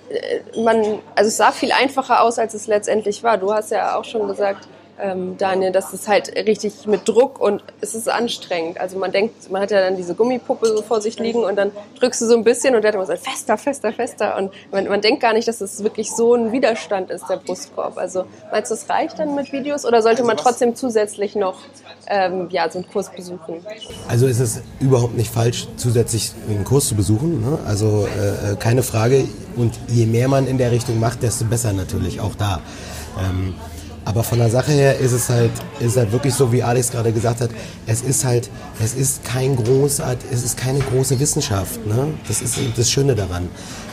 äh, 0.09 0.61
man, 0.61 0.99
also 1.15 1.27
es 1.27 1.37
sah 1.37 1.51
viel 1.51 1.71
einfacher 1.71 2.21
aus, 2.21 2.39
als 2.39 2.53
es 2.53 2.67
letztendlich 2.67 3.23
war. 3.23 3.37
Du 3.37 3.53
hast 3.53 3.71
ja 3.71 3.95
auch 3.97 4.05
schon 4.05 4.27
gesagt, 4.27 4.67
ähm, 4.99 5.37
Daniel, 5.37 5.71
dass 5.71 5.91
es 5.93 6.07
halt 6.07 6.35
richtig 6.47 6.85
mit 6.85 7.07
Druck 7.07 7.39
und 7.39 7.63
es 7.81 7.95
ist 7.95 8.09
anstrengend. 8.09 8.79
Also 8.79 8.97
man 8.97 9.11
denkt, 9.11 9.49
man 9.51 9.61
hat 9.61 9.71
ja 9.71 9.81
dann 9.81 9.97
diese 9.97 10.13
Gummipuppe 10.13 10.67
so 10.67 10.81
vor 10.81 11.01
sich 11.01 11.19
liegen 11.19 11.43
und 11.43 11.55
dann 11.55 11.71
drückst 11.99 12.21
du 12.21 12.25
so 12.27 12.35
ein 12.35 12.43
bisschen 12.43 12.75
und 12.75 12.83
der 12.83 12.89
hat 12.89 12.95
immer 12.95 13.03
gesagt, 13.03 13.25
fester, 13.25 13.57
fester, 13.57 13.91
fester. 13.91 14.37
Und 14.37 14.51
man, 14.71 14.87
man 14.87 15.01
denkt 15.01 15.21
gar 15.21 15.33
nicht, 15.33 15.47
dass 15.47 15.61
es 15.61 15.83
wirklich 15.83 16.11
so 16.11 16.35
ein 16.35 16.51
Widerstand 16.51 17.09
ist, 17.09 17.27
der 17.27 17.37
Brustkorb. 17.37 17.97
Also 17.97 18.25
meinst 18.51 18.69
du, 18.69 18.75
es 18.75 18.89
reicht 18.89 19.17
dann 19.19 19.35
mit 19.35 19.51
Videos 19.51 19.85
oder 19.85 20.01
sollte 20.01 20.23
man 20.23 20.37
trotzdem 20.37 20.75
zusätzlich 20.75 21.35
noch 21.35 21.57
ähm, 22.07 22.47
ja, 22.51 22.69
so 22.69 22.79
einen 22.79 22.87
Kurs 22.87 23.09
besuchen? 23.09 23.65
Also 24.07 24.27
ist 24.27 24.39
es 24.39 24.61
überhaupt 24.79 25.15
nicht 25.17 25.33
falsch, 25.33 25.67
zusätzlich 25.75 26.33
einen 26.47 26.63
Kurs 26.63 26.87
zu 26.87 26.95
besuchen. 26.95 27.41
Ne? 27.41 27.57
Also 27.65 28.07
äh, 28.07 28.51
äh, 28.51 28.55
keine 28.57 28.83
Frage. 28.83 29.27
Und 29.55 29.73
je 29.87 30.05
mehr 30.05 30.27
man 30.27 30.47
in 30.47 30.57
der 30.57 30.71
Richtung 30.71 30.99
macht, 30.99 31.23
desto 31.23 31.45
besser 31.45 31.73
natürlich 31.73 32.21
auch 32.21 32.35
da. 32.35 32.61
Ähm, 33.19 33.55
aber 34.05 34.23
von 34.23 34.39
der 34.39 34.49
Sache 34.49 34.71
her 34.71 34.97
ist 34.99 35.13
es 35.13 35.29
halt, 35.29 35.51
ist 35.79 35.95
halt 35.95 36.11
wirklich 36.11 36.33
so, 36.33 36.51
wie 36.51 36.61
Alex 36.61 36.91
gerade 36.91 37.11
gesagt 37.13 37.41
hat, 37.41 37.49
es 37.87 38.01
ist 38.01 38.25
halt, 38.25 38.49
es 38.83 38.93
ist 38.93 39.23
kein 39.23 39.55
großart, 39.55 40.17
es 40.31 40.43
ist 40.43 40.57
keine 40.57 40.79
große 40.79 41.19
Wissenschaft. 41.19 41.85
Ne? 41.85 42.13
Das 42.27 42.41
ist 42.41 42.57
das 42.75 42.91
Schöne 42.91 43.15
daran. 43.15 43.47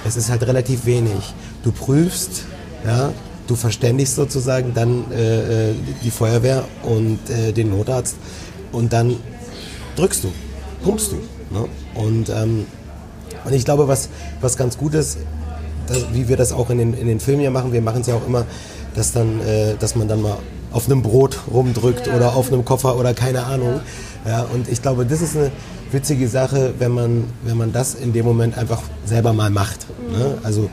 Es 0.05 0.17
ist 0.17 0.29
halt 0.31 0.43
relativ 0.43 0.85
wenig. 0.85 1.35
Du 1.63 1.71
prüfst, 1.71 2.45
ja, 2.85 3.13
du 3.47 3.55
verständigst 3.55 4.17
sozusagen 4.17 4.75
dann 4.75 5.11
äh, 5.13 5.71
äh, 5.71 5.75
die 6.03 6.11
Feuerwehr 6.11 6.65
und 6.83 7.19
äh, 7.31 7.53
den 7.53 7.71
Notarzt 7.71 8.17
und 8.73 8.93
dann 8.93 9.17
drückst 9.97 10.25
du, 10.25 10.33
pumpst 10.83 11.13
du. 11.13 11.17
Ne? 11.57 11.67
Und, 11.95 12.29
ähm, 12.31 12.67
und 13.45 13.53
ich 13.53 13.65
glaube, 13.65 13.87
was, 13.87 14.09
was 14.41 14.57
ganz 14.57 14.77
gut 14.77 14.95
ist, 14.95 15.19
dass, 15.87 16.07
wie 16.13 16.29
wir 16.29 16.37
das 16.37 16.53
auch 16.53 16.71
in 16.71 16.79
den, 16.79 16.95
in 16.95 17.07
den 17.07 17.21
Filmen 17.21 17.43
ja 17.43 17.51
machen, 17.51 17.73
wir 17.73 17.83
machen 17.83 18.01
es 18.01 18.07
ja 18.07 18.15
auch 18.15 18.27
immer, 18.27 18.47
dass, 18.95 19.13
dann, 19.13 19.41
äh, 19.41 19.75
dass 19.79 19.97
man 19.97 20.09
dann 20.09 20.23
mal 20.23 20.39
auf 20.73 20.87
einem 20.87 21.03
Brot 21.03 21.39
rumdrückt 21.53 22.09
oder 22.09 22.35
auf 22.35 22.53
einem 22.53 22.65
Koffer 22.65 22.97
oder 22.97 23.15
keine 23.15 23.45
Ahnung. 23.45 23.81
Ja, 24.27 24.43
und 24.53 24.69
ich 24.69 24.83
glaube, 24.83 25.07
das 25.07 25.21
ist 25.21 25.37
eine 25.37 25.51
witzige 25.91 26.29
Sache, 26.29 26.75
wenn 26.79 26.93
man, 26.93 27.25
wenn 27.43 27.57
man 27.57 27.73
das 27.73 27.95
in 27.95 28.13
dem 28.13 28.25
Moment 28.25 28.57
einfach 28.57 28.83
selber 29.05 29.33
mal 29.33 29.51
macht. 29.51 29.87
Ne? 30.13 30.39
Also 30.43 30.71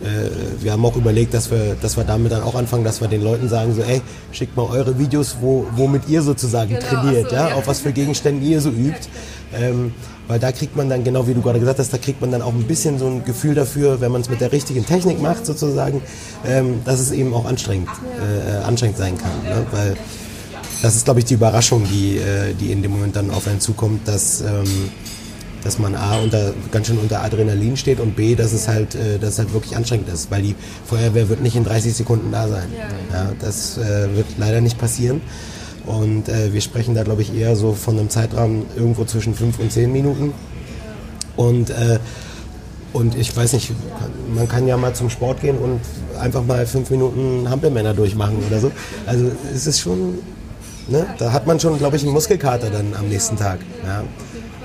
äh, 0.00 0.62
wir 0.62 0.72
haben 0.72 0.84
auch 0.84 0.96
überlegt, 0.96 1.34
dass 1.34 1.50
wir, 1.50 1.76
dass 1.80 1.96
wir 1.96 2.04
damit 2.04 2.32
dann 2.32 2.42
auch 2.42 2.54
anfangen, 2.54 2.84
dass 2.84 3.00
wir 3.00 3.08
den 3.08 3.22
Leuten 3.22 3.48
sagen, 3.48 3.74
so, 3.74 3.82
ey, 3.82 4.02
schickt 4.32 4.56
mal 4.56 4.64
eure 4.64 4.98
Videos, 4.98 5.36
wo, 5.40 5.66
womit 5.74 6.08
ihr 6.08 6.22
sozusagen 6.22 6.78
trainiert, 6.78 7.32
ja? 7.32 7.54
auf 7.54 7.66
was 7.66 7.80
für 7.80 7.92
Gegenständen 7.92 8.46
ihr 8.46 8.60
so 8.60 8.70
übt. 8.70 9.08
Ähm, 9.58 9.92
weil 10.28 10.40
da 10.40 10.50
kriegt 10.50 10.76
man 10.76 10.88
dann, 10.88 11.04
genau 11.04 11.28
wie 11.28 11.34
du 11.34 11.40
gerade 11.40 11.60
gesagt 11.60 11.78
hast, 11.78 11.92
da 11.92 11.98
kriegt 11.98 12.20
man 12.20 12.32
dann 12.32 12.42
auch 12.42 12.52
ein 12.52 12.64
bisschen 12.64 12.98
so 12.98 13.06
ein 13.06 13.24
Gefühl 13.24 13.54
dafür, 13.54 14.00
wenn 14.00 14.10
man 14.10 14.20
es 14.20 14.28
mit 14.28 14.40
der 14.40 14.50
richtigen 14.50 14.84
Technik 14.84 15.20
macht 15.22 15.46
sozusagen, 15.46 16.02
ähm, 16.44 16.80
dass 16.84 16.98
es 16.98 17.12
eben 17.12 17.32
auch 17.32 17.44
anstrengend, 17.44 17.88
äh, 18.18 18.56
anstrengend 18.64 18.98
sein 18.98 19.16
kann. 19.16 19.42
Ne? 19.44 19.66
Weil 19.70 19.96
das 20.82 20.96
ist, 20.96 21.04
glaube 21.04 21.20
ich, 21.20 21.26
die 21.26 21.34
Überraschung, 21.34 21.84
die, 21.84 22.18
äh, 22.18 22.54
die 22.54 22.72
in 22.72 22.82
dem 22.82 22.92
Moment 22.92 23.16
dann 23.16 23.30
auf 23.30 23.46
einen 23.46 23.60
zukommt, 23.60 24.06
dass, 24.08 24.40
ähm, 24.40 24.90
dass 25.62 25.78
man 25.78 25.94
A, 25.94 26.18
unter, 26.18 26.52
ganz 26.70 26.88
schön 26.88 26.98
unter 26.98 27.22
Adrenalin 27.22 27.76
steht 27.76 28.00
und 28.00 28.16
B, 28.16 28.34
dass 28.34 28.52
es 28.52 28.68
halt, 28.68 28.94
äh, 28.94 29.18
dass 29.18 29.34
es 29.34 29.38
halt 29.38 29.52
wirklich 29.54 29.76
anstrengend 29.76 30.08
ist, 30.08 30.30
weil 30.30 30.42
die 30.42 30.54
Feuerwehr 30.84 31.28
wird 31.28 31.40
nicht 31.40 31.56
in 31.56 31.64
30 31.64 31.94
Sekunden 31.94 32.30
da 32.32 32.48
sein. 32.48 32.68
Ja, 33.12 33.32
das 33.40 33.78
äh, 33.78 34.14
wird 34.14 34.26
leider 34.38 34.60
nicht 34.60 34.78
passieren. 34.78 35.20
Und 35.86 36.28
äh, 36.28 36.52
wir 36.52 36.60
sprechen 36.60 36.94
da, 36.94 37.04
glaube 37.04 37.22
ich, 37.22 37.34
eher 37.34 37.56
so 37.56 37.72
von 37.72 37.98
einem 37.98 38.10
Zeitraum 38.10 38.66
irgendwo 38.76 39.04
zwischen 39.04 39.34
fünf 39.34 39.58
und 39.58 39.70
zehn 39.72 39.92
Minuten. 39.92 40.34
Und, 41.36 41.70
äh, 41.70 41.98
Und 42.92 43.14
ich 43.14 43.36
weiß 43.36 43.52
nicht, 43.52 43.72
man 44.34 44.48
kann 44.48 44.66
ja 44.66 44.76
mal 44.78 44.94
zum 44.94 45.10
Sport 45.10 45.40
gehen 45.42 45.58
und 45.58 45.80
einfach 46.18 46.42
mal 46.42 46.64
fünf 46.66 46.88
Minuten 46.88 47.46
Hampelmänner 47.48 47.92
durchmachen 47.92 48.38
oder 48.48 48.58
so. 48.58 48.72
Also 49.04 49.30
es 49.54 49.66
ist 49.66 49.80
schon, 49.80 50.18
ne, 50.88 51.06
da 51.18 51.30
hat 51.30 51.46
man 51.46 51.60
schon, 51.60 51.76
glaube 51.76 51.96
ich, 51.96 52.02
einen 52.04 52.12
Muskelkater 52.12 52.70
dann 52.70 52.94
am 52.98 53.08
nächsten 53.08 53.36
Tag. 53.36 53.58
Ja. 53.84 54.02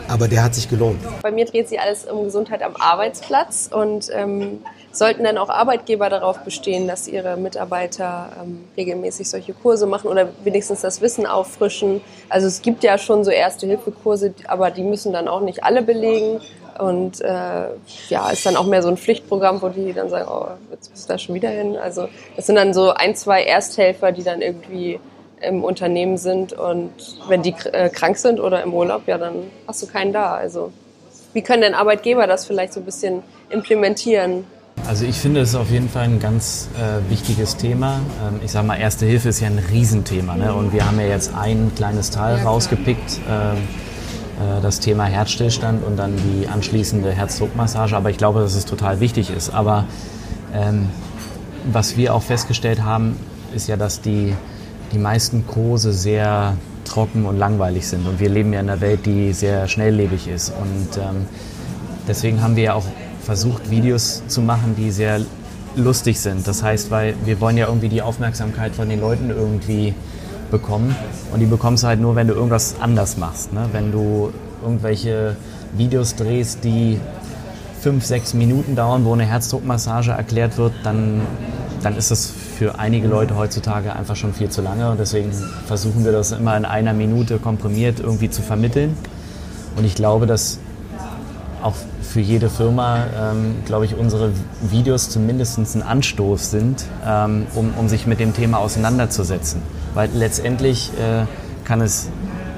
Aber 0.08 0.30
der 0.30 0.44
hat 0.44 0.56
sich 0.56 0.70
gelohnt. 0.70 1.00
Bei 1.22 1.32
mir 1.32 1.46
dreht 1.46 1.68
sich 1.68 1.80
alles 1.80 2.06
um 2.06 2.24
Gesundheit 2.24 2.64
am 2.64 2.76
Arbeitsplatz 2.78 3.70
und 3.70 4.10
ähm, 4.14 4.60
sollten 4.92 5.24
dann 5.24 5.38
auch 5.38 5.50
Arbeitgeber 5.50 6.10
darauf 6.10 6.40
bestehen, 6.40 6.88
dass 6.88 7.08
ihre 7.08 7.38
Mitarbeiter 7.38 8.30
ähm, 8.42 8.66
regelmäßig 8.76 9.30
solche 9.30 9.54
Kurse 9.54 9.86
machen 9.86 10.10
oder 10.10 10.30
wenigstens 10.44 10.82
das 10.82 11.02
Wissen 11.02 11.26
auffrischen. 11.26 12.02
Also 12.30 12.48
es 12.48 12.62
gibt 12.62 12.84
ja 12.84 12.98
schon 12.98 13.24
so 13.24 13.32
Erste-Hilfe-Kurse, 13.32 14.34
aber 14.48 14.72
die 14.72 14.84
müssen 14.84 15.14
dann 15.14 15.28
auch 15.28 15.42
nicht 15.42 15.64
alle 15.64 15.82
belegen. 15.82 16.42
Und 16.80 17.22
äh, 17.22 17.68
ja, 18.10 18.30
ist 18.32 18.46
dann 18.46 18.56
auch 18.56 18.66
mehr 18.66 18.82
so 18.82 18.90
ein 18.90 18.98
Pflichtprogramm, 18.98 19.62
wo 19.62 19.70
die 19.70 19.94
dann 19.94 20.10
sagen, 20.10 20.28
oh, 20.30 20.48
jetzt 20.72 20.92
bist 20.92 21.08
du 21.08 21.14
da 21.14 21.20
schon 21.20 21.36
wieder 21.36 21.50
hin. 21.50 21.78
Also 21.78 22.08
das 22.36 22.48
sind 22.48 22.56
dann 22.56 22.74
so 22.74 22.92
ein, 22.92 23.16
zwei 23.16 23.44
Ersthelfer, 23.44 24.12
die 24.12 24.24
dann 24.24 24.42
irgendwie 24.42 25.00
im 25.42 25.64
Unternehmen 25.64 26.18
sind 26.18 26.54
und 26.54 26.92
wenn 27.28 27.42
die 27.42 27.56
äh, 27.72 27.90
krank 27.90 28.18
sind 28.18 28.40
oder 28.40 28.62
im 28.62 28.74
Urlaub, 28.74 29.08
ja, 29.08 29.18
dann 29.18 29.52
hast 29.68 29.82
du 29.82 29.88
keinen 29.88 30.14
da. 30.14 30.36
Also 30.36 30.72
wie 31.34 31.42
können 31.42 31.62
denn 31.62 31.74
Arbeitgeber 31.74 32.28
das 32.28 32.46
vielleicht 32.46 32.74
so 32.74 32.80
ein 32.80 32.86
bisschen 32.86 33.24
implementieren? 33.50 34.46
Also 34.92 35.06
ich 35.06 35.16
finde, 35.16 35.40
es 35.40 35.52
ist 35.52 35.56
auf 35.56 35.72
jeden 35.72 35.88
Fall 35.88 36.04
ein 36.04 36.20
ganz 36.20 36.68
äh, 36.78 37.10
wichtiges 37.10 37.56
Thema. 37.56 38.02
Ähm, 38.28 38.42
ich 38.44 38.52
sage 38.52 38.68
mal, 38.68 38.76
Erste 38.76 39.06
Hilfe 39.06 39.30
ist 39.30 39.40
ja 39.40 39.48
ein 39.48 39.58
Riesenthema. 39.58 40.36
Ne? 40.36 40.54
Und 40.54 40.74
wir 40.74 40.86
haben 40.86 41.00
ja 41.00 41.06
jetzt 41.06 41.34
ein 41.34 41.72
kleines 41.78 42.10
Teil 42.10 42.36
rausgepickt, 42.40 43.22
äh, 43.26 43.54
äh, 43.54 44.62
das 44.62 44.82
Thema 44.82 45.06
Herzstillstand 45.06 45.86
und 45.86 45.96
dann 45.96 46.18
die 46.18 46.50
anschließende 46.50 47.10
Herzdruckmassage. 47.10 47.96
Aber 47.96 48.10
ich 48.10 48.18
glaube, 48.18 48.42
dass 48.42 48.54
es 48.54 48.66
total 48.66 49.00
wichtig 49.00 49.30
ist. 49.30 49.52
Aber 49.52 49.86
ähm, 50.54 50.90
was 51.72 51.96
wir 51.96 52.14
auch 52.14 52.24
festgestellt 52.24 52.84
haben, 52.84 53.16
ist 53.56 53.70
ja, 53.70 53.78
dass 53.78 54.02
die, 54.02 54.36
die 54.92 55.00
meisten 55.00 55.48
Kurse 55.48 55.94
sehr 55.94 56.58
trocken 56.84 57.26
und 57.26 57.38
langweilig 57.38 57.88
sind. 57.88 58.06
Und 58.10 58.20
wir 58.20 58.28
leben 58.28 58.52
ja 58.52 58.60
in 58.60 58.70
einer 58.70 58.82
Welt, 58.82 59.06
die 59.06 59.32
sehr 59.32 59.70
schnelllebig 59.70 60.28
ist. 60.28 60.50
Und 60.50 60.98
ähm, 60.98 61.28
deswegen 62.10 62.42
haben 62.42 62.58
wir 62.58 62.64
ja 62.64 62.74
auch 62.74 62.84
versucht, 63.24 63.70
Videos 63.70 64.24
zu 64.28 64.42
machen, 64.42 64.76
die 64.78 64.92
sehr 64.92 65.22
lustig 65.76 66.20
sind. 66.20 66.48
Das 66.48 66.64
heißt, 66.64 66.92
weil 66.92 67.16
wir 67.26 67.40
wollen 67.40 67.58
ja 67.58 67.68
irgendwie 67.68 67.90
die 67.90 68.02
Aufmerksamkeit 68.02 68.76
von 68.76 68.90
den 68.90 69.00
Leuten 69.00 69.30
irgendwie 69.30 69.94
bekommen. 70.50 70.96
Und 71.32 71.40
die 71.40 71.46
bekommst 71.46 71.84
du 71.84 71.88
halt 71.88 72.02
nur, 72.02 72.16
wenn 72.16 72.28
du 72.28 72.34
irgendwas 72.34 72.76
anders 72.80 73.18
machst. 73.18 73.54
Ne? 73.54 73.70
Wenn 73.72 73.92
du 73.92 74.32
irgendwelche 74.62 75.38
Videos 75.76 76.16
drehst, 76.16 76.64
die 76.64 77.00
fünf, 77.80 78.06
sechs 78.06 78.34
Minuten 78.34 78.76
dauern, 78.76 79.06
wo 79.06 79.14
eine 79.14 79.26
Herzdruckmassage 79.26 80.12
erklärt 80.12 80.58
wird, 80.58 80.74
dann, 80.84 81.22
dann 81.82 81.98
ist 81.98 82.12
das 82.12 82.32
für 82.58 82.78
einige 82.78 83.08
Leute 83.08 83.36
heutzutage 83.36 83.96
einfach 83.96 84.16
schon 84.16 84.34
viel 84.34 84.50
zu 84.50 84.62
lange. 84.62 84.92
Und 84.92 85.00
deswegen 85.00 85.32
versuchen 85.66 86.06
wir 86.06 86.12
das 86.12 86.32
immer 86.32 86.56
in 86.58 86.66
einer 86.66 86.94
Minute 86.94 87.40
komprimiert 87.40 88.00
irgendwie 88.00 88.30
zu 88.30 88.42
vermitteln. 88.42 88.96
Und 89.78 89.86
ich 89.86 89.96
glaube, 89.96 90.28
dass 90.28 90.60
auch 91.62 91.76
für 92.02 92.20
jede 92.20 92.50
Firma, 92.50 93.06
ähm, 93.16 93.56
glaube 93.66 93.86
ich, 93.86 93.96
unsere 93.96 94.32
Videos 94.62 95.10
zumindest 95.10 95.58
ein 95.76 95.84
Anstoß 95.84 96.52
sind, 96.52 96.86
ähm, 97.06 97.48
um, 97.56 97.74
um 97.78 97.88
sich 97.90 98.08
mit 98.08 98.20
dem 98.20 98.34
Thema 98.34 98.60
auseinanderzusetzen. 98.60 99.62
Weil 99.94 100.10
letztendlich 100.14 100.92
äh, 101.00 101.26
kann 101.66 101.82
es 101.82 102.10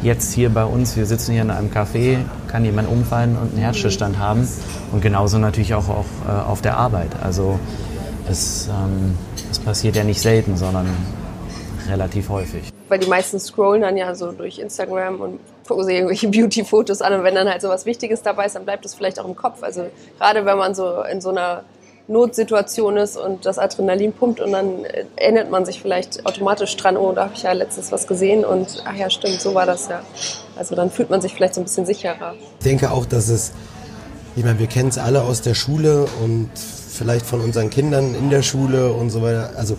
jetzt 0.02 0.34
hier 0.34 0.50
bei 0.50 0.66
uns, 0.66 0.96
wir 0.98 1.06
sitzen 1.06 1.32
hier 1.34 1.42
in 1.42 1.52
einem 1.52 1.70
Café, 1.70 2.18
kann 2.48 2.66
jemand 2.66 2.90
umfallen 2.90 3.38
und 3.38 3.52
einen 3.52 3.62
Herzstillstand 3.62 4.20
haben 4.20 4.48
und 4.92 5.02
genauso 5.02 5.38
natürlich 5.38 5.74
auch, 5.74 5.90
auch 5.90 6.06
äh, 6.28 6.32
auf 6.32 6.62
der 6.62 6.78
Arbeit. 6.78 7.12
Also 7.22 7.60
es, 8.30 8.68
ähm, 8.68 9.18
es 9.52 9.60
passiert 9.60 9.96
ja 9.96 10.04
nicht 10.04 10.22
selten, 10.22 10.58
sondern 10.58 10.88
relativ 11.90 12.30
häufig. 12.30 12.72
Weil 12.90 13.00
die 13.00 13.08
meisten 13.08 13.40
scrollen 13.40 13.82
dann 13.82 13.98
ja 13.98 14.14
so 14.16 14.32
durch 14.32 14.60
Instagram 14.60 15.20
und 15.22 15.40
gucken 15.68 15.90
irgendwelche 15.90 16.28
Beauty-Fotos 16.30 17.02
an 17.02 17.14
und 17.14 17.24
wenn 17.24 17.36
dann 17.36 17.50
halt 17.50 17.62
so 17.62 17.70
was 17.70 17.86
Wichtiges 17.86 18.22
dabei 18.22 18.46
ist, 18.46 18.56
dann 18.56 18.66
bleibt 18.66 18.86
es 18.86 18.94
vielleicht 18.94 19.20
auch 19.20 19.26
im 19.26 19.36
Kopf. 19.36 19.64
Also 19.64 19.86
gerade 20.18 20.46
wenn 20.46 20.58
man 20.58 20.76
so 20.76 21.02
in 21.04 21.22
so 21.22 21.30
einer 21.30 21.64
Notsituation 22.08 22.98
ist 22.98 23.16
und 23.16 23.46
das 23.46 23.58
Adrenalin 23.58 24.12
pumpt 24.12 24.42
und 24.42 24.52
dann 24.52 24.86
erinnert 25.16 25.50
man 25.50 25.66
sich 25.66 25.82
vielleicht 25.82 26.26
automatisch 26.26 26.76
dran, 26.76 26.98
oh, 26.98 27.14
da 27.14 27.24
habe 27.26 27.34
ich 27.34 27.44
ja 27.44 27.54
letztens 27.54 27.92
was 27.94 28.08
gesehen 28.08 28.44
und 28.44 28.84
ach 28.86 28.96
ja, 28.96 29.10
stimmt, 29.10 29.40
so 29.40 29.56
war 29.56 29.66
das 29.66 29.88
ja. 29.88 30.02
Also 30.58 30.76
dann 30.76 30.92
fühlt 30.92 31.10
man 31.10 31.22
sich 31.22 31.34
vielleicht 31.34 31.56
so 31.56 31.62
ein 31.62 31.64
bisschen 31.64 31.86
sicherer. 31.86 32.34
Ich 32.60 32.66
denke 32.66 32.92
auch, 32.92 33.06
dass 33.06 33.30
es, 33.30 33.54
ich 34.36 34.44
meine, 34.44 34.60
wir 34.60 34.68
kennen 34.68 34.90
es 34.90 34.98
alle 34.98 35.22
aus 35.22 35.42
der 35.42 35.54
Schule 35.54 36.06
und 36.22 36.50
vielleicht 36.58 37.26
von 37.26 37.40
unseren 37.40 37.70
Kindern 37.70 38.16
in 38.16 38.30
der 38.30 38.42
Schule 38.42 38.92
und 38.92 39.10
so 39.10 39.22
weiter. 39.22 39.52
Also 39.58 39.78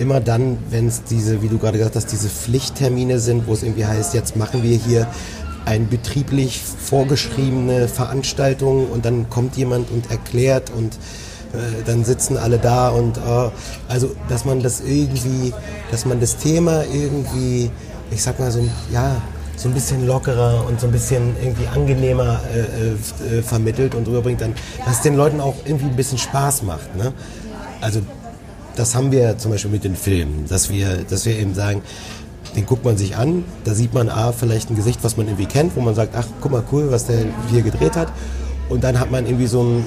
immer 0.00 0.20
dann, 0.20 0.58
wenn 0.70 0.88
es 0.88 1.04
diese, 1.04 1.42
wie 1.42 1.48
du 1.48 1.58
gerade 1.58 1.78
gesagt 1.78 1.96
hast, 1.96 2.10
diese 2.10 2.28
Pflichttermine 2.28 3.20
sind, 3.20 3.46
wo 3.46 3.52
es 3.52 3.62
irgendwie 3.62 3.86
heißt, 3.86 4.14
jetzt 4.14 4.36
machen 4.36 4.62
wir 4.62 4.76
hier 4.76 5.06
eine 5.64 5.84
betrieblich 5.84 6.60
vorgeschriebene 6.60 7.86
Veranstaltung 7.86 8.90
und 8.90 9.04
dann 9.04 9.28
kommt 9.28 9.56
jemand 9.56 9.90
und 9.90 10.10
erklärt 10.10 10.70
und 10.70 10.94
äh, 11.52 11.84
dann 11.84 12.04
sitzen 12.04 12.36
alle 12.36 12.58
da 12.58 12.88
und 12.88 13.18
äh, 13.18 13.50
also 13.88 14.14
dass 14.28 14.44
man 14.44 14.62
das 14.62 14.80
irgendwie, 14.80 15.52
dass 15.90 16.06
man 16.06 16.20
das 16.20 16.38
Thema 16.38 16.84
irgendwie, 16.84 17.70
ich 18.10 18.22
sag 18.22 18.40
mal 18.40 18.50
so, 18.50 18.66
ja, 18.92 19.20
so 19.56 19.68
ein 19.68 19.74
bisschen 19.74 20.06
lockerer 20.06 20.64
und 20.66 20.80
so 20.80 20.86
ein 20.86 20.92
bisschen 20.92 21.36
irgendwie 21.42 21.66
angenehmer 21.66 22.40
äh, 22.54 23.38
äh, 23.38 23.42
vermittelt 23.42 23.94
und 23.94 24.08
rüberbringt, 24.08 24.40
dann, 24.40 24.54
dass 24.86 24.96
es 24.96 25.02
den 25.02 25.16
Leuten 25.16 25.40
auch 25.40 25.56
irgendwie 25.66 25.86
ein 25.86 25.96
bisschen 25.96 26.16
Spaß 26.16 26.62
macht. 26.62 26.96
Ne? 26.96 27.12
Also 27.82 28.00
das 28.76 28.94
haben 28.94 29.12
wir 29.12 29.38
zum 29.38 29.50
Beispiel 29.50 29.70
mit 29.70 29.84
den 29.84 29.96
Filmen, 29.96 30.46
dass 30.48 30.70
wir, 30.70 31.04
dass 31.08 31.26
wir 31.26 31.38
eben 31.38 31.54
sagen, 31.54 31.82
den 32.56 32.66
guckt 32.66 32.84
man 32.84 32.96
sich 32.96 33.16
an, 33.16 33.44
da 33.64 33.74
sieht 33.74 33.94
man 33.94 34.08
A, 34.08 34.32
vielleicht 34.32 34.70
ein 34.70 34.76
Gesicht, 34.76 35.00
was 35.02 35.16
man 35.16 35.26
irgendwie 35.26 35.46
kennt, 35.46 35.76
wo 35.76 35.80
man 35.80 35.94
sagt, 35.94 36.14
ach, 36.16 36.26
guck 36.40 36.52
mal, 36.52 36.64
cool, 36.72 36.90
was 36.90 37.06
der 37.06 37.24
hier 37.50 37.62
gedreht 37.62 37.96
hat. 37.96 38.12
Und 38.68 38.84
dann 38.84 38.98
hat 38.98 39.10
man 39.10 39.26
irgendwie 39.26 39.46
so 39.46 39.60
einen, 39.60 39.84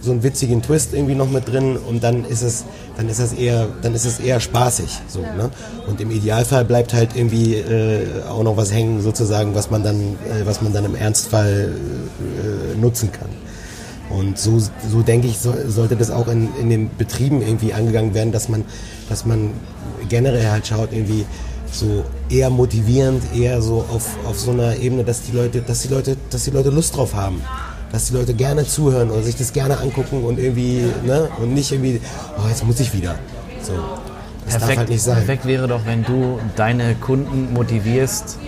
so 0.00 0.10
einen 0.12 0.22
witzigen 0.22 0.62
Twist 0.62 0.94
irgendwie 0.94 1.14
noch 1.14 1.30
mit 1.30 1.48
drin 1.48 1.76
und 1.76 2.02
dann 2.02 2.24
ist 2.24 2.42
es, 2.42 2.64
dann 2.96 3.08
ist 3.08 3.18
es 3.18 3.32
eher, 3.32 3.68
dann 3.82 3.94
ist 3.94 4.04
es 4.04 4.20
eher 4.20 4.40
spaßig. 4.40 4.90
So, 5.08 5.20
ne? 5.20 5.50
Und 5.86 6.00
im 6.00 6.10
Idealfall 6.10 6.64
bleibt 6.64 6.94
halt 6.94 7.16
irgendwie 7.16 7.56
äh, 7.56 8.22
auch 8.28 8.42
noch 8.42 8.56
was 8.56 8.72
hängen, 8.72 9.02
sozusagen, 9.02 9.54
was 9.54 9.70
man 9.70 9.82
dann, 9.82 10.00
äh, 10.00 10.44
was 10.44 10.62
man 10.62 10.72
dann 10.72 10.84
im 10.84 10.94
Ernstfall 10.94 11.74
äh, 11.74 12.76
nutzen 12.78 13.10
kann. 13.12 13.28
Und 14.10 14.38
so, 14.38 14.58
so 14.58 15.02
denke 15.02 15.26
ich, 15.26 15.38
so, 15.38 15.52
sollte 15.66 15.96
das 15.96 16.10
auch 16.10 16.28
in, 16.28 16.48
in 16.60 16.70
den 16.70 16.90
Betrieben 16.96 17.42
irgendwie 17.42 17.72
angegangen 17.72 18.14
werden, 18.14 18.32
dass 18.32 18.48
man, 18.48 18.64
dass 19.08 19.26
man 19.26 19.50
generell 20.08 20.48
halt 20.48 20.66
schaut, 20.66 20.92
irgendwie 20.92 21.26
so 21.72 22.04
eher 22.30 22.50
motivierend, 22.50 23.22
eher 23.34 23.60
so 23.60 23.84
auf, 23.92 24.16
auf 24.26 24.38
so 24.38 24.52
einer 24.52 24.76
Ebene, 24.76 25.04
dass 25.04 25.22
die 25.22 25.32
Leute, 25.32 25.60
dass 25.60 25.82
die 25.82 25.88
Leute, 25.88 26.16
dass 26.30 26.44
die 26.44 26.50
Leute 26.50 26.70
Lust 26.70 26.96
drauf 26.96 27.14
haben. 27.14 27.42
Dass 27.92 28.08
die 28.08 28.14
Leute 28.14 28.34
gerne 28.34 28.66
zuhören 28.66 29.10
oder 29.10 29.22
sich 29.22 29.36
das 29.36 29.52
gerne 29.52 29.78
angucken 29.78 30.24
und 30.24 30.38
irgendwie, 30.38 30.84
ne, 31.04 31.28
und 31.40 31.54
nicht 31.54 31.70
irgendwie, 31.72 32.00
oh, 32.36 32.48
jetzt 32.48 32.64
muss 32.64 32.80
ich 32.80 32.92
wieder. 32.92 33.14
So. 33.62 33.72
Das 34.44 34.54
perfekt, 34.54 34.70
darf 34.70 34.78
halt 34.78 34.88
nicht 34.90 35.02
sein. 35.02 35.16
Perfekt 35.16 35.46
wäre 35.46 35.68
doch, 35.68 35.86
wenn 35.86 36.04
du 36.04 36.38
deine 36.56 36.94
Kunden 36.94 37.52
motivierst, 37.52 38.38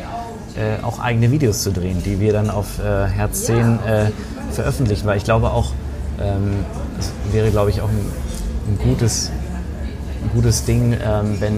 äh, 0.56 0.82
auch 0.82 0.98
eigene 0.98 1.30
Videos 1.30 1.62
zu 1.62 1.72
drehen, 1.72 2.02
die 2.04 2.20
wir 2.20 2.32
dann 2.32 2.50
auf 2.50 2.78
äh, 2.78 3.06
Herz 3.06 3.44
10 3.44 3.78
äh, 3.86 4.10
veröffentlichen, 4.50 5.06
weil 5.06 5.16
ich 5.16 5.24
glaube 5.24 5.50
auch, 5.50 5.72
ähm, 6.20 6.64
es 6.98 7.12
wäre, 7.32 7.50
glaube 7.50 7.70
ich, 7.70 7.80
auch 7.80 7.88
ein, 7.88 8.06
ein 8.68 8.78
gutes, 8.78 9.30
ein 10.22 10.30
gutes 10.34 10.64
Ding, 10.64 10.92
ähm, 10.92 11.40
wenn 11.40 11.54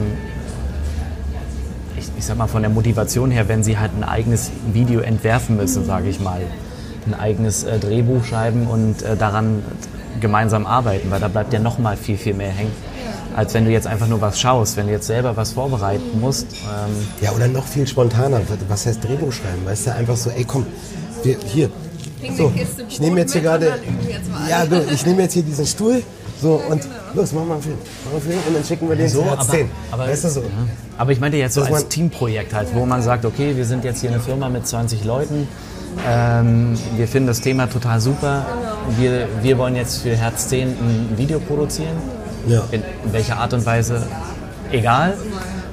ich, 1.97 2.09
ich 2.17 2.25
sag 2.25 2.37
mal 2.37 2.47
von 2.47 2.63
der 2.63 2.71
Motivation 2.71 3.31
her, 3.31 3.49
wenn 3.49 3.63
sie 3.63 3.79
halt 3.79 3.93
ein 3.97 4.05
eigenes 4.05 4.51
Video 4.73 5.01
entwerfen 5.01 5.57
müssen, 5.57 5.85
sage 5.85 6.09
ich 6.09 6.21
mal, 6.21 6.41
ein 7.07 7.15
eigenes 7.15 7.65
äh, 7.65 7.79
Drehbuch 7.79 8.25
schreiben 8.25 8.67
und 8.67 9.03
äh, 9.03 9.17
daran 9.17 9.63
gemeinsam 10.21 10.67
arbeiten, 10.67 11.11
weil 11.11 11.21
da 11.21 11.29
bleibt 11.29 11.53
ja 11.53 11.59
noch 11.59 11.79
mal 11.79 11.97
viel, 11.97 12.19
viel 12.19 12.35
mehr 12.35 12.51
hängen 12.51 12.73
als 13.35 13.55
wenn 13.55 13.65
du 13.65 13.71
jetzt 13.71 13.87
einfach 13.87 14.09
nur 14.09 14.21
was 14.21 14.41
schaust, 14.41 14.77
wenn 14.77 14.87
du 14.87 14.93
jetzt 14.93 15.07
selber 15.07 15.37
was 15.37 15.53
vorbereiten 15.53 16.21
musst. 16.21 16.47
Ähm 16.53 17.07
ja, 17.21 17.33
oder 17.33 17.49
noch 17.49 17.67
viel 17.67 17.87
spontaner. 17.87 18.41
Was 18.69 18.87
heißt 18.87 19.05
Drehbuch 19.05 19.33
schreiben? 19.33 19.65
Weißt 19.65 19.87
du, 19.87 19.95
einfach 19.95 20.17
so, 20.17 20.31
ey 20.31 20.45
komm, 20.45 20.67
wir, 21.23 21.37
hier, 21.47 21.71
so, 22.37 22.53
ich 22.89 23.01
nehme 23.01 23.21
jetzt 23.21 23.33
hier 23.33 23.43
gerade, 23.43 23.75
ja, 24.49 24.67
du, 24.67 24.85
ich 24.93 25.05
nehme 25.07 25.23
jetzt 25.23 25.35
hier 25.35 25.43
diesen 25.43 25.67
Stuhl, 25.67 26.03
so 26.41 26.61
und 26.69 26.87
los, 27.15 27.33
mach 27.33 27.45
mal 27.45 27.55
einen 27.55 27.63
Film, 27.63 27.79
mach 28.05 28.13
mal 28.13 28.17
einen 28.19 28.29
Film 28.29 28.39
und 28.49 28.57
dann 28.57 28.65
schicken 28.65 28.89
wir 28.89 28.97
den 28.97 29.09
so, 29.09 29.25
aber, 29.25 29.41
10. 29.41 29.69
Aber, 29.91 30.07
weißt 30.07 30.25
du 30.25 30.29
so? 30.29 30.41
Ja. 30.41 30.47
Aber 30.99 31.13
ich 31.13 31.21
meinte 31.21 31.37
jetzt 31.37 31.55
so 31.55 31.63
als 31.63 31.89
Teamprojekt 31.89 32.55
halt, 32.55 32.75
wo 32.75 32.87
man 32.87 33.03
sagt, 33.03 33.25
okay, 33.25 33.57
wir 33.57 33.65
sind 33.65 33.85
jetzt 33.85 34.01
hier 34.01 34.11
eine 34.11 34.21
Firma 34.21 34.49
mit 34.49 34.67
20 34.67 35.05
Leuten, 35.05 35.49
ähm, 36.09 36.79
wir 36.97 37.09
finden 37.09 37.29
das 37.29 37.41
Thema 37.41 37.69
total 37.69 38.01
super, 38.01 38.47
wir, 38.99 39.29
wir 39.43 39.59
wollen 39.59 39.77
jetzt 39.77 40.03
für 40.03 40.17
Herz 40.17 40.49
10 40.49 40.69
ein 40.69 41.09
Video 41.17 41.41
produzieren, 41.41 41.97
ja. 42.47 42.63
in, 42.71 42.83
in 43.05 43.13
welcher 43.13 43.39
Art 43.39 43.53
und 43.53 43.65
Weise, 43.67 44.07
egal, 44.73 45.17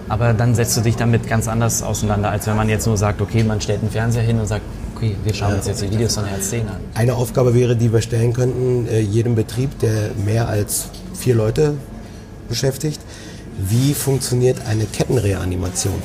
aber 0.10 0.34
dann 0.34 0.56
setzt 0.56 0.78
du 0.78 0.82
dich 0.82 0.96
damit 0.96 1.28
ganz 1.28 1.48
anders 1.48 1.84
auseinander, 1.84 2.30
als 2.30 2.48
wenn 2.48 2.56
man 2.56 2.70
jetzt 2.70 2.88
nur 2.88 2.98
sagt, 2.98 3.22
okay, 3.22 3.44
man 3.44 3.60
stellt 3.62 3.82
einen 3.82 3.92
Fernseher 3.92 4.24
hin 4.24 4.40
und 4.40 4.48
sagt, 4.48 4.64
Okay, 4.98 5.16
wir 5.24 5.32
schauen 5.32 5.54
uns 5.54 5.68
jetzt 5.68 5.84
die 5.84 5.92
Videos 5.92 6.16
von 6.16 6.26
Herz 6.26 6.50
10 6.50 6.68
an. 6.68 6.78
Eine 6.96 7.14
Aufgabe 7.14 7.54
wäre, 7.54 7.76
die 7.76 7.94
wir 7.94 8.02
stellen 8.02 8.34
könnten, 8.34 8.88
äh, 8.88 9.00
jedem 9.00 9.36
Betrieb, 9.36 9.78
der 9.78 10.10
mehr 10.26 10.48
als 10.48 10.88
vier 11.14 11.36
Leute 11.36 11.76
beschäftigt, 12.50 13.00
wie 13.60 13.94
funktioniert 13.94 14.58
eine 14.68 14.86
Kettenreanimation? 14.86 16.02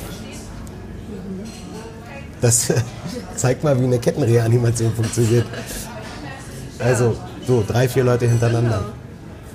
Das 2.39 2.71
zeigt 3.35 3.63
mal, 3.63 3.79
wie 3.79 3.85
eine 3.85 3.97
Kettenreanimation 3.97 4.93
funktioniert. 4.93 5.47
Also 6.77 7.15
so 7.47 7.63
drei, 7.67 7.89
vier 7.89 8.03
Leute 8.03 8.27
hintereinander. 8.27 8.85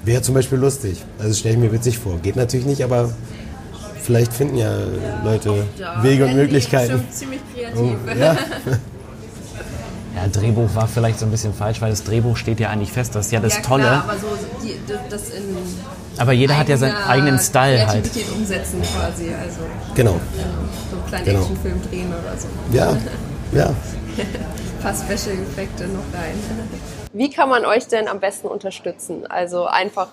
Wäre 0.04 0.20
zum 0.20 0.34
Beispiel 0.34 0.58
lustig. 0.58 1.04
Also 1.20 1.32
stelle 1.34 1.54
ich 1.54 1.60
mir 1.60 1.70
witzig 1.70 1.96
vor. 1.96 2.18
Geht 2.18 2.34
natürlich 2.34 2.66
nicht, 2.66 2.82
aber 2.82 3.12
vielleicht 4.02 4.32
finden 4.32 4.56
ja 4.56 4.76
Leute 5.22 5.64
Wege 6.02 6.26
und 6.26 6.34
Möglichkeiten. 6.34 7.04
ziemlich 7.12 7.40
Oh, 7.76 7.92
ja. 8.18 8.36
Ja, 10.34 10.40
Drehbuch 10.40 10.74
war 10.74 10.88
vielleicht 10.88 11.18
so 11.18 11.26
ein 11.26 11.30
bisschen 11.30 11.54
falsch, 11.54 11.80
weil 11.80 11.90
das 11.90 12.04
Drehbuch 12.04 12.36
steht 12.36 12.60
ja 12.60 12.70
eigentlich 12.70 12.92
fest. 12.92 13.14
Das 13.14 13.26
ist 13.26 13.32
ja 13.32 13.40
das 13.40 13.60
Tolle. 13.62 13.84
Klar, 13.84 14.04
aber 14.08 14.18
so 14.18 14.26
die, 14.62 14.78
das 15.10 15.30
in 15.30 15.56
Aber 16.18 16.32
jeder 16.32 16.58
hat 16.58 16.68
ja 16.68 16.76
seinen 16.76 16.96
eigenen 16.96 17.38
Style 17.38 17.86
halt. 17.86 18.10
Umsetzen 18.34 18.82
quasi, 18.82 19.30
also 19.34 19.60
Genau. 19.94 20.12
so 20.90 20.96
einen 20.96 21.06
kleinen 21.06 21.24
Genau. 21.24 21.40
Actionfilm 21.40 21.82
drehen 21.90 22.08
oder 22.08 22.36
so. 22.36 22.48
Ja. 22.76 22.96
Ja. 23.52 23.66
Ein 23.68 24.26
paar 24.82 24.94
Special-Effekte 24.94 25.84
noch 25.84 26.00
rein. 26.18 26.34
Wie 27.12 27.30
kann 27.30 27.48
man 27.48 27.64
euch 27.64 27.86
denn 27.86 28.08
am 28.08 28.20
besten 28.20 28.48
unterstützen? 28.48 29.26
Also 29.28 29.66
einfach 29.66 30.08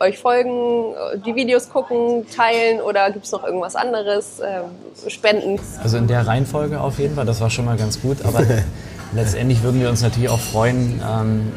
euch 0.00 0.18
folgen, 0.18 0.94
die 1.24 1.36
Videos 1.36 1.70
gucken, 1.70 2.26
teilen 2.34 2.80
oder 2.80 3.10
gibt 3.12 3.24
es 3.26 3.30
noch 3.32 3.44
irgendwas 3.44 3.76
anderes? 3.76 4.40
Ähm, 4.44 4.64
Spenden? 5.08 5.60
Also 5.80 5.96
in 5.96 6.08
der 6.08 6.26
Reihenfolge 6.26 6.80
auf 6.80 6.98
jeden 6.98 7.14
Fall, 7.14 7.24
das 7.24 7.40
war 7.40 7.50
schon 7.50 7.64
mal 7.66 7.76
ganz 7.76 8.00
gut. 8.00 8.16
Aber 8.24 8.40
letztendlich 9.14 9.62
würden 9.62 9.80
wir 9.80 9.90
uns 9.90 10.02
natürlich 10.02 10.28
auch 10.28 10.40
freuen, 10.40 11.00
ähm, 11.08 11.52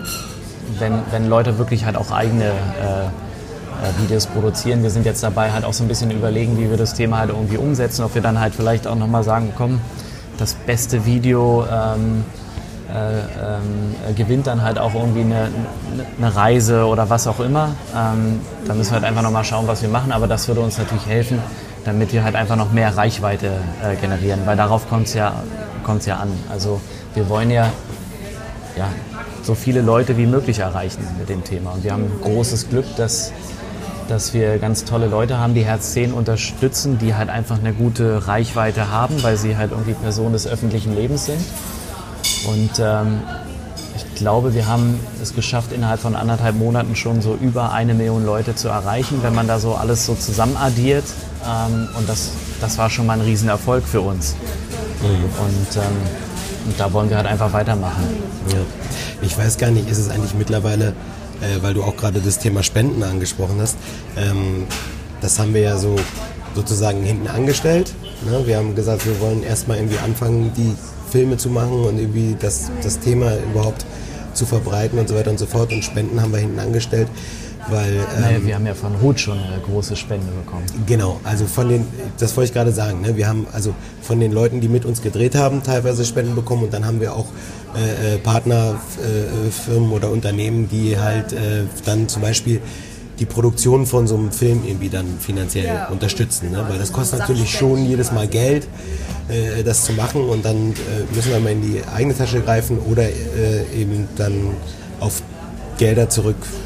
wenn, 0.79 0.93
wenn 1.11 1.29
Leute 1.29 1.57
wirklich 1.57 1.85
halt 1.85 1.95
auch 1.95 2.11
eigene 2.11 2.45
äh, 2.45 3.05
äh, 3.75 4.01
Videos 4.01 4.27
produzieren. 4.27 4.83
Wir 4.83 4.89
sind 4.89 5.05
jetzt 5.05 5.23
dabei 5.23 5.51
halt 5.51 5.65
auch 5.65 5.73
so 5.73 5.83
ein 5.83 5.87
bisschen 5.87 6.11
überlegen, 6.11 6.57
wie 6.57 6.69
wir 6.69 6.77
das 6.77 6.93
Thema 6.93 7.19
halt 7.19 7.29
irgendwie 7.29 7.57
umsetzen, 7.57 8.03
ob 8.03 8.15
wir 8.15 8.21
dann 8.21 8.39
halt 8.39 8.55
vielleicht 8.55 8.87
auch 8.87 8.95
nochmal 8.95 9.23
sagen, 9.23 9.53
komm, 9.57 9.79
das 10.37 10.53
beste 10.53 11.05
Video 11.05 11.65
ähm, 11.71 12.23
äh, 12.89 13.19
äh, 13.19 14.13
gewinnt 14.15 14.47
dann 14.47 14.61
halt 14.61 14.79
auch 14.79 14.93
irgendwie 14.93 15.21
eine, 15.21 15.49
eine 16.17 16.35
Reise 16.35 16.85
oder 16.85 17.09
was 17.09 17.27
auch 17.27 17.39
immer. 17.39 17.69
Ähm, 17.95 18.39
da 18.65 18.73
müssen 18.73 18.91
wir 18.91 18.95
halt 18.95 19.05
einfach 19.05 19.23
nochmal 19.23 19.43
schauen, 19.43 19.67
was 19.67 19.81
wir 19.81 19.89
machen, 19.89 20.11
aber 20.11 20.27
das 20.27 20.47
würde 20.47 20.61
uns 20.61 20.77
natürlich 20.77 21.05
helfen, 21.05 21.39
damit 21.83 22.13
wir 22.13 22.23
halt 22.23 22.35
einfach 22.35 22.55
noch 22.55 22.71
mehr 22.71 22.95
Reichweite 22.95 23.51
äh, 23.83 23.95
generieren, 23.95 24.41
weil 24.45 24.57
darauf 24.57 24.87
kommt 24.89 25.07
es 25.07 25.13
ja, 25.13 25.33
ja 26.05 26.15
an. 26.17 26.31
Also 26.49 26.79
wir 27.15 27.29
wollen 27.29 27.49
ja, 27.49 27.71
ja 28.77 28.89
so 29.43 29.55
viele 29.55 29.81
Leute 29.81 30.17
wie 30.17 30.25
möglich 30.25 30.59
erreichen 30.59 31.05
mit 31.17 31.29
dem 31.29 31.43
Thema 31.43 31.71
und 31.71 31.83
wir 31.83 31.93
haben 31.93 32.11
großes 32.21 32.69
Glück, 32.69 32.85
dass 32.97 33.31
dass 34.07 34.33
wir 34.33 34.59
ganz 34.59 34.85
tolle 34.85 35.07
Leute 35.07 35.39
haben, 35.39 35.53
die 35.53 35.65
Herz 35.65 35.93
10 35.93 36.13
unterstützen, 36.13 36.97
die 36.99 37.15
halt 37.15 37.29
einfach 37.29 37.57
eine 37.57 37.73
gute 37.73 38.27
Reichweite 38.27 38.91
haben, 38.91 39.23
weil 39.23 39.37
sie 39.37 39.57
halt 39.57 39.71
irgendwie 39.71 39.93
Personen 39.93 40.33
des 40.33 40.47
öffentlichen 40.47 40.95
Lebens 40.95 41.25
sind. 41.25 41.43
Und 42.47 42.71
ähm, 42.79 43.21
ich 43.95 44.15
glaube, 44.15 44.53
wir 44.53 44.67
haben 44.67 44.99
es 45.21 45.33
geschafft, 45.33 45.71
innerhalb 45.71 45.99
von 45.99 46.15
anderthalb 46.15 46.55
Monaten 46.55 46.95
schon 46.95 47.21
so 47.21 47.35
über 47.35 47.71
eine 47.71 47.93
Million 47.93 48.25
Leute 48.25 48.55
zu 48.55 48.67
erreichen, 48.67 49.19
wenn 49.23 49.33
man 49.33 49.47
da 49.47 49.59
so 49.59 49.73
alles 49.75 50.05
so 50.05 50.15
zusammen 50.15 50.55
addiert. 50.57 51.05
Ähm, 51.43 51.87
und 51.97 52.07
das, 52.07 52.31
das 52.61 52.77
war 52.77 52.89
schon 52.89 53.05
mal 53.07 53.13
ein 53.13 53.21
Riesenerfolg 53.21 53.83
für 53.85 54.01
uns. 54.01 54.35
Und, 55.01 55.77
ähm, 55.77 56.24
und 56.65 56.79
da 56.79 56.91
wollen 56.91 57.09
wir 57.09 57.17
halt 57.17 57.27
einfach 57.27 57.53
weitermachen. 57.53 58.03
Ja. 58.49 58.57
Ich 59.21 59.37
weiß 59.37 59.57
gar 59.57 59.71
nicht, 59.71 59.89
ist 59.89 59.99
es 59.99 60.09
eigentlich 60.09 60.33
mittlerweile, 60.33 60.93
äh, 61.41 61.61
weil 61.61 61.73
du 61.73 61.83
auch 61.83 61.95
gerade 61.95 62.19
das 62.19 62.39
Thema 62.39 62.63
Spenden 62.63 63.03
angesprochen 63.03 63.57
hast, 63.59 63.77
ähm, 64.17 64.65
das 65.21 65.39
haben 65.39 65.53
wir 65.53 65.61
ja 65.61 65.77
so 65.77 65.95
sozusagen 66.55 67.03
hinten 67.03 67.27
angestellt. 67.27 67.93
Ne? 68.29 68.45
Wir 68.45 68.57
haben 68.57 68.75
gesagt, 68.75 69.05
wir 69.05 69.19
wollen 69.19 69.43
erstmal 69.43 69.77
irgendwie 69.77 69.99
anfangen, 69.99 70.51
die 70.55 70.75
Filme 71.11 71.37
zu 71.37 71.49
machen 71.49 71.85
und 71.85 71.99
irgendwie 71.99 72.35
das, 72.39 72.71
das 72.81 72.99
Thema 72.99 73.31
überhaupt 73.51 73.85
zu 74.33 74.45
verbreiten 74.45 74.99
und 74.99 75.07
so 75.07 75.15
weiter 75.15 75.31
und 75.31 75.39
so 75.39 75.45
fort. 75.45 75.71
Und 75.71 75.83
Spenden 75.83 76.21
haben 76.21 76.31
wir 76.31 76.39
hinten 76.39 76.59
angestellt, 76.59 77.07
weil 77.69 77.95
Naja, 78.19 78.37
ähm, 78.37 78.47
wir 78.47 78.55
haben 78.55 78.65
ja 78.65 78.73
von 78.73 78.95
Ruth 78.95 79.19
schon 79.19 79.37
eine 79.37 79.61
große 79.61 79.95
Spende 79.95 80.27
bekommen. 80.31 80.65
Genau, 80.85 81.19
also 81.23 81.45
von 81.45 81.69
den, 81.69 81.87
das 82.17 82.35
wollte 82.35 82.49
ich 82.49 82.53
gerade 82.53 82.71
sagen, 82.71 83.01
ne? 83.01 83.15
wir 83.15 83.27
haben 83.27 83.47
also 83.51 83.73
von 84.01 84.19
den 84.19 84.31
Leuten, 84.31 84.61
die 84.61 84.67
mit 84.67 84.85
uns 84.85 85.01
gedreht 85.01 85.35
haben, 85.35 85.63
teilweise 85.63 86.05
Spenden 86.05 86.35
bekommen 86.35 86.63
und 86.63 86.73
dann 86.73 86.85
haben 86.85 87.01
wir 87.01 87.13
auch 87.13 87.27
äh, 87.75 88.15
äh, 88.15 88.17
Partnerfirmen 88.19 89.47
äh, 89.47 89.51
Firmen 89.51 89.91
oder 89.91 90.11
Unternehmen, 90.11 90.69
die 90.69 90.97
halt 90.97 91.33
äh, 91.33 91.63
dann 91.85 92.07
zum 92.07 92.21
Beispiel 92.21 92.61
die 93.19 93.25
Produktion 93.25 93.85
von 93.85 94.07
so 94.07 94.15
einem 94.15 94.31
Film 94.31 94.63
irgendwie 94.65 94.89
dann 94.89 95.05
finanziell 95.19 95.87
unterstützen, 95.89 96.51
ne? 96.51 96.65
weil 96.67 96.77
das 96.77 96.91
kostet 96.91 97.19
natürlich 97.19 97.49
schon 97.49 97.85
jedes 97.85 98.11
Mal 98.11 98.27
Geld, 98.27 98.67
äh, 99.29 99.63
das 99.63 99.85
zu 99.85 99.93
machen 99.93 100.21
und 100.21 100.43
dann 100.43 100.71
äh, 100.71 101.15
müssen 101.15 101.31
wir 101.31 101.39
mal 101.39 101.51
in 101.51 101.61
die 101.61 101.81
eigene 101.93 102.15
Tasche 102.15 102.41
greifen 102.41 102.79
oder 102.79 103.03
äh, 103.03 103.63
eben 103.75 104.07
dann 104.17 104.51
auf 104.99 105.21
Gelder 105.77 106.09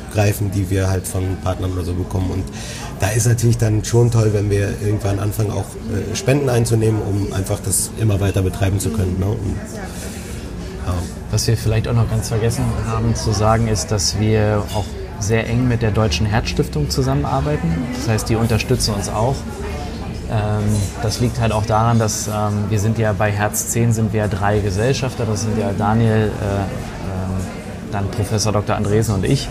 zurückgreifen, 0.09 0.51
die 0.51 0.69
wir 0.69 0.89
halt 0.89 1.07
von 1.07 1.37
Partnern 1.43 1.73
oder 1.73 1.83
so 1.83 1.93
bekommen. 1.93 2.31
Und 2.31 2.43
da 2.99 3.09
ist 3.09 3.27
natürlich 3.27 3.57
dann 3.57 3.83
schon 3.83 4.11
toll, 4.11 4.31
wenn 4.33 4.49
wir 4.49 4.73
irgendwann 4.81 5.19
anfangen, 5.19 5.51
auch 5.51 5.65
äh, 5.65 6.15
Spenden 6.15 6.49
einzunehmen, 6.49 7.01
um 7.01 7.33
einfach 7.33 7.59
das 7.63 7.91
immer 7.99 8.19
weiter 8.19 8.41
betreiben 8.41 8.79
zu 8.79 8.89
können. 8.89 9.17
Ne? 9.19 9.27
Und, 9.27 9.57
Was 11.31 11.47
wir 11.47 11.55
vielleicht 11.55 11.87
auch 11.87 11.93
noch 11.93 12.09
ganz 12.09 12.29
vergessen 12.29 12.65
haben 12.87 13.13
zu 13.13 13.31
sagen, 13.31 13.67
ist, 13.67 13.91
dass 13.91 14.19
wir 14.19 14.63
auch 14.73 14.85
sehr 15.19 15.47
eng 15.47 15.67
mit 15.67 15.83
der 15.83 15.91
Deutschen 15.91 16.25
Herzstiftung 16.25 16.89
zusammenarbeiten. 16.89 17.71
Das 17.93 18.07
heißt, 18.07 18.29
die 18.29 18.35
unterstützen 18.35 18.95
uns 18.95 19.09
auch. 19.09 19.35
Ähm, 20.31 20.63
das 21.03 21.19
liegt 21.19 21.39
halt 21.39 21.51
auch 21.51 21.65
daran, 21.65 21.99
dass 21.99 22.27
ähm, 22.27 22.65
wir 22.69 22.79
sind 22.79 22.97
ja 22.97 23.13
bei 23.13 23.31
Herz 23.31 23.67
10 23.67 23.93
sind 23.93 24.13
wir 24.13 24.27
drei 24.27 24.59
Gesellschafter. 24.59 25.25
Das 25.25 25.41
sind 25.41 25.59
ja 25.59 25.71
Daniel, 25.77 26.31
äh, 26.41 26.55
ähm, 26.55 27.45
dann 27.91 28.09
Professor 28.09 28.51
Dr. 28.51 28.75
Andresen 28.75 29.13
und 29.13 29.25
ich. 29.25 29.47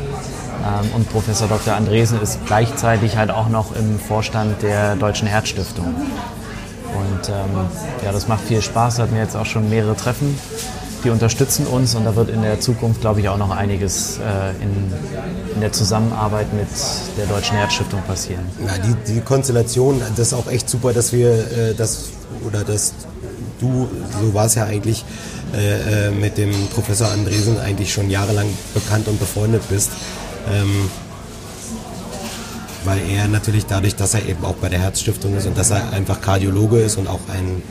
Ähm, 0.65 0.91
und 0.95 1.09
Professor 1.11 1.49
Dr. 1.49 1.75
Andresen 1.75 2.21
ist 2.21 2.39
gleichzeitig 2.47 3.17
halt 3.17 3.31
auch 3.31 3.49
noch 3.49 3.75
im 3.75 3.99
Vorstand 3.99 4.63
der 4.63 4.97
Deutschen 4.97 5.29
Herzstiftung. 5.29 5.87
Und 5.87 7.29
ähm, 7.29 7.67
ja, 8.05 8.13
das 8.13 8.29
macht 8.29 8.43
viel 8.45 8.63
Spaß. 8.63 8.99
Wir 8.99 9.05
hatten 9.05 9.17
jetzt 9.17 9.37
auch 9.37 9.47
schon 9.47 9.69
mehrere 9.69 9.97
Treffen. 9.97 10.39
Die 11.05 11.11
unterstützen 11.11 11.67
uns 11.67 11.95
und 11.95 12.05
da 12.05 12.17
wird 12.17 12.29
in 12.29 12.43
der 12.43 12.59
Zukunft, 12.59 13.01
glaube 13.01 13.21
ich, 13.21 13.29
auch 13.29 13.39
noch 13.39 13.51
einiges 13.51 14.19
äh, 14.19 14.51
in, 14.63 14.93
in 15.55 15.61
der 15.61 15.71
Zusammenarbeit 15.71 16.53
mit 16.53 16.67
der 17.17 17.27
Deutschen 17.27 17.57
Herzstiftung 17.57 18.03
passieren. 18.03 18.45
ja, 18.67 18.73
die, 18.79 19.13
die 19.13 19.21
Konstellation, 19.21 20.03
das 20.17 20.29
ist 20.29 20.35
auch 20.35 20.51
echt 20.51 20.69
super, 20.69 20.93
dass 20.93 21.13
wir 21.13 21.31
äh, 21.31 21.75
das 21.77 22.09
oder 22.45 22.65
dass 22.65 22.95
du, 23.61 23.89
so 24.21 24.35
war 24.35 24.47
es 24.47 24.57
ja 24.57 24.65
eigentlich, 24.65 25.05
äh, 25.55 26.09
äh, 26.09 26.11
mit 26.11 26.37
dem 26.37 26.53
Professor 26.75 27.09
Andresen 27.09 27.59
eigentlich 27.59 27.93
schon 27.93 28.11
jahrelang 28.11 28.47
bekannt 28.75 29.09
und 29.09 29.19
befreundet 29.19 29.63
bist. 29.71 29.91
Ähm, 30.51 30.91
weil 32.85 33.01
er 33.11 33.29
natürlich 33.29 33.67
dadurch, 33.67 33.97
dass 33.97 34.15
er 34.15 34.27
eben 34.27 34.45
auch 34.45 34.55
bei 34.55 34.69
der 34.69 34.81
Herzstiftung 34.81 35.37
ist 35.37 35.47
und 35.47 35.59
dass 35.59 35.71
er 35.71 35.93
einfach 35.93 36.21
Kardiologe 36.21 36.79
ist 36.81 36.97
und 36.97 37.09
auch 37.09 37.21
ein, 37.29 37.63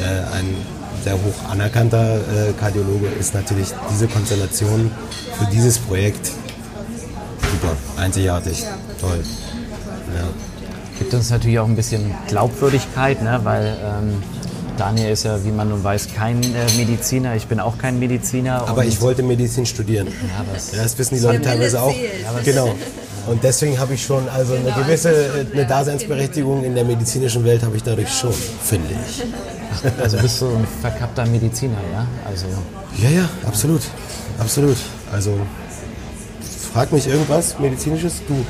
äh, 0.00 0.36
ein 0.36 0.56
sehr 1.04 1.14
hoch 1.14 1.50
anerkannter 1.50 2.16
äh, 2.16 2.52
Kardiologe 2.58 3.06
ist, 3.06 3.34
natürlich 3.34 3.68
diese 3.90 4.08
Konstellation 4.08 4.90
für 5.38 5.46
dieses 5.46 5.78
Projekt 5.78 6.32
super, 7.50 7.76
einzigartig, 7.96 8.64
toll. 9.00 9.22
Ja. 10.16 10.24
Gibt 10.98 11.14
uns 11.14 11.30
natürlich 11.30 11.58
auch 11.58 11.68
ein 11.68 11.76
bisschen 11.76 12.14
Glaubwürdigkeit, 12.26 13.22
ne? 13.22 13.40
weil 13.44 13.76
ähm, 13.82 14.22
Daniel 14.78 15.10
ist 15.10 15.24
ja, 15.24 15.44
wie 15.44 15.50
man 15.50 15.68
nun 15.68 15.82
weiß, 15.82 16.08
kein 16.14 16.42
äh, 16.42 16.46
Mediziner. 16.76 17.34
Ich 17.34 17.46
bin 17.46 17.58
auch 17.60 17.76
kein 17.78 17.98
Mediziner. 17.98 18.62
Aber 18.68 18.80
und- 18.82 18.88
ich 18.88 19.00
wollte 19.00 19.22
Medizin 19.22 19.66
studieren. 19.66 20.06
Ja, 20.06 20.44
was, 20.52 20.72
Ja, 20.72 20.82
das 20.82 20.96
wissen 20.98 21.16
die 21.16 21.20
Leute 21.20 21.42
teilweise 21.42 21.82
auch. 21.82 21.94
Genau. 22.44 22.74
Und 23.26 23.44
deswegen 23.44 23.78
habe 23.78 23.92
ich 23.94 24.02
schon, 24.06 24.26
also 24.28 24.54
eine 24.54 24.72
gewisse 24.72 25.10
äh, 25.10 25.46
eine 25.52 25.66
Daseinsberechtigung 25.66 26.64
in 26.64 26.74
der 26.74 26.84
medizinischen 26.84 27.44
Welt 27.44 27.62
habe 27.62 27.76
ich 27.76 27.82
dadurch 27.82 28.08
schon, 28.10 28.32
finde 28.32 28.88
ich. 28.94 29.22
also 30.00 30.16
bist 30.16 30.40
du 30.40 30.46
ein 30.46 30.66
verkappter 30.80 31.26
Mediziner, 31.26 31.76
ja? 31.92 32.06
Also 32.26 32.46
Ja, 33.02 33.10
ja, 33.10 33.28
absolut. 33.46 33.82
Absolut. 34.38 34.76
Also 35.12 35.38
frag 36.72 36.90
mich 36.92 37.06
irgendwas 37.06 37.58
Medizinisches, 37.58 38.22
du. 38.26 38.34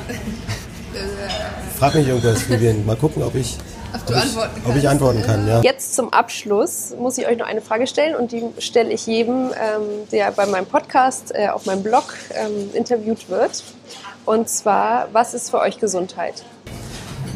Frag 1.79 1.95
mich 1.95 2.07
irgendwas, 2.07 2.49
Vivian. 2.49 2.85
Mal 2.85 2.95
gucken, 2.97 3.23
ob 3.23 3.35
ich, 3.35 3.57
ob 3.93 4.05
du 4.05 4.13
ich, 4.13 4.19
antworten 4.21 4.61
ob 4.65 4.75
ich 4.75 4.89
antworten 4.89 5.21
kann. 5.23 5.47
Ja. 5.47 5.61
Jetzt 5.61 5.95
zum 5.95 6.11
Abschluss 6.13 6.93
muss 6.99 7.17
ich 7.17 7.27
euch 7.27 7.37
noch 7.37 7.47
eine 7.47 7.61
Frage 7.61 7.87
stellen 7.87 8.15
und 8.15 8.31
die 8.31 8.43
stelle 8.59 8.91
ich 8.91 9.05
jedem, 9.07 9.51
ähm, 9.51 10.07
der 10.11 10.31
bei 10.31 10.45
meinem 10.45 10.65
Podcast 10.65 11.33
äh, 11.33 11.47
auf 11.49 11.65
meinem 11.65 11.83
Blog 11.83 12.13
ähm, 12.33 12.69
interviewt 12.73 13.29
wird. 13.29 13.63
Und 14.25 14.49
zwar, 14.49 15.07
was 15.11 15.33
ist 15.33 15.49
für 15.49 15.59
euch 15.59 15.79
Gesundheit? 15.79 16.43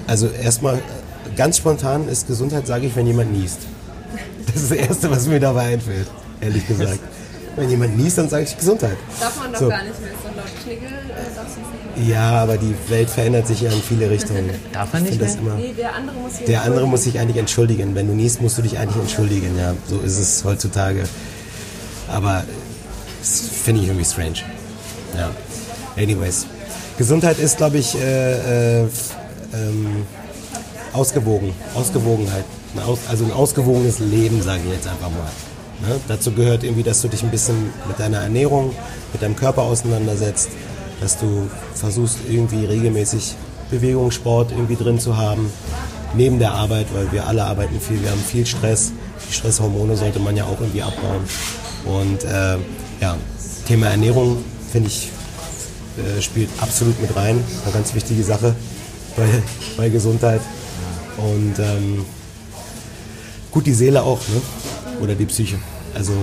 Also 0.07 0.27
erstmal 0.27 0.79
ganz 1.35 1.57
spontan 1.57 2.07
ist 2.07 2.27
Gesundheit, 2.27 2.67
sage 2.67 2.87
ich, 2.87 2.95
wenn 2.95 3.07
jemand 3.07 3.31
niest. 3.31 3.59
Das 4.45 4.55
ist 4.61 4.71
das 4.71 4.77
Erste, 4.77 5.09
was 5.11 5.25
mir 5.27 5.39
dabei 5.39 5.73
einfällt. 5.73 6.07
ehrlich 6.41 6.67
gesagt. 6.67 6.99
Wenn 7.55 7.69
jemand 7.69 7.97
niest, 7.97 8.17
dann 8.17 8.29
sage 8.29 8.43
ich 8.43 8.57
Gesundheit. 8.57 8.97
Darf 9.19 9.37
man 9.39 9.51
doch 9.53 9.59
So. 9.59 9.69
gar 9.69 9.83
nicht 9.83 9.99
mehr. 10.01 10.09
Doch 10.23 10.35
laut 10.35 10.45
Knigge, 10.63 10.87
Ja, 12.07 12.41
aber 12.41 12.57
die 12.57 12.73
Welt 12.89 13.09
verändert 13.09 13.47
sich 13.47 13.61
ja 13.61 13.71
in 13.71 13.81
viele 13.81 14.09
Richtungen. 14.09 14.49
Darf 14.73 14.93
man 14.93 15.05
Ich 15.05 15.11
nicht 15.11 15.21
mehr? 15.21 15.37
immer. 15.39 15.55
Nee, 15.55 15.73
der 15.77 15.95
andere 15.95 16.17
muss 16.17 16.33
Der 16.47 16.63
andere 16.63 16.87
muss 16.87 17.03
sich 17.03 17.19
eigentlich 17.19 17.37
entschuldigen. 17.37 17.93
Wenn 17.95 18.07
du 18.07 18.13
niest, 18.13 18.41
musst 18.41 18.57
du 18.57 18.61
dich 18.61 18.77
eigentlich 18.77 19.01
entschuldigen. 19.01 19.57
Ja, 19.57 19.75
so 19.87 19.99
ist 19.99 20.17
es 20.17 20.43
heutzutage. 20.43 21.03
Aber 22.07 22.43
das 23.19 23.41
finde 23.63 23.81
ich 23.81 23.87
irgendwie 23.87 24.05
strange. 24.05 24.39
Ja. 25.17 25.29
Anyways. 25.95 26.47
Gesundheit 26.97 27.39
ist, 27.39 27.57
glaube 27.57 27.77
ich, 27.77 27.95
äh, 27.95 28.81
äh, 28.81 28.87
ähm, 29.53 30.05
ausgewogen. 30.93 31.53
Ausgewogenheit. 31.75 32.45
Also 33.07 33.25
ein 33.25 33.31
ausgewogenes 33.31 33.99
Leben, 33.99 34.41
sage 34.41 34.61
ich 34.65 34.73
jetzt 34.73 34.87
einfach 34.87 35.09
mal. 35.09 35.29
Ne? 35.87 35.99
Dazu 36.07 36.31
gehört 36.31 36.63
irgendwie, 36.63 36.83
dass 36.83 37.01
du 37.01 37.07
dich 37.07 37.23
ein 37.23 37.29
bisschen 37.29 37.71
mit 37.87 37.99
deiner 37.99 38.19
Ernährung, 38.19 38.71
mit 39.11 39.21
deinem 39.21 39.35
Körper 39.35 39.63
auseinandersetzt, 39.63 40.49
dass 41.03 41.19
du 41.19 41.49
versuchst, 41.75 42.19
irgendwie 42.29 42.63
regelmäßig 42.63 43.35
Bewegung, 43.69 44.09
Sport 44.11 44.51
irgendwie 44.51 44.77
drin 44.77 44.99
zu 44.99 45.17
haben, 45.17 45.51
neben 46.15 46.39
der 46.39 46.53
Arbeit, 46.53 46.87
weil 46.93 47.11
wir 47.11 47.27
alle 47.27 47.43
arbeiten 47.43 47.77
viel, 47.81 48.01
wir 48.01 48.09
haben 48.09 48.21
viel 48.21 48.45
Stress. 48.45 48.93
Die 49.29 49.33
Stresshormone 49.33 49.97
sollte 49.97 50.19
man 50.19 50.37
ja 50.37 50.45
auch 50.45 50.61
irgendwie 50.61 50.81
abbauen. 50.81 51.23
Und 51.85 52.23
äh, 52.23 52.57
ja, 53.01 53.17
Thema 53.67 53.87
Ernährung, 53.87 54.37
finde 54.71 54.87
ich, 54.87 55.09
äh, 55.97 56.21
spielt 56.21 56.49
absolut 56.61 56.99
mit 57.01 57.13
rein. 57.17 57.43
Eine 57.63 57.73
ganz 57.73 57.93
wichtige 57.93 58.23
Sache 58.23 58.55
bei, 59.17 59.27
bei 59.75 59.89
Gesundheit. 59.89 60.41
Und 61.17 61.59
ähm, 61.59 62.05
gut, 63.51 63.65
die 63.65 63.73
Seele 63.73 64.03
auch, 64.03 64.19
ne? 64.29 64.41
oder 65.01 65.15
die 65.15 65.25
Psyche. 65.25 65.57
Also 65.95 66.13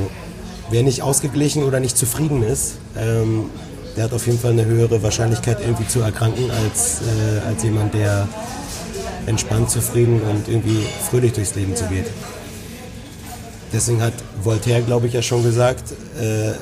wer 0.70 0.82
nicht 0.82 1.02
ausgeglichen 1.02 1.64
oder 1.64 1.80
nicht 1.80 1.98
zufrieden 1.98 2.42
ist, 2.42 2.78
ähm, 2.96 3.50
der 3.96 4.04
hat 4.04 4.12
auf 4.12 4.26
jeden 4.26 4.38
Fall 4.38 4.52
eine 4.52 4.64
höhere 4.64 5.02
Wahrscheinlichkeit 5.02 5.60
irgendwie 5.60 5.86
zu 5.86 6.00
erkranken 6.00 6.50
als, 6.50 7.00
äh, 7.00 7.46
als 7.46 7.62
jemand, 7.62 7.94
der 7.94 8.28
entspannt, 9.26 9.70
zufrieden 9.70 10.20
und 10.22 10.48
irgendwie 10.48 10.84
fröhlich 11.08 11.32
durchs 11.32 11.54
Leben 11.54 11.76
zu 11.76 11.84
geht. 11.86 12.06
Deswegen 13.72 14.02
hat 14.02 14.14
Voltaire, 14.42 14.82
glaube 14.82 15.06
ich, 15.06 15.12
ja 15.12 15.22
schon 15.22 15.42
gesagt, 15.42 15.92
äh, 16.20 16.52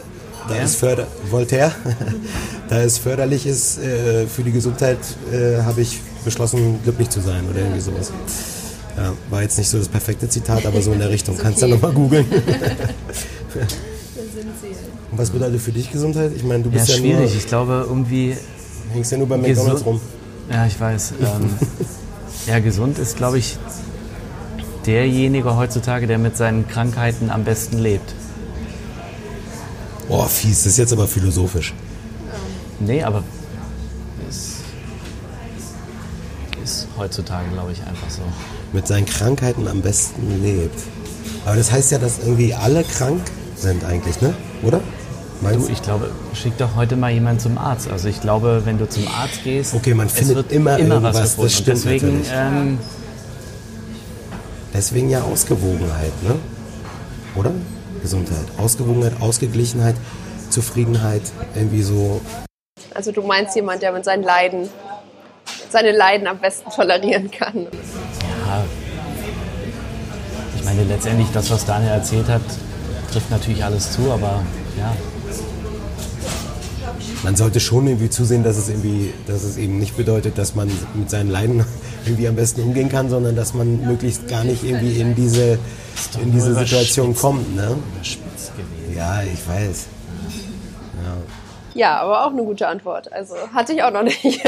da 0.49 0.55
Wer? 0.55 0.64
ist 0.64 0.77
Förder 0.77 1.07
Voltaire, 1.31 1.73
da 2.69 2.81
es 2.81 2.99
förderlich 2.99 3.47
ist 3.47 3.79
äh, 3.79 4.27
für 4.27 4.43
die 4.43 4.53
Gesundheit, 4.53 4.99
äh, 5.33 5.62
habe 5.62 5.81
ich 5.81 6.01
beschlossen, 6.25 6.81
glücklich 6.83 7.09
zu 7.11 7.21
sein 7.21 7.49
oder 7.49 7.61
irgendwie 7.61 7.81
sowas. 7.81 8.12
Ja, 8.97 9.12
war 9.31 9.43
jetzt 9.43 9.59
nicht 9.59 9.69
so 9.69 9.79
das 9.79 9.88
perfekte 9.88 10.29
Zitat, 10.29 10.67
aber 10.67 10.83
so 10.83 10.93
in 10.93 10.99
der 10.99 11.11
Richtung. 11.11 11.38
Kannst 11.38 11.62
du 11.62 11.67
ja 11.67 11.75
nochmal 11.75 11.93
googeln. 11.93 12.27
Und 15.11 15.18
was 15.18 15.31
bedeutet 15.31 15.61
für 15.61 15.73
dich 15.73 15.90
Gesundheit? 15.90 16.33
Ich 16.37 16.44
meine, 16.44 16.64
du 16.64 16.71
Ja, 16.71 16.77
bist 16.77 16.88
ja, 16.88 16.97
schwierig. 16.97 17.31
nur, 17.31 17.37
Ich 17.37 17.47
glaube, 17.47 17.85
irgendwie 17.88 18.37
hängst 18.92 19.12
ja 19.12 19.18
nur 19.18 19.29
bei 19.29 19.37
McDonalds 19.37 19.85
rum. 19.85 20.01
Ja, 20.51 20.66
ich 20.66 20.79
weiß. 20.79 21.14
Ähm, 21.21 21.51
ja, 22.47 22.59
gesund 22.59 22.99
ist, 22.99 23.16
glaube 23.16 23.38
ich, 23.38 23.57
derjenige 24.87 25.57
heutzutage, 25.57 26.07
der 26.07 26.18
mit 26.18 26.37
seinen 26.37 26.66
Krankheiten 26.68 27.31
am 27.31 27.44
besten 27.44 27.79
lebt. 27.79 28.14
Boah, 30.09 30.27
fies, 30.27 30.59
das 30.64 30.73
ist 30.73 30.79
jetzt 30.79 30.92
aber 30.92 31.07
philosophisch. 31.07 31.75
Nee, 32.81 33.03
aber 33.03 33.23
ist, 34.29 34.57
ist 36.64 36.87
heutzutage, 36.97 37.49
glaube 37.53 37.73
ich, 37.73 37.81
einfach 37.81 38.09
so. 38.09 38.23
Mit 38.73 38.87
seinen 38.87 39.05
Krankheiten 39.07 39.68
am 39.68 39.83
besten 39.83 40.42
lebt. 40.42 40.79
Aber 41.44 41.57
das 41.57 41.71
heißt 41.73 41.90
ja, 41.92 41.99
dass 41.99 42.18
irgendwie 42.21 42.55
alle 42.55 42.85
krank 42.85 43.21
sind 43.57 43.85
eigentlich, 43.85 44.21
ne? 44.23 44.35
Oder? 44.62 44.81
Meinst 45.40 45.68
Du, 45.68 45.72
ich 45.72 45.83
glaube, 45.83 46.11
schick 46.35 46.57
doch 46.59 46.74
heute 46.77 46.96
mal 46.96 47.11
jemand 47.12 47.40
zum 47.40 47.59
Arzt. 47.59 47.90
Also 47.90 48.09
ich 48.09 48.20
glaube, 48.20 48.62
wenn 48.64 48.79
du 48.79 48.88
zum 48.88 49.07
Arzt 49.09 49.44
gehst, 49.44 49.74
Okay, 49.74 49.94
man 49.94 50.07
es 50.09 50.14
findet 50.14 50.37
wird 50.37 50.53
immer 50.53 50.79
irgendwas, 50.79 51.14
das 51.16 51.31
gefunden. 51.37 51.51
stimmt 51.51 51.68
Und 51.68 51.85
deswegen, 51.85 52.24
ähm, 52.33 52.79
Deswegen 54.74 55.11
ja 55.11 55.22
Ausgewogenheit, 55.22 56.12
ne? 56.22 56.37
Oder? 57.35 57.53
Gesundheit. 58.03 58.44
Ausgewogenheit, 58.59 59.14
Ausgeglichenheit, 59.20 59.96
Zufriedenheit, 60.51 61.22
irgendwie 61.55 61.83
so. 61.83 62.20
Also 62.94 63.11
du 63.12 63.22
meinst 63.22 63.57
jemand, 63.57 63.83
der 63.83 63.92
mit 63.92 64.05
seinen 64.05 64.22
Leiden, 64.22 64.68
seine 65.70 65.92
Leiden 65.92 66.27
am 66.27 66.38
besten 66.38 66.70
tolerieren 66.70 67.31
kann. 67.31 67.66
ja, 68.46 68.64
ich 70.57 70.64
meine, 70.64 70.85
letztendlich 70.85 71.29
das, 71.33 71.51
was 71.51 71.64
Daniel 71.64 71.92
erzählt 71.92 72.29
hat, 72.29 72.42
trifft 73.12 73.31
natürlich 73.31 73.64
alles 73.64 73.92
zu, 73.92 74.12
aber 74.12 74.42
ja, 74.79 74.94
Man 77.25 77.35
sollte 77.37 77.61
schon 77.61 77.87
irgendwie 77.87 78.11
zusehen, 78.11 78.45
dass 78.45 78.57
es 78.57 78.69
irgendwie, 78.69 79.13
dass 79.27 79.43
es 79.43 79.57
eben 79.57 79.79
nicht 79.79 79.97
bedeutet, 79.97 80.39
dass 80.39 80.55
man 80.55 80.71
mit 80.95 81.11
seinen 81.11 81.31
Leiden 81.31 81.65
irgendwie 82.05 82.29
am 82.29 82.37
besten 82.37 82.63
umgehen 82.63 82.89
kann, 82.89 83.11
sondern 83.11 83.35
dass 83.37 83.55
man 83.55 83.85
möglichst 83.85 84.29
gar 84.29 84.45
nicht 84.45 84.65
irgendwie 84.65 85.01
in 85.01 85.15
diese, 85.15 85.59
in 86.23 86.33
diese 86.33 86.55
Situation 86.55 87.15
kommt, 87.15 87.57
ne? 87.57 87.77
Ja, 88.95 89.23
ich 89.23 89.47
weiß. 89.49 89.87
Ja, 91.79 92.01
aber 92.01 92.27
auch 92.27 92.33
eine 92.33 92.43
gute 92.43 92.67
Antwort. 92.67 93.13
Also 93.13 93.37
hatte 93.55 93.73
ich 93.73 93.83
auch 93.85 93.93
noch 93.93 94.03
nicht. 94.03 94.21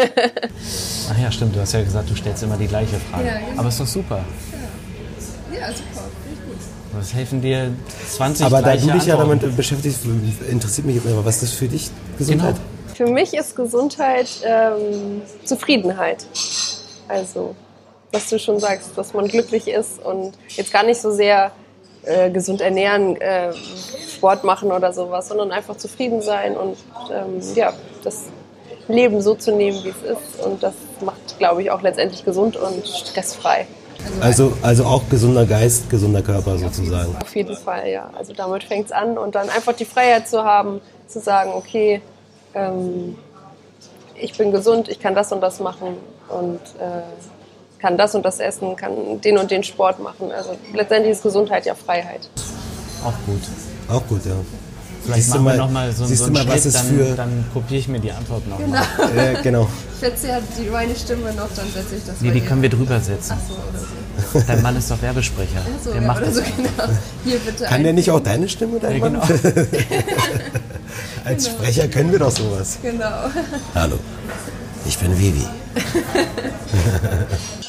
Ach 1.13 1.19
ja, 1.23 1.31
stimmt, 1.31 1.55
du 1.55 1.61
hast 1.61 1.73
ja 1.73 1.83
gesagt, 1.83 2.11
du 2.11 2.17
stellst 2.17 2.43
immer 2.43 2.57
die 2.57 2.67
gleiche 2.67 2.97
Frage. 3.11 3.27
Ja, 3.27 3.39
genau. 3.39 3.61
Aber 3.61 3.69
ist 3.69 3.79
doch 3.79 3.87
super. 3.87 4.25
ja, 5.53 5.69
super. 5.69 6.09
Was 6.93 7.15
helfen 7.15 7.41
dir 7.41 7.73
20 8.17 8.47
Aber 8.47 8.63
da 8.63 8.75
du 8.75 8.91
dich 8.91 9.07
ja 9.07 9.17
damit 9.17 9.57
beschäftigst, 9.57 10.01
interessiert 10.51 10.89
mich 10.89 10.97
immer, 11.05 11.25
was 11.25 11.37
ist 11.37 11.43
das 11.45 11.53
für 11.53 11.69
dich 11.69 11.89
Gesundheit? 12.21 12.57
Für 12.95 13.07
mich 13.07 13.33
ist 13.33 13.57
Gesundheit 13.57 14.29
ähm, 14.45 15.23
Zufriedenheit. 15.45 16.27
Also, 17.09 17.55
was 18.13 18.29
du 18.29 18.39
schon 18.39 18.61
sagst, 18.61 18.91
dass 18.97 19.15
man 19.15 19.27
glücklich 19.27 19.69
ist 19.69 20.05
und 20.05 20.35
jetzt 20.49 20.71
gar 20.71 20.83
nicht 20.83 21.01
so 21.01 21.11
sehr 21.11 21.51
äh, 22.05 22.31
gesund 22.31 22.61
ernähren, 22.61 23.17
äh, 23.17 23.53
Sport 24.15 24.45
machen 24.45 24.71
oder 24.71 24.93
sowas, 24.93 25.29
sondern 25.29 25.51
einfach 25.51 25.79
zufrieden 25.79 26.21
sein 26.21 26.57
und 26.59 26.77
ähm, 27.11 27.41
ja, 27.55 27.73
das 28.05 28.25
Leben 28.87 29.23
so 29.23 29.35
zu 29.35 29.53
nehmen, 29.53 29.83
wie 29.83 29.89
es 29.89 30.03
ist. 30.03 30.45
Und 30.45 30.63
das 30.63 30.75
macht, 31.03 31.39
glaube 31.39 31.63
ich, 31.63 31.71
auch 31.71 31.81
letztendlich 31.81 32.25
gesund 32.25 32.57
und 32.57 32.87
stressfrei. 32.87 33.67
Also, 34.21 34.53
also 34.63 34.85
auch 34.85 35.03
gesunder 35.09 35.47
Geist, 35.47 35.89
gesunder 35.89 36.21
Körper 36.21 36.59
sozusagen. 36.59 37.17
Auf 37.17 37.35
jeden 37.35 37.57
Fall, 37.57 37.89
ja. 37.89 38.11
Also 38.17 38.35
damit 38.35 38.65
fängt 38.65 38.87
es 38.87 38.93
an 38.93 39.17
und 39.17 39.35
dann 39.35 39.49
einfach 39.49 39.73
die 39.73 39.85
Freiheit 39.85 40.29
zu 40.29 40.45
haben, 40.45 40.81
zu 41.07 41.21
sagen, 41.21 41.53
okay, 41.55 42.01
ähm, 42.55 43.17
ich 44.15 44.37
bin 44.37 44.53
gesund, 44.53 44.89
ich 44.89 45.01
kann 45.01 45.15
das 45.15 45.33
und 45.33 45.41
das 45.41 45.61
machen 45.61 45.97
und 46.29 46.61
äh, 46.79 47.03
kann 47.81 47.97
das 47.97 48.15
und 48.15 48.25
das 48.25 48.39
essen, 48.41 48.77
kann 48.77 49.21
den 49.23 49.39
und 49.39 49.51
den 49.51 49.63
Sport 49.65 50.01
machen. 50.03 50.31
Also 50.33 50.51
letztendlich 50.75 51.13
ist 51.13 51.23
Gesundheit 51.23 51.65
ja 51.67 51.75
Freiheit. 51.75 52.29
Auch 53.05 53.15
gut. 53.27 53.41
Auch 53.89 54.07
gut, 54.07 54.25
ja. 54.27 54.33
Vielleicht 55.03 55.23
Siehst 55.23 55.35
du 55.35 55.39
machen 55.41 55.45
wir 55.47 55.51
mal- 55.53 55.67
nochmal 55.67 55.93
so, 55.93 56.05
so 56.05 56.25
einen 56.25 56.35
mal, 56.35 56.47
es 56.55 56.71
dann, 56.75 56.85
für- 56.87 57.15
dann 57.17 57.45
kopiere 57.55 57.81
ich 57.81 57.89
mir 57.89 57.99
die 58.01 58.13
Antwort 58.13 58.47
nochmal. 58.47 58.83
Äh, 59.17 59.43
genau. 59.43 59.67
Setze 59.99 60.29
ja 60.29 60.39
die, 60.59 60.69
meine 60.69 60.95
Stimme 60.95 61.33
noch, 61.33 61.49
dann 61.57 61.67
setze 61.73 61.97
ich 61.97 62.05
das 62.05 62.21
Nee, 62.21 62.33
die 62.33 62.43
können 62.43 62.61
wir 62.61 62.69
drüber 62.69 63.01
setzen. 63.01 63.35
so 63.49 63.55
oder 63.55 63.79
so. 64.43 64.47
Dein 64.47 64.61
Mann 64.61 64.77
ist 64.77 64.91
doch 64.91 65.01
Werbesprecher. 65.01 65.63
so 65.83 65.93
Der 65.93 66.03
ja, 66.03 66.07
macht 66.07 66.19
oder 66.19 66.27
das. 66.27 66.37
so, 66.37 66.43
genau. 66.43 66.93
Hier 67.25 67.39
bitte 67.39 67.65
Kann 67.65 67.83
der 67.83 67.95
nicht 67.95 68.11
auch 68.11 68.21
deine 68.21 68.47
Stimme, 68.47 68.79
dein 68.79 68.99
Ja, 69.01 69.09
Mann? 69.09 69.21
genau. 69.27 69.67
Als 71.25 71.47
Sprecher 71.47 71.89
können 71.89 72.13
wir 72.13 72.19
doch 72.19 72.31
sowas. 72.31 72.79
Genau. 72.83 73.31
Hallo, 73.75 73.97
ich 74.87 74.99
bin 74.99 75.19
Vivi. 75.19 75.47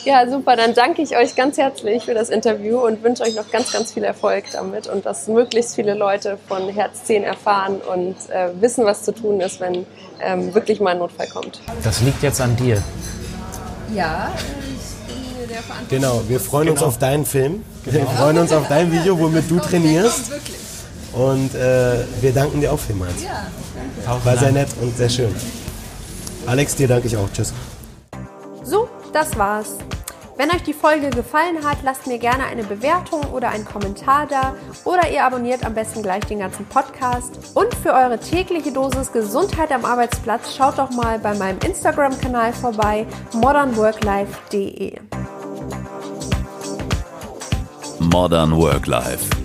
Ja, 0.03 0.27
super. 0.27 0.55
Dann 0.55 0.73
danke 0.73 1.03
ich 1.03 1.15
euch 1.15 1.35
ganz 1.35 1.57
herzlich 1.59 2.05
für 2.05 2.15
das 2.15 2.29
Interview 2.29 2.79
und 2.79 3.03
wünsche 3.03 3.21
euch 3.21 3.35
noch 3.35 3.51
ganz, 3.51 3.71
ganz 3.71 3.93
viel 3.93 4.03
Erfolg 4.03 4.45
damit 4.51 4.87
und 4.87 5.05
dass 5.05 5.27
möglichst 5.27 5.75
viele 5.75 5.93
Leute 5.93 6.39
von 6.47 6.69
Herz 6.69 7.03
10 7.03 7.23
erfahren 7.23 7.75
und 7.81 8.15
äh, 8.31 8.49
wissen, 8.59 8.83
was 8.83 9.03
zu 9.03 9.11
tun 9.11 9.39
ist, 9.41 9.59
wenn 9.59 9.85
ähm, 10.19 10.55
wirklich 10.55 10.79
mal 10.79 10.91
ein 10.93 10.97
Notfall 10.97 11.27
kommt. 11.27 11.61
Das 11.83 12.01
liegt 12.01 12.23
jetzt 12.23 12.41
an 12.41 12.55
dir. 12.55 12.81
Ja, 13.95 14.31
ich 14.39 15.13
bin 15.13 15.39
mir 15.39 15.47
der 15.47 15.61
Verantwortung. 15.61 15.87
Genau, 15.89 16.21
wir 16.27 16.39
freuen 16.39 16.69
uns 16.69 16.79
Genau. 16.79 16.87
auf 16.89 16.97
deinen 16.97 17.25
Film. 17.27 17.63
Wir 17.85 18.05
freuen 18.07 18.37
uns 18.39 18.51
auf 18.51 18.67
dein 18.67 18.91
Video, 18.91 19.19
womit 19.19 19.51
du 19.51 19.59
trainierst. 19.59 20.31
Und 21.13 21.53
äh, 21.55 22.05
wir 22.21 22.33
danken 22.33 22.61
dir 22.61 22.71
auch 22.71 22.79
vielmals. 22.79 23.21
Ja. 23.23 23.47
Tauchen 24.05 24.25
War 24.25 24.37
sehr 24.37 24.51
nett 24.51 24.69
und 24.81 24.95
sehr 24.95 25.09
schön. 25.09 25.35
Alex, 26.45 26.75
dir 26.75 26.87
danke 26.87 27.07
ich 27.07 27.17
auch. 27.17 27.29
Tschüss. 27.31 27.53
So, 28.63 28.87
das 29.13 29.37
war's. 29.37 29.77
Wenn 30.37 30.49
euch 30.49 30.63
die 30.63 30.73
Folge 30.73 31.09
gefallen 31.09 31.63
hat, 31.63 31.79
lasst 31.83 32.07
mir 32.07 32.17
gerne 32.17 32.45
eine 32.45 32.63
Bewertung 32.63 33.21
oder 33.31 33.49
einen 33.49 33.65
Kommentar 33.65 34.25
da 34.27 34.55
oder 34.85 35.11
ihr 35.11 35.23
abonniert 35.23 35.63
am 35.63 35.75
besten 35.75 36.01
gleich 36.01 36.25
den 36.25 36.39
ganzen 36.39 36.65
Podcast. 36.65 37.31
Und 37.53 37.75
für 37.75 37.93
eure 37.93 38.17
tägliche 38.17 38.71
Dosis 38.71 39.11
Gesundheit 39.11 39.71
am 39.71 39.85
Arbeitsplatz 39.85 40.55
schaut 40.55 40.79
doch 40.79 40.89
mal 40.89 41.19
bei 41.19 41.35
meinem 41.35 41.59
Instagram-Kanal 41.59 42.53
vorbei, 42.53 43.05
modernworklife.de. 43.33 44.99
Modern 47.99 48.57
Work 48.57 48.87
Life. 48.87 49.40